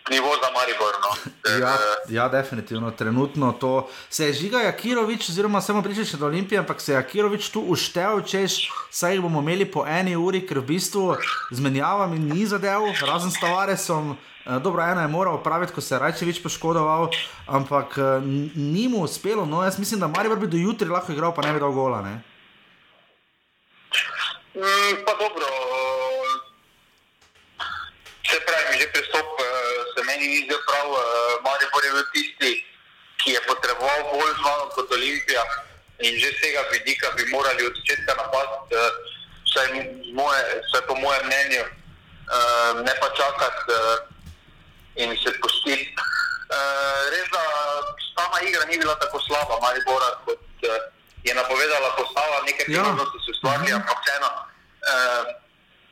nivo 0.09 0.29
za 0.41 0.49
Maribor. 0.55 0.93
No. 1.03 1.11
Ja, 1.59 1.77
ja, 2.09 2.29
definitivno. 2.29 2.91
Trenutno 2.91 3.51
to 3.51 3.89
se 4.09 4.25
je 4.25 4.33
žiga 4.33 4.59
Jakirovič, 4.59 5.29
oziroma 5.29 5.61
samo 5.61 5.81
pričeš 5.81 6.11
do 6.11 6.25
Olimpije, 6.25 6.59
ampak 6.59 6.81
se 6.81 6.91
je 6.91 6.95
Jakirovič 6.95 7.49
tu 7.49 7.61
uštev, 7.61 8.21
češ, 8.25 8.71
saj 8.91 9.19
bomo 9.19 9.39
imeli 9.39 9.65
po 9.65 9.85
eni 9.87 10.15
uri, 10.15 10.47
ker 10.47 10.59
v 10.59 10.65
bistvu 10.75 11.15
zmenjavam 11.51 12.13
in 12.13 12.27
ni 12.33 12.45
zadev, 12.45 12.81
razen 13.01 13.31
s 13.31 13.39
Tavaresom. 13.39 14.17
Eh, 14.45 14.59
dobro, 14.59 14.83
ena 14.83 15.01
je 15.01 15.07
moral 15.07 15.35
opraviti, 15.35 15.73
ko 15.73 15.81
se 15.81 15.95
je 15.95 15.99
Rajčevič 15.99 16.43
poškodoval, 16.43 17.09
ampak 17.47 17.97
eh, 17.97 18.19
ni 18.55 18.87
mu 18.87 19.03
uspelo. 19.03 19.45
No, 19.45 19.63
jaz 19.63 19.79
mislim, 19.79 19.99
da 19.99 20.07
Maribor 20.07 20.39
bi 20.39 20.47
do 20.47 20.57
jutri 20.57 20.89
lahko 20.89 21.11
igral, 21.11 21.35
pa 21.35 21.41
ne 21.41 21.53
bi 21.53 21.59
dal 21.59 21.71
gola. 21.71 22.01
Ne? 22.01 22.21
Mm, 24.55 24.99
pa 25.05 25.11
dobro, 25.15 25.47
se 28.29 28.37
pravi, 28.45 28.77
že 28.79 28.91
pristop 28.93 29.25
meni 30.13 30.27
ni 30.27 30.45
zdel 30.45 30.61
prav, 30.69 30.87
uh, 30.89 31.01
Maribor 31.41 31.85
je 31.85 31.91
bil 31.91 32.05
tisti, 32.13 32.51
ki 33.17 33.33
je 33.33 33.41
potreboval 33.49 33.99
bolj 34.13 34.33
zmago 34.37 34.65
kot 34.77 34.91
Olimpija 34.91 35.43
in 36.05 36.19
že 36.19 36.29
z 36.35 36.41
tega 36.41 36.61
vidika 36.71 37.09
bi 37.17 37.25
morali 37.33 37.65
od 37.65 37.73
začetka 37.73 38.13
napasti, 38.13 38.75
uh, 38.77 38.93
vsaj, 39.49 39.67
vsaj 40.69 40.81
po 40.87 40.95
mojem 41.01 41.25
mnenju, 41.25 41.65
uh, 41.65 42.71
ne 42.85 42.93
pa 43.01 43.07
čakati 43.17 43.61
uh, 43.73 43.97
in 45.01 45.17
se 45.17 45.33
pustiti. 45.41 45.97
Uh, 46.53 47.09
res 47.09 47.27
da 47.33 47.41
sama 48.13 48.37
igra 48.45 48.65
ni 48.69 48.77
bila 48.77 48.93
tako 49.01 49.17
slaba, 49.25 49.57
Maribora, 49.61 50.09
kot 50.25 50.37
uh, 50.69 50.77
je 51.23 51.33
napovedala 51.33 51.95
postava, 51.97 52.43
nekaj 52.45 52.65
ja. 52.69 52.83
priložnosti 52.83 53.17
so 53.25 53.31
stvarili, 53.39 53.71
mhm. 53.71 53.81
ampak 53.81 53.97
vseeno. 54.03 54.29
Uh, 54.83 55.42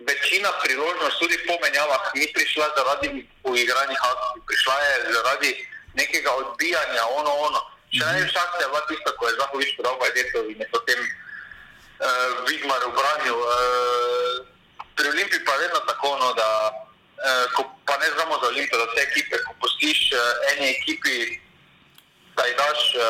večina 0.07 0.49
priložnosti, 0.63 1.19
tudi 1.19 1.37
po 1.47 1.57
menjavah, 1.63 2.11
ni 2.15 2.27
prišla 2.33 2.67
zaradi 2.77 3.07
uigranih 3.43 4.01
akcij, 4.11 4.41
prišla 4.47 4.75
je 4.85 5.13
zaradi 5.13 5.51
nekega 5.93 6.31
odbijanja, 6.31 7.03
ono, 7.19 7.31
ono. 7.47 7.61
Še 7.91 8.03
največ 8.07 8.35
akcija 8.35 8.63
je 8.63 8.71
bila 8.71 8.83
tista, 8.87 9.11
ko 9.19 9.27
je 9.27 9.37
Zahovič 9.39 9.69
podal 9.75 9.95
Bajdeto 9.99 10.39
in 10.47 10.59
je 10.63 10.67
potem 10.71 10.99
uh, 11.03 12.29
Vigmar 12.47 12.83
obranil. 12.87 13.35
Uh, 13.35 14.47
pri 14.95 15.11
Olimpiji 15.11 15.43
pa 15.43 15.53
je 15.53 15.67
vedno 15.67 15.79
tako, 15.89 16.15
no, 16.23 16.31
da 16.33 16.49
uh, 16.71 17.45
ko, 17.55 17.67
pa 17.83 17.97
ne 17.99 18.07
znamo 18.15 18.39
za 18.39 18.47
Olimpijo, 18.47 18.79
da 18.79 18.87
vse 18.93 19.01
ekipe, 19.11 19.35
ko 19.43 19.51
postiš 19.59 19.99
uh, 20.15 20.23
eni 20.55 20.71
ekipi, 20.71 21.15
da 22.39 22.47
jih 22.47 22.55
daš, 22.63 22.79
uh, 22.95 23.03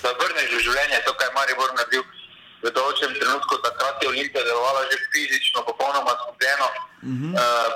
da 0.00 0.16
vrneš 0.16 0.48
v 0.56 0.64
življenje 0.64 1.04
to, 1.04 1.12
kar 1.12 1.28
je 1.28 1.36
Maribor 1.36 1.76
naredil 1.76 2.04
v 2.62 2.70
določenem 2.70 3.14
trenutku, 3.18 3.58
takrat 3.64 4.02
je 4.02 4.10
Olimpija 4.10 4.44
delovala 4.46 4.84
že 4.90 4.98
fizično, 5.14 5.64
popolnoma 5.66 6.14
skupljeno. 6.22 6.68
Uh 7.02 7.08
-huh. 7.08 7.32
uh, 7.34 7.70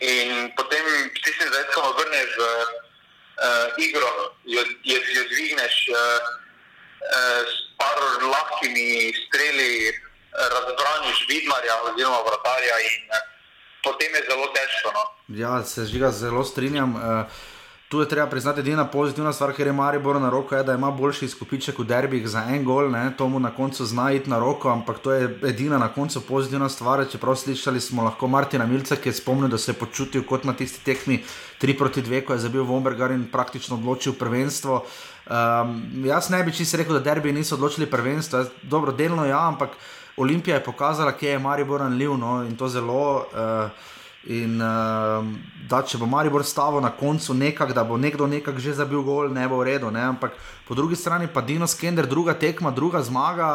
in 0.00 0.52
potem 0.56 0.84
ti 1.22 1.30
se 1.38 1.48
zdaj, 1.48 1.64
ko 1.74 1.92
vrneš 1.98 2.30
v 2.38 2.44
uh, 2.44 3.84
igro, 3.86 4.12
jo, 4.44 4.62
jo, 4.84 4.98
jo 5.16 5.22
dvigneš 5.32 5.74
uh, 5.88 5.98
uh, 5.98 7.42
s 7.52 7.54
par 7.76 7.98
lahkimi 8.34 9.12
streli, 9.26 9.92
razbraniš 10.32 11.18
vidmarja 11.28 11.74
oziroma 11.82 12.20
vratarja 12.28 12.76
in 12.88 12.94
uh, 13.08 13.20
potem 13.84 14.14
je 14.14 14.22
zelo 14.30 14.46
težko. 14.56 14.88
No? 14.96 15.02
Ja, 15.28 15.64
se 15.64 15.84
žiga 15.86 16.10
zelo 16.10 16.44
strinjam. 16.44 16.96
Uh, 16.96 17.02
Tu 17.92 18.00
je 18.00 18.08
treba 18.08 18.26
priznati, 18.26 18.62
da 18.62 18.70
je 18.70 18.72
ena 18.72 18.86
pozitivna 18.88 19.32
stvar, 19.32 19.50
ker 19.52 19.66
je 19.66 19.72
Maribor 19.72 20.16
na 20.20 20.30
roko, 20.30 20.56
je, 20.56 20.62
da 20.64 20.72
ima 20.72 20.90
boljši 20.90 21.24
izkupiček 21.24 21.78
v 21.78 21.84
derbih 21.84 22.28
za 22.28 22.40
en 22.48 22.64
gol, 22.64 22.88
ne? 22.90 23.10
to 23.18 23.26
mu 23.28 23.40
na 23.40 23.50
koncu 23.52 23.84
zna 23.84 24.06
iti 24.16 24.30
na 24.30 24.38
roko, 24.40 24.70
ampak 24.72 24.98
to 25.04 25.12
je 25.12 25.28
edina 25.44 25.78
na 25.78 25.90
koncu 25.92 26.22
pozitivna 26.24 26.68
stvar. 26.72 27.04
Čeprav 27.12 27.36
slišali 27.36 27.80
smo 27.80 28.02
lahko 28.02 28.28
Martina 28.32 28.66
Milca, 28.66 28.96
ki 28.96 29.12
je 29.12 29.18
spomnil, 29.20 29.52
da 29.52 29.58
se 29.58 29.74
je 29.74 29.76
počutil 29.76 30.24
kot 30.24 30.48
na 30.48 30.56
tisti 30.56 30.80
tekmi 30.84 31.20
3 31.60 31.78
proti 31.78 32.02
2, 32.02 32.24
ko 32.24 32.32
je 32.32 32.46
zabil 32.48 32.64
Vombergar 32.64 33.12
in 33.12 33.28
praktično 33.32 33.76
odločil 33.76 34.16
prvenstvo. 34.16 34.84
Um, 35.28 35.76
jaz 36.08 36.30
ne 36.30 36.42
bi 36.44 36.56
čisto 36.56 36.80
rekel, 36.80 36.96
da 36.96 37.12
derbi 37.12 37.32
niso 37.32 37.60
odločili 37.60 37.90
prvenstvo, 37.90 38.38
jaz, 38.38 38.48
dobro, 38.62 38.92
delno 38.92 39.28
ja, 39.28 39.48
ampak 39.48 39.76
Olimpija 40.16 40.56
je 40.56 40.64
pokazala, 40.64 41.12
kje 41.12 41.36
je 41.36 41.38
Maribor 41.38 41.80
ranljiv 41.80 42.16
no? 42.16 42.38
in 42.48 42.56
to 42.56 42.68
zelo. 42.68 43.26
Uh, 43.36 43.91
In 44.30 44.60
uh, 44.62 45.24
da, 45.66 45.80
če 45.82 45.98
bo 45.98 46.06
Maribor 46.06 46.44
stavil 46.46 46.82
na 46.84 46.92
koncu 46.94 47.34
nekak, 47.34 47.72
da 47.74 47.82
bo 47.82 47.96
nekdo 47.98 48.28
nekako 48.30 48.62
že 48.62 48.76
zabil 48.78 49.02
gol, 49.02 49.32
ne 49.34 49.48
bo 49.50 49.58
v 49.58 49.74
redu. 49.74 49.90
Ne? 49.90 50.02
Ampak 50.14 50.36
po 50.68 50.78
drugi 50.78 50.94
strani 50.94 51.26
pa 51.26 51.42
Dino 51.42 51.66
Skender, 51.66 52.06
druga 52.06 52.34
tekma, 52.38 52.70
druga 52.70 53.02
zmaga. 53.02 53.50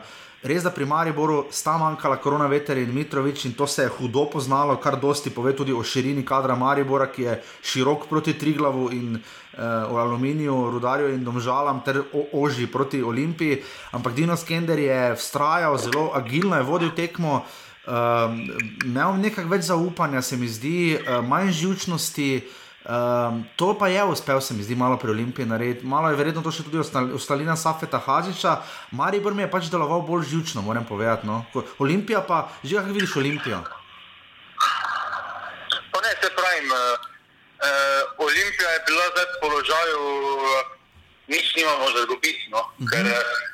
Uh, 0.00 0.24
Res 0.46 0.62
da 0.62 0.70
pri 0.70 0.84
Mariboru 0.86 1.46
sta 1.50 1.74
manjkala 1.80 2.20
korona 2.22 2.46
veter 2.46 2.78
in 2.78 2.92
Mitrovič 2.94 3.46
in 3.48 3.54
to 3.58 3.66
se 3.66 3.82
je 3.82 3.90
hudo 3.98 4.26
poznalo, 4.30 4.76
kar 4.76 4.94
dosti 5.00 5.32
pove 5.34 5.50
tudi 5.56 5.72
o 5.72 5.82
širini 5.82 6.22
kadra 6.22 6.54
Maribora, 6.54 7.08
ki 7.10 7.22
je 7.22 7.34
širok 7.66 8.06
proti 8.06 8.36
Triglavu 8.38 8.90
in 8.92 9.16
uh, 9.16 9.90
o 9.90 9.98
aluminiju, 9.98 10.70
rudarju 10.76 11.08
in 11.14 11.24
domžalam 11.24 11.80
ter 11.84 11.98
o, 12.12 12.26
oži 12.44 12.68
proti 12.70 13.02
Olimpiji. 13.02 13.62
Ampak 13.90 14.14
Dino 14.14 14.36
Skender 14.36 14.78
je 14.78 15.16
vztrajal, 15.16 15.78
zelo 15.78 16.10
agilno 16.14 16.60
je 16.60 16.68
vodil 16.68 16.94
tekmo. 16.94 17.42
Um, 17.86 18.40
imel 18.82 19.20
nekaj 19.22 19.44
več 19.46 19.68
zaupanja, 19.68 20.18
se 20.22 20.36
mi 20.36 20.48
zdi, 20.50 20.96
uh, 20.98 21.20
manj 21.22 21.52
živčnosti. 21.54 22.30
Um, 22.86 23.44
to 23.58 23.72
pa 23.78 23.88
je 23.90 24.02
uspel, 24.04 24.40
se 24.42 24.54
mi 24.54 24.62
zdi, 24.66 24.74
malo 24.74 24.98
pri 24.98 25.10
Olimpiji 25.10 25.46
narediti. 25.46 25.86
Malo 25.86 26.10
je 26.10 26.18
verjetno 26.18 26.42
to 26.42 26.50
še 26.54 26.66
tudi 26.66 26.82
ostalina 27.14 27.54
Safeta 27.54 27.98
Hažiča. 28.02 28.56
Maribor 28.90 29.34
mi 29.38 29.46
je 29.46 29.50
pač 29.50 29.70
deloval 29.70 30.02
bolj 30.06 30.26
živčno, 30.34 30.66
moram 30.66 30.86
povedati. 30.86 31.26
No. 31.26 31.44
Olimpija 31.78 32.22
pa, 32.26 32.48
že 32.66 32.78
kako 32.78 32.98
vidiš 32.98 33.16
Olimpijo? 33.22 33.62
Pa 35.94 35.98
ne, 36.02 36.12
se 36.18 36.30
pravim, 36.34 36.66
uh, 36.74 37.06
uh, 37.62 38.26
Olimpija 38.26 38.70
je 38.74 38.84
bila 38.90 39.08
zdaj 39.14 39.26
v 39.30 39.40
položaju, 39.46 40.02
uh, 40.02 40.74
nič 41.30 41.54
nimamo 41.54 41.86
za 41.94 42.06
dobiti, 42.10 42.50
no? 42.50 42.66
uh 42.66 42.70
-huh. 42.82 42.90
ker 42.90 43.02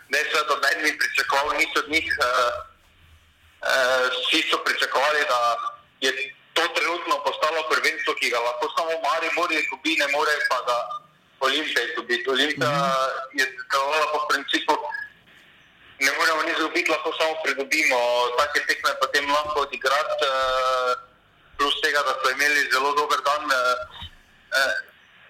ne 0.08 0.20
se 0.24 0.36
od 0.40 0.60
meni 0.60 0.96
pričakoval, 0.96 1.56
nič 1.60 1.72
od 1.76 1.88
njih. 1.92 2.08
Uh, 2.16 2.71
vsi 3.62 4.42
so 4.50 4.58
pričakovali, 4.64 5.20
da 5.32 5.40
je 6.00 6.10
to 6.52 6.62
trenutno 6.76 7.14
postalo 7.26 7.60
prvenstvo, 7.70 8.14
ki 8.20 8.30
ga 8.30 8.40
lahko 8.40 8.66
samo 8.76 8.92
Mari 9.06 9.28
Bori 9.36 9.54
izgubi, 9.58 9.96
ne 10.02 10.08
more 10.14 10.34
pa 10.50 10.58
ga 10.68 10.78
Olimpija 11.40 11.82
izgubiti. 11.84 12.30
Olimpija 12.30 12.70
mm 12.70 12.74
-hmm. 12.74 13.38
je 13.38 13.44
delovala 13.72 14.06
po 14.12 14.20
principu, 14.30 14.74
ne 16.04 16.10
moremo 16.18 16.42
ni 16.42 16.52
izgubiti, 16.52 16.90
lahko 16.90 17.10
samo 17.18 17.34
pridobimo. 17.44 17.98
Take 18.38 18.60
tekme 18.66 18.90
potem 19.00 19.30
lahko 19.30 19.60
odigrati, 19.60 20.24
eh, 20.24 20.92
plus 21.58 21.80
tega, 21.82 22.00
da 22.06 22.12
so 22.20 22.30
imeli 22.30 22.70
zelo 22.72 22.90
dober 22.98 23.20
dan. 23.28 23.42
Eh, 23.58 24.74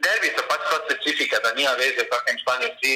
derbi 0.04 0.28
so 0.36 0.42
pač 0.50 0.62
ta 0.70 0.78
specifika, 0.86 1.36
da 1.44 1.54
nima 1.54 1.74
veze, 1.82 2.02
v 2.04 2.10
kakšnem 2.12 2.38
stanju 2.42 2.70
si. 2.80 2.92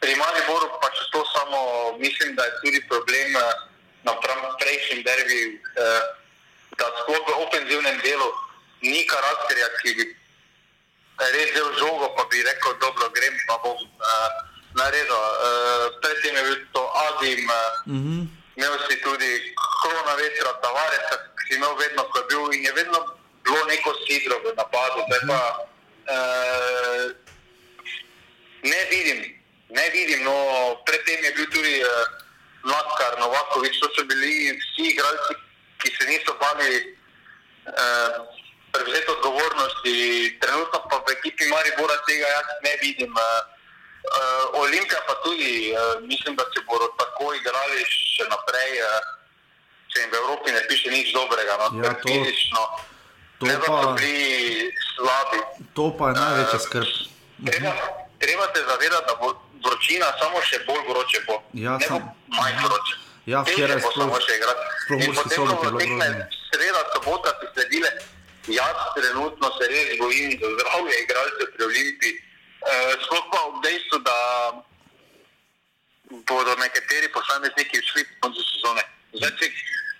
Pri 0.00 0.14
Mariboru 0.14 0.68
pač 0.82 0.96
to 1.12 1.20
samo 1.34 1.60
mislim, 1.98 2.36
da 2.36 2.44
je 2.44 2.52
tudi 2.62 2.80
problem 2.88 3.28
napram 4.06 4.40
prejšnjim 4.60 5.02
derbijim, 5.02 5.52
eh, 5.58 6.02
da 6.78 6.86
sploh 7.02 7.24
v 7.28 7.32
ofenzivnem 7.44 7.98
delu 8.06 8.30
ni 8.82 9.02
karakterja, 9.06 9.68
ki 9.82 9.94
bi 9.98 10.04
res 11.34 11.50
vzel 11.52 11.70
žogo, 11.80 12.12
pa 12.16 12.24
bi 12.30 12.44
rekel, 12.44 12.76
dobro, 12.80 13.08
grem 13.16 13.34
pa 13.48 13.56
bom 13.64 13.78
uh, 13.80 14.30
naredil. 14.76 15.16
Uh, 15.16 15.84
predtem 16.04 16.36
je 16.36 16.42
bil 16.44 16.56
to 16.76 16.82
Adim, 17.08 17.48
uh, 17.48 17.56
Mm 17.86 18.00
-hmm. 18.04 18.22
imel 18.56 18.78
si 18.88 19.00
tudi 19.00 19.54
Krona 19.80 20.14
vetra, 20.14 20.52
Tavares, 20.62 21.08
ki 21.36 21.42
si 21.48 21.54
imel 21.56 21.74
vedno, 21.76 22.02
ko 22.10 22.18
je 22.18 22.24
bil 22.28 22.52
in 22.52 22.64
je 22.64 22.72
vedno 22.72 22.98
bilo 23.44 23.64
neko 23.64 23.90
sidro 24.04 24.36
v 24.44 24.52
napadu. 24.56 25.00
Zdaj 25.08 25.22
pa 25.28 25.40
uh, 26.12 27.04
ne 28.62 28.80
vidim, 28.90 29.18
ne 29.68 29.90
vidim, 29.90 30.20
no 30.24 30.36
predtem 30.86 31.24
je 31.24 31.32
bil 31.32 31.46
tudi 31.50 31.74
uh, 31.80 32.25
Mladkar, 32.66 33.12
Novakovič, 33.18 33.78
to 33.78 33.88
so 33.88 34.02
bili 34.04 34.30
vsi 34.52 34.82
igralci, 34.90 35.32
ki 35.78 35.88
se 35.90 36.04
niso 36.04 36.34
bali 36.36 36.70
uh, 37.64 38.26
prevzeti 38.72 39.10
odgovornosti. 39.10 39.94
Trenutno 40.36 40.78
pa 40.84 40.96
v 40.98 41.14
ekipi 41.14 41.46
Maribora 41.46 41.96
tega 42.02 42.26
jaz 42.28 42.48
ne 42.60 42.72
vidim. 42.82 43.12
Uh, 43.12 43.22
uh, 43.22 44.60
Olimpija 44.60 45.00
pa 45.06 45.14
tudi, 45.22 45.52
uh, 45.70 45.78
mislim, 46.02 46.34
da 46.34 46.44
se 46.44 46.60
bodo 46.64 46.88
tako 46.94 47.34
igrali 47.34 47.78
še 47.86 48.26
naprej, 48.26 48.70
uh, 48.80 49.00
če 49.86 50.00
jim 50.00 50.10
v 50.10 50.16
Evropi 50.16 50.48
ne 50.50 50.62
piše 50.66 50.90
nič 50.90 51.12
dobrega. 51.12 51.54
No, 51.62 51.66
Ja, 51.80 51.94
to- 51.94 52.08
fizično 52.08 52.62
to 53.38 53.46
ne 53.46 53.56
pa- 53.60 53.94
slabi. 54.96 55.38
To 55.72 55.92
pa 55.92 56.08
je 56.08 56.14
največja 56.16 56.58
skrb. 56.58 56.88
Treba, 57.46 57.72
treba 58.18 58.44
se 58.48 58.60
zavedati, 58.64 59.06
da 59.06 59.14
bo 59.14 59.28
vročina 59.58 60.06
samo 60.18 60.38
še 60.42 60.58
bolj 60.62 60.82
vroče 60.88 61.18
bo. 61.26 61.36
Ja, 61.54 61.72
ne 61.72 61.86
bo 61.86 61.96
sam- 61.96 62.10
manj 62.30 62.56
vroče. 62.62 62.94
Ja, 63.26 63.38
včeraj 63.42 63.76
bo 63.76 63.88
sploh- 63.88 64.02
samo 64.02 64.20
še 64.20 64.34
In 64.34 64.42
Murski 65.02 65.36
potem 65.36 65.46
tekme 65.78 66.06
grozno. 66.06 66.26
sreda, 66.48 66.82
sobota 66.94 67.30
si 67.34 67.46
sledile. 67.52 67.90
Jaz 68.48 68.78
trenutno 68.94 69.46
se 69.52 69.64
res 69.66 69.98
bojim 69.98 70.30
za 70.32 70.48
zdravje 70.48 70.94
igralcev 71.02 71.48
pri 71.52 71.62
Olimpiji. 71.64 72.14
Uh, 72.62 72.70
sploh 73.00 73.24
pa 73.26 73.38
ob 73.42 73.56
dejstvu, 73.60 73.98
da 74.00 74.16
bodo 76.24 76.54
nekateri 76.56 77.08
posamezniki 77.08 77.82
šli 77.82 78.04
po 78.04 78.14
koncu 78.20 78.42
sezone. 78.44 78.82
Zdaj, 79.12 79.32
če 79.32 79.46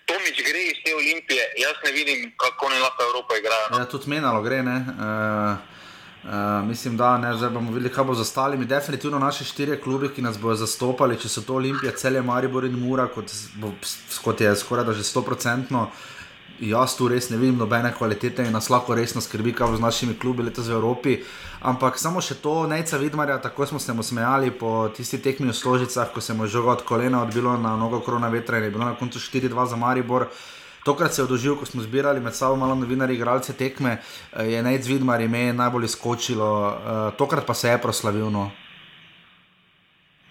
Tomič 0.06 0.38
gre 0.40 0.60
iz 0.64 0.78
te 0.84 0.94
Olimpije, 0.94 1.42
jaz 1.58 1.74
ne 1.82 1.90
vidim, 1.92 2.18
kako 2.36 2.66
oni 2.66 2.78
lahko 2.78 3.02
Evropo 3.02 3.36
igrajo. 3.36 3.66
No. 3.70 3.78
Ja, 3.78 3.86
tudi 3.86 4.06
menalo 4.08 4.38
gre. 4.40 4.62
Ne? 4.62 4.76
Uh, 4.88 5.58
uh, 6.26 6.68
mislim, 6.68 6.96
da 6.96 7.18
ne, 7.18 7.36
zdaj 7.36 7.50
bomo 7.50 7.72
videli, 7.72 7.92
kaj 7.94 8.04
bo 8.04 8.14
z 8.14 8.20
ostalimi. 8.20 8.66
Definitivno 8.66 9.18
naše 9.18 9.44
štiri 9.44 9.80
klubi, 9.80 10.08
ki 10.08 10.22
nas 10.22 10.38
bodo 10.38 10.54
zastopali, 10.54 11.18
če 11.18 11.28
so 11.28 11.42
to 11.46 11.54
Olimpija, 11.54 11.92
Celje, 11.96 12.22
Maribor 12.22 12.64
in 12.64 12.78
Mura, 12.78 13.06
kot, 13.06 13.32
bo, 13.62 13.72
kot 14.24 14.40
je 14.40 14.56
skoraj 14.56 14.84
da 14.84 14.92
že 14.92 15.02
100%. 15.02 15.86
Jaz 16.60 16.94
tu 16.96 17.08
res 17.08 17.28
ne 17.28 17.36
vidim 17.36 17.58
nobene 17.60 17.90
kvalitete 17.92 18.46
in 18.46 18.54
nas 18.56 18.70
lahko 18.72 18.94
resno 18.96 19.20
skrbi, 19.20 19.52
kaj 19.52 19.70
bo 19.70 19.76
z 19.76 19.84
našimi 19.84 20.14
klubi 20.18 20.42
letos 20.42 20.68
v 20.68 20.78
Evropi. 20.78 21.18
Ampak 21.60 21.98
samo 22.00 22.20
še 22.24 22.38
to, 22.40 22.64
Nejca 22.66 22.96
Vidmarja, 22.96 23.36
tako 23.44 23.66
smo 23.66 23.78
se 23.78 23.92
mu 23.92 24.02
smejali 24.02 24.50
po 24.50 24.88
tisti 24.96 25.18
tekmi 25.20 25.50
v 25.50 25.56
Stožicah, 25.56 26.08
ko 26.14 26.20
se 26.20 26.34
mu 26.34 26.44
je 26.44 26.54
žoga 26.56 26.78
od 26.78 26.84
kolena 26.88 27.22
odbilo 27.22 27.56
na 27.60 27.76
nogo 27.76 28.00
korona 28.00 28.28
vetra 28.32 28.58
in 28.58 28.64
je 28.64 28.70
bilo 28.70 28.84
na 28.84 28.94
koncu 28.96 29.18
4-2 29.18 29.66
za 29.68 29.76
Maribor. 29.76 30.28
Tokrat 30.86 31.14
se 31.14 31.20
je 31.20 31.24
odožil, 31.24 31.56
ko 31.58 31.66
smo 31.66 31.82
zbirali 31.82 32.20
med 32.20 32.34
sabo 32.34 32.56
malo 32.56 32.74
novinarji, 32.78 33.16
igralce 33.16 33.52
tekme, 33.58 33.98
eh, 33.98 34.44
je 34.46 34.62
Nejc 34.62 34.86
Vidmar 34.86 35.20
ime 35.20 35.52
najbolj 35.52 35.84
izkočilo, 35.84 36.50
eh, 36.70 37.16
tokrat 37.18 37.46
pa 37.46 37.54
se 37.54 37.68
je 37.68 37.82
proslavil. 37.82 38.30
No. 38.30 38.52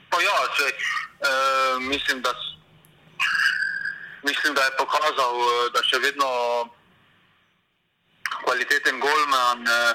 Pa 0.09 0.21
ja, 0.21 0.37
če, 0.55 0.63
uh, 0.71 1.83
mislim, 1.91 2.21
da, 2.21 2.31
mislim, 4.23 4.55
da 4.55 4.61
je 4.63 4.77
pokazal, 4.79 5.35
eh, 5.43 5.69
da 5.75 5.83
še 5.83 5.99
vedno 5.99 6.29
kvaliteten 8.47 8.99
golman 8.99 9.59
uh, 9.59 9.91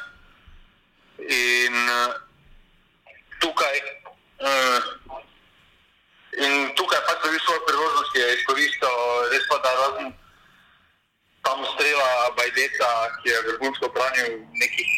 in 1.24 1.74
uh, 1.88 2.20
tukaj. 3.40 3.76
Uh, 4.44 5.00
In 6.40 6.70
tukaj 6.78 7.00
pač 7.06 7.18
dobi 7.24 7.38
svoje 7.42 7.60
priložnosti, 7.66 8.18
je 8.18 8.34
izkoristil, 8.38 8.96
res 9.32 9.44
pa 9.50 9.56
da 9.64 9.70
razen 9.74 10.19
tam 11.50 11.66
strela 11.74 12.30
Bajdeta, 12.38 12.90
ki 13.22 13.28
je 13.30 13.38
vrhunsko 13.48 13.90
branil 13.94 14.28
nekih 14.62 14.90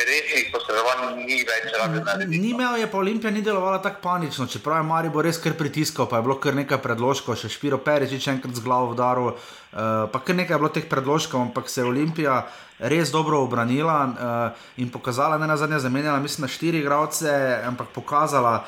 resnih 0.00 0.46
posredovanj, 0.54 1.18
ni 1.28 1.42
več 1.44 1.66
narediti. 1.76 2.38
Ni 2.40 2.52
imel, 2.54 2.78
je 2.80 2.86
pa 2.88 3.00
Olimpija 3.02 3.32
ni 3.34 3.42
delovala 3.44 3.82
tako 3.84 4.00
panično, 4.06 4.46
čeprav 4.48 4.80
je 4.80 4.88
Maribor 4.88 5.26
res 5.26 5.40
kar 5.42 5.52
pritiskal, 5.58 6.08
pa 6.08 6.20
je 6.20 6.26
bilo 6.28 6.38
kar 6.40 6.56
nekaj 6.56 6.80
predložkov, 6.80 7.36
še 7.36 7.50
Špiro 7.52 7.80
Peričič 7.84 8.30
enkrat 8.32 8.56
z 8.56 8.64
glavo 8.64 8.94
udaril, 8.94 9.34
uh, 9.34 10.06
pa 10.12 10.22
kar 10.24 10.38
nekaj 10.38 10.56
je 10.56 10.60
bilo 10.62 10.72
teh 10.72 10.86
predložkov, 10.88 11.50
ampak 11.50 11.68
se 11.68 11.82
je 11.82 11.90
Olimpija 11.90 12.44
res 12.80 13.12
dobro 13.12 13.42
obranila 13.44 13.98
uh, 14.06 14.70
in 14.80 14.88
pokazala, 14.94 15.36
ne 15.42 15.50
na 15.50 15.58
zadnje 15.60 15.82
zamenjala, 15.84 16.22
mislim, 16.22 16.48
na 16.48 16.54
štiri 16.54 16.80
igralce, 16.80 17.34
ampak 17.68 17.92
pokazala. 17.92 18.62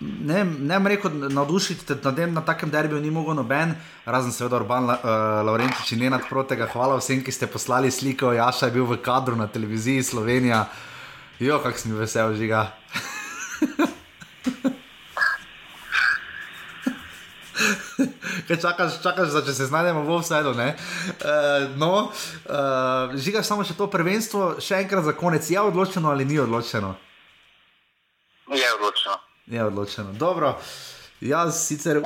Ne, 0.00 0.44
ne 0.44 0.78
bom 0.78 0.86
rekel, 0.86 1.10
navdušiti 1.34 1.94
na, 2.04 2.14
tem, 2.14 2.34
na 2.34 2.40
takem 2.46 2.70
derbiju 2.70 3.00
ni 3.00 3.10
mogel 3.10 3.34
noben, 3.34 3.74
razen 4.06 4.32
seveda 4.32 4.56
Urban 4.60 4.84
uh, 4.84 4.96
Laurentič 5.46 5.92
in 5.92 6.04
Nenad 6.04 6.28
Protega. 6.30 6.68
Hvala 6.70 7.00
vsem, 7.00 7.24
ki 7.24 7.34
ste 7.34 7.50
poslali 7.50 7.90
sliko. 7.90 8.30
Jaša 8.32 8.70
je 8.70 8.76
bil 8.78 8.86
v 8.86 9.00
kadru 9.02 9.36
na 9.36 9.48
televiziji 9.50 10.02
Slovenija. 10.02 10.68
Jo, 11.42 11.58
kak 11.62 11.78
sem 11.78 11.98
vesel, 11.98 12.34
žiga. 12.38 12.70
Kaj 18.48 18.56
čakaš, 18.62 19.02
čakaš, 19.02 19.32
da 19.34 19.42
če 19.44 19.52
se 19.52 19.66
znajdemo 19.66 20.06
v 20.06 20.14
offsajdu? 20.14 20.54
Uh, 20.54 20.64
no, 21.76 22.08
uh, 22.46 23.18
žiga 23.18 23.42
samo 23.42 23.66
še 23.66 23.74
to 23.74 23.90
prvenstvo, 23.90 24.56
še 24.62 24.78
enkrat 24.86 25.04
za 25.04 25.12
konec. 25.18 25.42
Je 25.50 25.58
odločeno 25.60 26.14
ali 26.14 26.24
ni 26.24 26.38
odločeno? 26.38 26.94
Je 28.54 28.68
odločeno. 28.78 29.27
Je 29.48 29.64
odločeno. 29.64 30.12
Dobro, 30.12 30.60
jaz 31.20 31.66
sicer. 31.66 31.96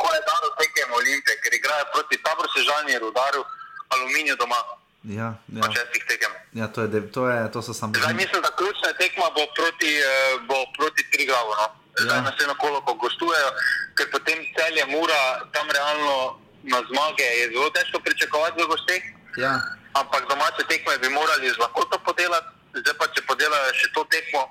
Ko 0.00 0.06
je 0.14 0.20
dano 0.30 0.48
tekem 0.58 0.88
Olimpije, 0.92 1.40
ker 1.42 1.54
igrajo 1.54 1.84
proti 1.94 2.22
tabor 2.22 2.46
sežani, 2.56 2.98
rudaru, 2.98 3.44
aluminiju 3.88 4.36
doma, 4.36 4.60
Ja, 5.02 5.32
ja. 5.48 5.64
ja, 5.64 6.30
ja 6.52 6.66
to, 6.68 6.82
je, 6.82 7.12
to, 7.12 7.28
je, 7.28 7.52
to 7.52 7.62
so 7.62 7.72
samo. 7.74 7.92
Zdaj 7.96 8.14
mislim, 8.14 8.42
da 8.42 8.50
ključna 8.56 8.92
tekma 8.92 9.26
bo 9.36 9.44
proti, 9.56 9.92
eh, 9.96 10.04
bo 10.48 10.58
proti 10.78 11.10
Triglavu. 11.12 11.50
No? 11.50 11.66
Zdaj 11.98 12.16
Ja. 12.16 12.22
naslednjo 12.22 12.54
kolo, 12.54 12.80
ko 12.80 12.94
gostujejo, 12.94 13.50
ker 13.96 14.06
potem 14.12 14.38
celje 14.56 14.84
mura, 14.86 15.22
tam 15.52 15.66
realno 15.70 16.36
na 16.62 16.78
zmage 16.84 17.24
je 17.40 17.48
zelo 17.48 17.70
težko 17.70 18.00
pričakovati 18.00 18.62
v 18.62 18.66
gosteh. 18.66 19.02
Ja. 19.36 19.52
Ampak 19.92 20.28
domače 20.28 20.62
tekme 20.68 20.98
bi 20.98 21.08
morali 21.08 21.48
z 21.50 21.58
lahkoto 21.58 21.98
podelati, 21.98 22.46
zdaj 22.74 22.94
pa 23.00 23.06
če 23.08 23.20
podelajo 23.26 23.72
še 23.74 23.88
to 23.94 24.04
tekmo, 24.04 24.42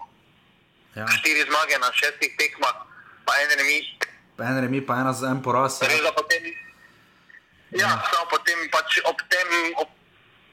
Ja. 0.95 1.05
štiri 1.07 1.45
zmage 1.45 1.77
na 1.79 1.89
šestih 1.93 2.33
tekmah, 2.37 2.75
pa 3.25 3.33
en 3.43 3.51
remi, 3.59 3.79
Pa 4.39 4.45
en 4.45 4.61
remi, 4.63 4.79
pa 4.81 4.95
ena 5.03 5.13
za 5.13 5.27
en 5.29 5.41
poraz. 5.43 5.79
da 5.79 6.11
potem. 6.15 6.43
Ja, 7.75 7.89
samo 8.11 8.25
potem 8.31 8.57
pač 8.71 8.97
ob 9.05 9.19
tem, 9.29 9.47
ob 9.77 9.87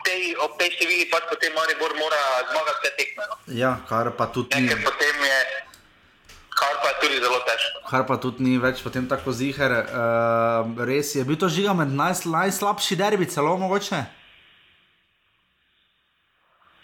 tej, 0.04 0.36
ob 0.42 0.58
tej 0.58 0.70
števili 0.74 1.06
pač 1.10 1.22
potem 1.30 1.54
Maribor 1.54 1.94
mora 1.96 2.20
zmagati 2.50 2.78
vse 2.82 2.90
tekme. 2.98 3.22
No. 3.30 3.34
Ja, 3.54 3.78
kar 3.88 4.10
pa 4.18 4.26
tudi 4.26 4.60
ni. 4.60 4.68
Ker 4.68 4.82
potem 4.84 5.16
je, 5.24 5.38
kar 6.50 6.74
pa 6.82 6.88
je 6.88 6.96
tudi 7.00 7.16
zelo 7.22 7.38
težko. 7.46 7.78
Kar 7.88 8.02
pa 8.06 8.16
tudi 8.18 8.42
ni 8.42 8.58
več 8.58 8.82
potem 8.82 9.06
tako 9.08 9.32
ziger. 9.32 9.70
Uh, 9.70 10.84
res 10.84 11.14
je, 11.14 11.24
bil 11.24 11.38
to 11.40 11.48
žiga 11.48 11.72
med 11.72 11.94
najsl 11.94 12.28
najslabši 12.34 12.98
derbi, 12.98 13.30
celo 13.30 13.56
mogoče. 13.56 14.02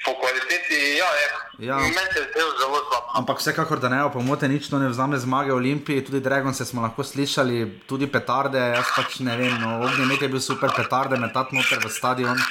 Po 0.04 0.12
kvaliteti, 0.18 0.98
ja, 0.98 1.10
je. 1.20 1.26
Ja. 1.66 1.76
Meni 1.76 1.94
se 2.12 2.18
je 2.18 2.26
zdel 2.30 2.48
zelo 2.58 2.78
slab. 2.88 3.04
Ampak 3.14 3.38
vsekakor, 3.38 3.78
da 3.78 3.88
ne 3.88 4.00
opomote, 4.04 4.48
nič 4.48 4.66
to 4.68 4.78
ne 4.82 4.88
vzame 4.90 5.18
zmage 5.18 5.52
Olimpiji, 5.54 6.04
tudi 6.04 6.20
Dragon 6.20 6.54
se 6.54 6.64
smo 6.64 6.82
lahko 6.82 7.04
slišali, 7.04 7.86
tudi 7.86 8.08
petarde, 8.10 8.58
jaz 8.58 8.90
pač 8.96 9.20
ne 9.20 9.36
vem, 9.38 9.54
no, 9.60 9.78
ognjemet 9.86 10.22
je 10.22 10.32
bil 10.32 10.42
super, 10.42 10.74
petarde 10.74 11.20
metati 11.22 11.54
noter 11.54 11.78
v 11.84 11.92
stadion, 11.92 12.42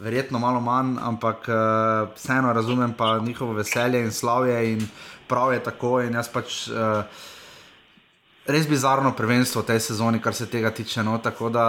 verjetno 0.00 0.40
malo 0.40 0.60
manj, 0.60 0.96
ampak 1.02 1.48
uh, 1.52 2.08
vseeno 2.16 2.52
razumem 2.52 2.96
pa 2.96 3.18
njihovo 3.18 3.52
veselje 3.52 4.00
in 4.00 4.12
slavje 4.12 4.56
in 4.72 4.88
prav 5.28 5.52
je 5.52 5.62
tako 5.62 6.00
in 6.00 6.16
jaz 6.16 6.32
pač. 6.32 6.68
Uh, 6.72 7.32
Res 8.46 8.68
bizarno 8.70 9.10
prvenstvo 9.10 9.64
v 9.64 9.66
tej 9.74 9.80
sezoni, 9.82 10.20
kar 10.22 10.34
se 10.34 10.46
tega 10.46 10.70
tiče. 10.70 11.02
No? 11.02 11.18
Tako 11.18 11.48
da, 11.50 11.66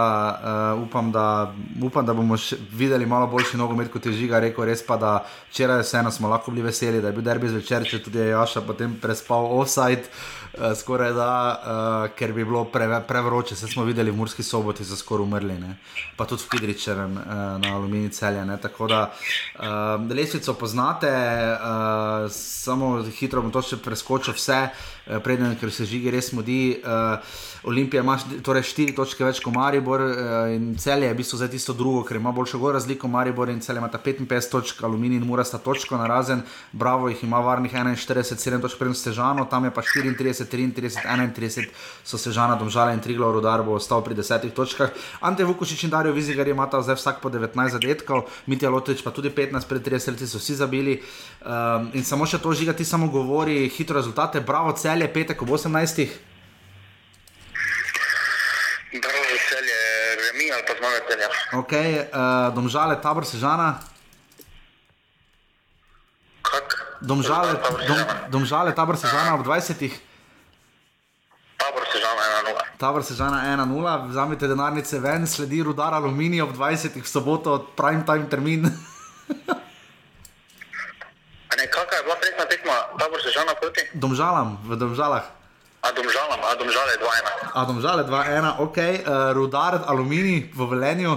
uh, 0.78 0.82
upam, 0.86 1.10
da 1.10 1.50
upam, 1.82 2.06
da 2.06 2.14
bomo 2.14 2.36
videli 2.70 3.06
malo 3.06 3.26
boljši 3.26 3.58
nogomet, 3.58 3.90
kot 3.90 4.06
je 4.06 4.12
žiga 4.14 4.38
rekel. 4.38 4.62
Res 4.64 4.84
pa, 4.86 4.94
da 4.96 5.24
včeraj 5.50 5.82
vseeno 5.82 6.12
smo 6.14 6.30
lahko 6.30 6.54
bili 6.54 6.68
veseli, 6.68 7.00
da 7.02 7.10
je 7.10 7.16
bil 7.18 7.26
derbi 7.26 7.50
zvečer, 7.50 7.82
če 7.82 7.98
tudi 8.04 8.22
je 8.22 8.28
Jaša 8.30 8.62
potem 8.62 8.94
prespal 9.02 9.50
offside, 9.58 10.06
skoraj 10.74 11.12
da, 11.12 11.32
uh, 11.52 12.16
ker 12.18 12.32
bi 12.32 12.44
bilo 12.44 12.64
pre, 12.64 12.88
prevroče. 13.08 13.56
Se 13.56 13.68
smo 13.68 13.84
videli 13.84 14.10
v 14.10 14.16
Murski 14.16 14.42
soboti, 14.42 14.84
so 14.84 14.96
skoraj 14.96 15.24
umrli, 15.24 15.58
ne? 15.58 15.76
pa 16.16 16.26
tudi 16.26 16.42
v 16.42 16.50
Kidričevem 16.50 17.16
uh, 17.16 17.24
na 17.62 17.74
Alumini 17.74 18.10
celje. 18.10 18.44
Ne? 18.46 18.56
Tako 18.60 18.86
da 18.86 19.02
uh, 19.10 19.64
lesvico 20.10 20.54
poznate, 20.54 21.10
uh, 21.10 22.30
samo 22.32 23.02
hitro 23.02 23.42
bom 23.42 23.52
to 23.52 23.62
še 23.62 23.80
preskočil 23.82 24.34
vse, 24.34 24.60
uh, 24.70 25.18
preden 25.24 25.56
ker 25.60 25.72
se 25.72 25.86
žigi 25.86 26.10
res 26.10 26.32
mudi. 26.32 26.78
Uh, 26.82 27.18
Olimpija 27.68 28.02
ima 28.02 28.14
torej 28.44 28.62
štiri 28.70 28.94
točke 28.94 29.24
več 29.26 29.40
kot 29.42 29.52
Maribor 29.52 30.00
in 30.54 30.76
cel 30.78 31.02
je 31.02 31.10
v 31.10 31.16
bistvu 31.18 31.40
zdaj 31.40 31.50
tisto 31.56 31.74
drugo, 31.74 32.04
ker 32.06 32.16
ima 32.20 32.30
boljšo 32.32 32.60
gor 32.62 32.76
razliko. 32.78 33.08
Maribor 33.10 33.50
in 33.50 33.60
cel 33.60 33.80
ima 33.80 33.88
55 33.90 34.50
točk, 34.50 34.82
aluminij 34.86 35.18
in 35.18 35.26
mura 35.26 35.44
sta 35.44 35.58
točko 35.58 35.98
na 35.98 36.06
razen, 36.06 36.42
bravo 36.72 37.08
jih 37.08 37.24
ima 37.24 37.40
varnih 37.42 37.74
41, 37.74 38.38
7 38.38 38.62
točk 38.62 38.78
pred 38.78 38.96
Sežano, 38.96 39.44
tam 39.50 39.64
je 39.64 39.74
pa 39.74 39.82
34, 39.82 40.37
33, 40.44 41.02
31 41.02 41.72
so 42.04 42.18
Sežana, 42.18 42.54
Domžale 42.54 42.94
in 42.94 43.00
Triglo, 43.00 43.32
Rudar 43.32 43.62
bo 43.66 43.74
ostal 43.74 44.04
pri 44.04 44.14
10 44.14 44.52
točkah. 44.54 44.94
Ante 45.20 45.44
Vukošič 45.44 45.84
in 45.84 45.90
Darijo 45.90 46.14
Vizigar 46.14 46.48
imata 46.48 46.82
zdaj 46.82 47.00
vsak 47.00 47.16
po 47.18 47.32
19 47.32 47.74
zadetkov, 47.74 48.30
Mitja 48.46 48.70
Lotovič 48.70 49.02
pa 49.02 49.10
tudi 49.10 49.30
15 49.30 49.66
pred 49.66 49.82
30 49.82 50.14
leti 50.14 50.26
so 50.26 50.38
vsi 50.38 50.54
zabili. 50.54 51.02
Um, 51.42 51.90
in 51.98 52.04
samo 52.04 52.26
še 52.26 52.38
to 52.38 52.52
žiga, 52.52 52.76
ti 52.76 52.84
samo 52.84 53.08
govori 53.08 53.68
hitro 53.72 53.98
rezultate, 53.98 54.40
bravo 54.40 54.72
cel 54.72 55.02
je 55.02 55.08
petek 55.10 55.42
ob 55.42 55.50
18. 55.50 56.06
Bravo, 58.88 59.20
veselje, 59.32 59.80
remi 60.16 60.46
ali 60.52 60.64
pa 60.64 60.72
zmaga 60.78 61.00
celja. 61.08 61.28
Ok, 61.60 61.72
uh, 61.72 62.54
domžale, 62.54 62.96
tabor 63.00 63.26
sežana. 63.26 63.80
Domžale, 67.00 67.54
dom, 67.86 68.00
domžale, 68.30 68.74
tabor 68.74 68.96
sežana 68.98 69.38
ob 69.38 69.46
20. 69.46 70.07
Tabor 71.78 71.86
sežana 71.94 72.22
1-0. 72.42 72.58
Tabor 72.78 73.02
sežana 73.06 73.38
1-0, 73.54 74.10
vzamite 74.10 74.50
denarnice 74.50 74.98
ven, 74.98 75.26
sledi 75.30 75.62
rudar 75.62 75.94
aluminij 75.94 76.42
ob 76.42 76.50
20. 76.50 76.98
v 76.98 77.06
soboto, 77.06 77.70
prime 77.78 78.02
time 78.02 78.26
termin. 78.26 78.66
Ne, 81.58 81.66
kakšna 81.70 81.94
je 81.98 82.02
bila 82.06 82.16
prejšnja 82.18 82.46
tekma, 82.50 82.76
tabor 82.98 83.18
sežana 83.22 83.54
proti? 83.54 83.82
Domžalam, 83.94 84.58
v 84.62 84.74
domžalah. 84.74 85.26
A 85.82 85.90
domžalam, 85.94 86.38
a 86.38 86.54
domžale 86.58 86.92
2-1. 86.98 87.54
A 87.54 87.60
domžale 87.62 88.02
2-1, 88.06 88.62
ok, 88.62 88.78
uh, 88.78 89.30
rudar 89.34 89.82
aluminij 89.86 90.50
v 90.50 90.60
velenju. 90.66 91.14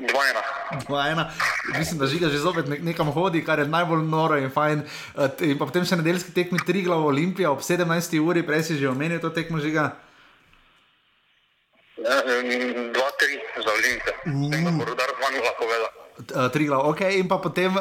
Dvojna. 0.00 0.42
Dvojna. 0.86 1.30
Mislim, 1.78 1.98
da 1.98 2.06
žiga 2.06 2.28
že 2.28 2.38
zopet 2.38 2.68
nek 2.68 2.82
nekam 2.82 3.12
hodi, 3.12 3.44
kar 3.44 3.58
je 3.58 3.68
najbolj 3.68 4.04
noro 4.08 4.38
in 4.40 4.50
fajn. 4.50 4.82
Uh, 5.14 5.28
in 5.44 5.58
pa 5.58 5.68
potem 5.68 5.84
še 5.84 6.00
nedeljski 6.00 6.32
tekmi 6.32 6.60
tri 6.66 6.82
glavo 6.86 7.10
Olimpija 7.12 7.50
ob 7.52 7.60
17. 7.60 8.18
uri, 8.20 8.46
prej 8.46 8.62
si 8.70 8.78
že 8.80 8.88
omenil 8.88 9.20
to 9.20 9.30
tekmo 9.30 9.60
žiga. 9.60 9.92
2-3 12.00 12.94
za 13.60 13.70
Olimpijo. 13.76 14.14
Uh. 14.24 14.84
Rudar 14.88 15.10
2-0 15.20 15.58
povedal. 15.58 15.90
Uh, 16.20 16.48
tri 16.52 16.64
glav, 16.68 16.84
ok, 16.88 17.00
in 17.16 17.28
pa 17.28 17.40
potem 17.40 17.76
uh, 17.76 17.80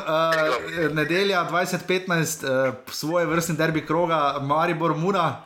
nedelja 0.95 1.43
2015, 1.51 2.43
uh, 2.43 2.75
svoje 2.87 3.27
vrstne 3.27 3.55
derbi 3.55 3.83
kroga, 3.85 4.39
Maribor 4.39 4.95
Mura. 4.95 5.43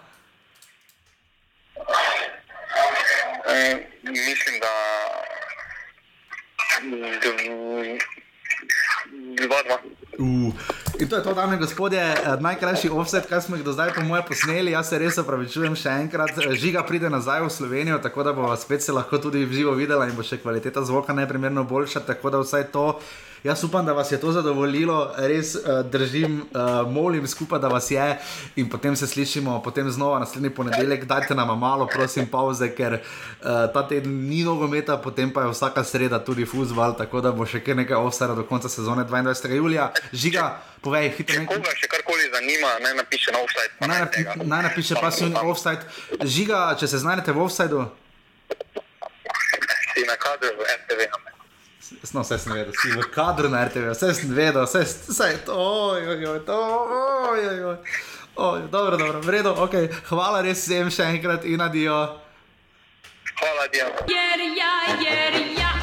E, 3.49 3.86
mislim, 4.03 4.59
da 4.61 4.82
2-2. 6.84 7.97
Uh. 10.19 10.53
In 10.99 11.09
to 11.09 11.15
je 11.15 11.23
to, 11.23 11.34
dame 11.34 11.53
in 11.53 11.59
gospodje, 11.59 12.15
najkrajši 12.39 12.89
offset, 12.89 13.25
kar 13.25 13.41
smo 13.41 13.55
jih 13.55 13.65
do 13.65 13.73
zdaj, 13.73 13.93
po 13.95 14.01
mojem, 14.05 14.23
posneli. 14.27 14.71
Jaz 14.71 14.89
se 14.89 14.99
res 15.01 15.17
opravičujem 15.17 15.75
še 15.75 15.89
enkrat. 16.03 16.38
Žiga 16.53 16.84
pride 16.86 17.09
nazaj 17.09 17.41
v 17.41 17.49
Slovenijo, 17.49 17.97
tako 17.97 18.23
da 18.23 18.34
bomo 18.34 18.55
spet 18.55 18.86
se 18.86 18.93
lahko 18.93 19.17
tudi 19.17 19.45
v 19.45 19.53
živo 19.57 19.73
videla 19.73 20.05
in 20.05 20.15
bo 20.15 20.23
še 20.23 20.38
kvaliteta 20.38 20.86
zvoka 20.86 21.13
neprimerno 21.17 21.63
boljša. 21.65 22.05
Tako 22.05 22.29
da 22.29 22.43
vsaj 22.43 22.69
to. 22.71 22.99
Jaz 23.43 23.63
upam, 23.63 23.85
da 23.85 23.93
vas 23.93 24.11
je 24.11 24.19
to 24.19 24.31
zadovoljilo, 24.31 25.13
res 25.17 25.55
uh, 25.55 25.61
držim, 25.91 26.41
uh, 26.41 26.91
molim 26.91 27.27
skupaj, 27.27 27.59
da 27.59 27.67
vas 27.67 27.91
je 27.91 28.17
in 28.55 28.69
potem 28.69 28.95
se 28.95 29.07
slišimo, 29.07 29.61
potem 29.63 29.89
znova 29.91 30.19
naslednji 30.19 30.49
ponedeljek. 30.49 31.03
Dajte 31.05 31.35
nam 31.35 31.59
malo, 31.59 31.87
prosim, 31.87 32.27
pauze, 32.27 32.69
ker 32.75 32.93
uh, 32.93 33.47
ta 33.73 33.87
teden 33.87 34.13
ni 34.29 34.43
nogometa, 34.43 34.97
potem 34.97 35.33
pa 35.33 35.41
je 35.41 35.49
vsaka 35.51 35.83
sreda 35.83 36.19
tudi 36.23 36.45
fuzbal, 36.45 36.95
tako 36.97 37.21
da 37.21 37.31
bo 37.31 37.45
še 37.45 37.59
kar 37.59 37.75
nekaj 37.75 37.99
offsara 37.99 38.35
do 38.35 38.47
konca 38.47 38.69
sezone 38.69 39.03
22. 39.03 39.51
julija. 39.59 39.89
Žiga, 40.13 40.45
povej, 40.81 41.09
hitro 41.17 41.43
nekaj. 41.43 41.59
Koga 41.59 41.75
še 41.75 41.91
karkoli 41.91 42.31
zanima, 42.31 42.71
naj 42.79 42.95
napiše 43.01 43.35
na 43.35 43.43
offside. 43.43 43.75
Naj, 43.83 43.99
napi 44.05 44.47
naj 44.55 44.63
napiše 44.69 45.01
pasivni 45.01 45.43
offside. 45.43 45.83
Žiga, 46.23 46.63
če 46.79 46.87
se 46.87 47.03
znajdete 47.03 47.35
v 47.35 47.43
offsideu. 47.43 47.85
Si 49.93 50.07
na 50.07 50.15
kadru 50.15 50.55
v 50.55 50.71
RTV 50.79 51.32
no, 52.13 52.21
vse 52.21 52.37
sem 52.37 52.53
vedel, 52.53 52.73
si 52.81 52.91
v 52.91 53.05
kadru 53.13 53.49
na 53.49 53.65
RTV, 53.65 53.93
vse 53.93 54.13
sem 54.13 54.33
vedel, 54.35 54.65
vse, 54.65 54.83
vse 55.09 55.29
je 55.31 55.37
to, 55.45 55.57
ojoj, 55.57 56.39
to, 56.45 56.59
ojoj. 57.31 57.77
Oj, 58.35 58.61
dobro, 58.71 58.97
dobro, 58.97 59.21
v 59.21 59.29
redu, 59.29 59.53
ok, 59.53 59.75
hvala 60.09 60.41
res 60.41 60.65
vsem 60.65 60.89
še 60.89 61.05
enkrat 61.13 61.45
in 61.45 61.61
adijo. 61.61 61.97
Hvala, 63.39 63.67
adijo. 63.69 63.87
Jer 64.09 64.39
ja, 64.57 64.75
jer 65.05 65.37
ja, 65.57 65.73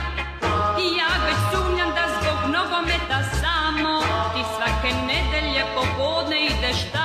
ja 0.98 1.10
već 1.26 1.44
sumnjam 1.52 1.94
da 1.94 2.08
zbog 2.18 2.50
nogometa 2.50 3.22
samo 3.38 4.00
ti 4.34 4.42
svake 4.56 4.90
nedelje 5.06 5.62
popodne 5.74 6.46
ideš 6.46 6.90
tam. 6.92 6.99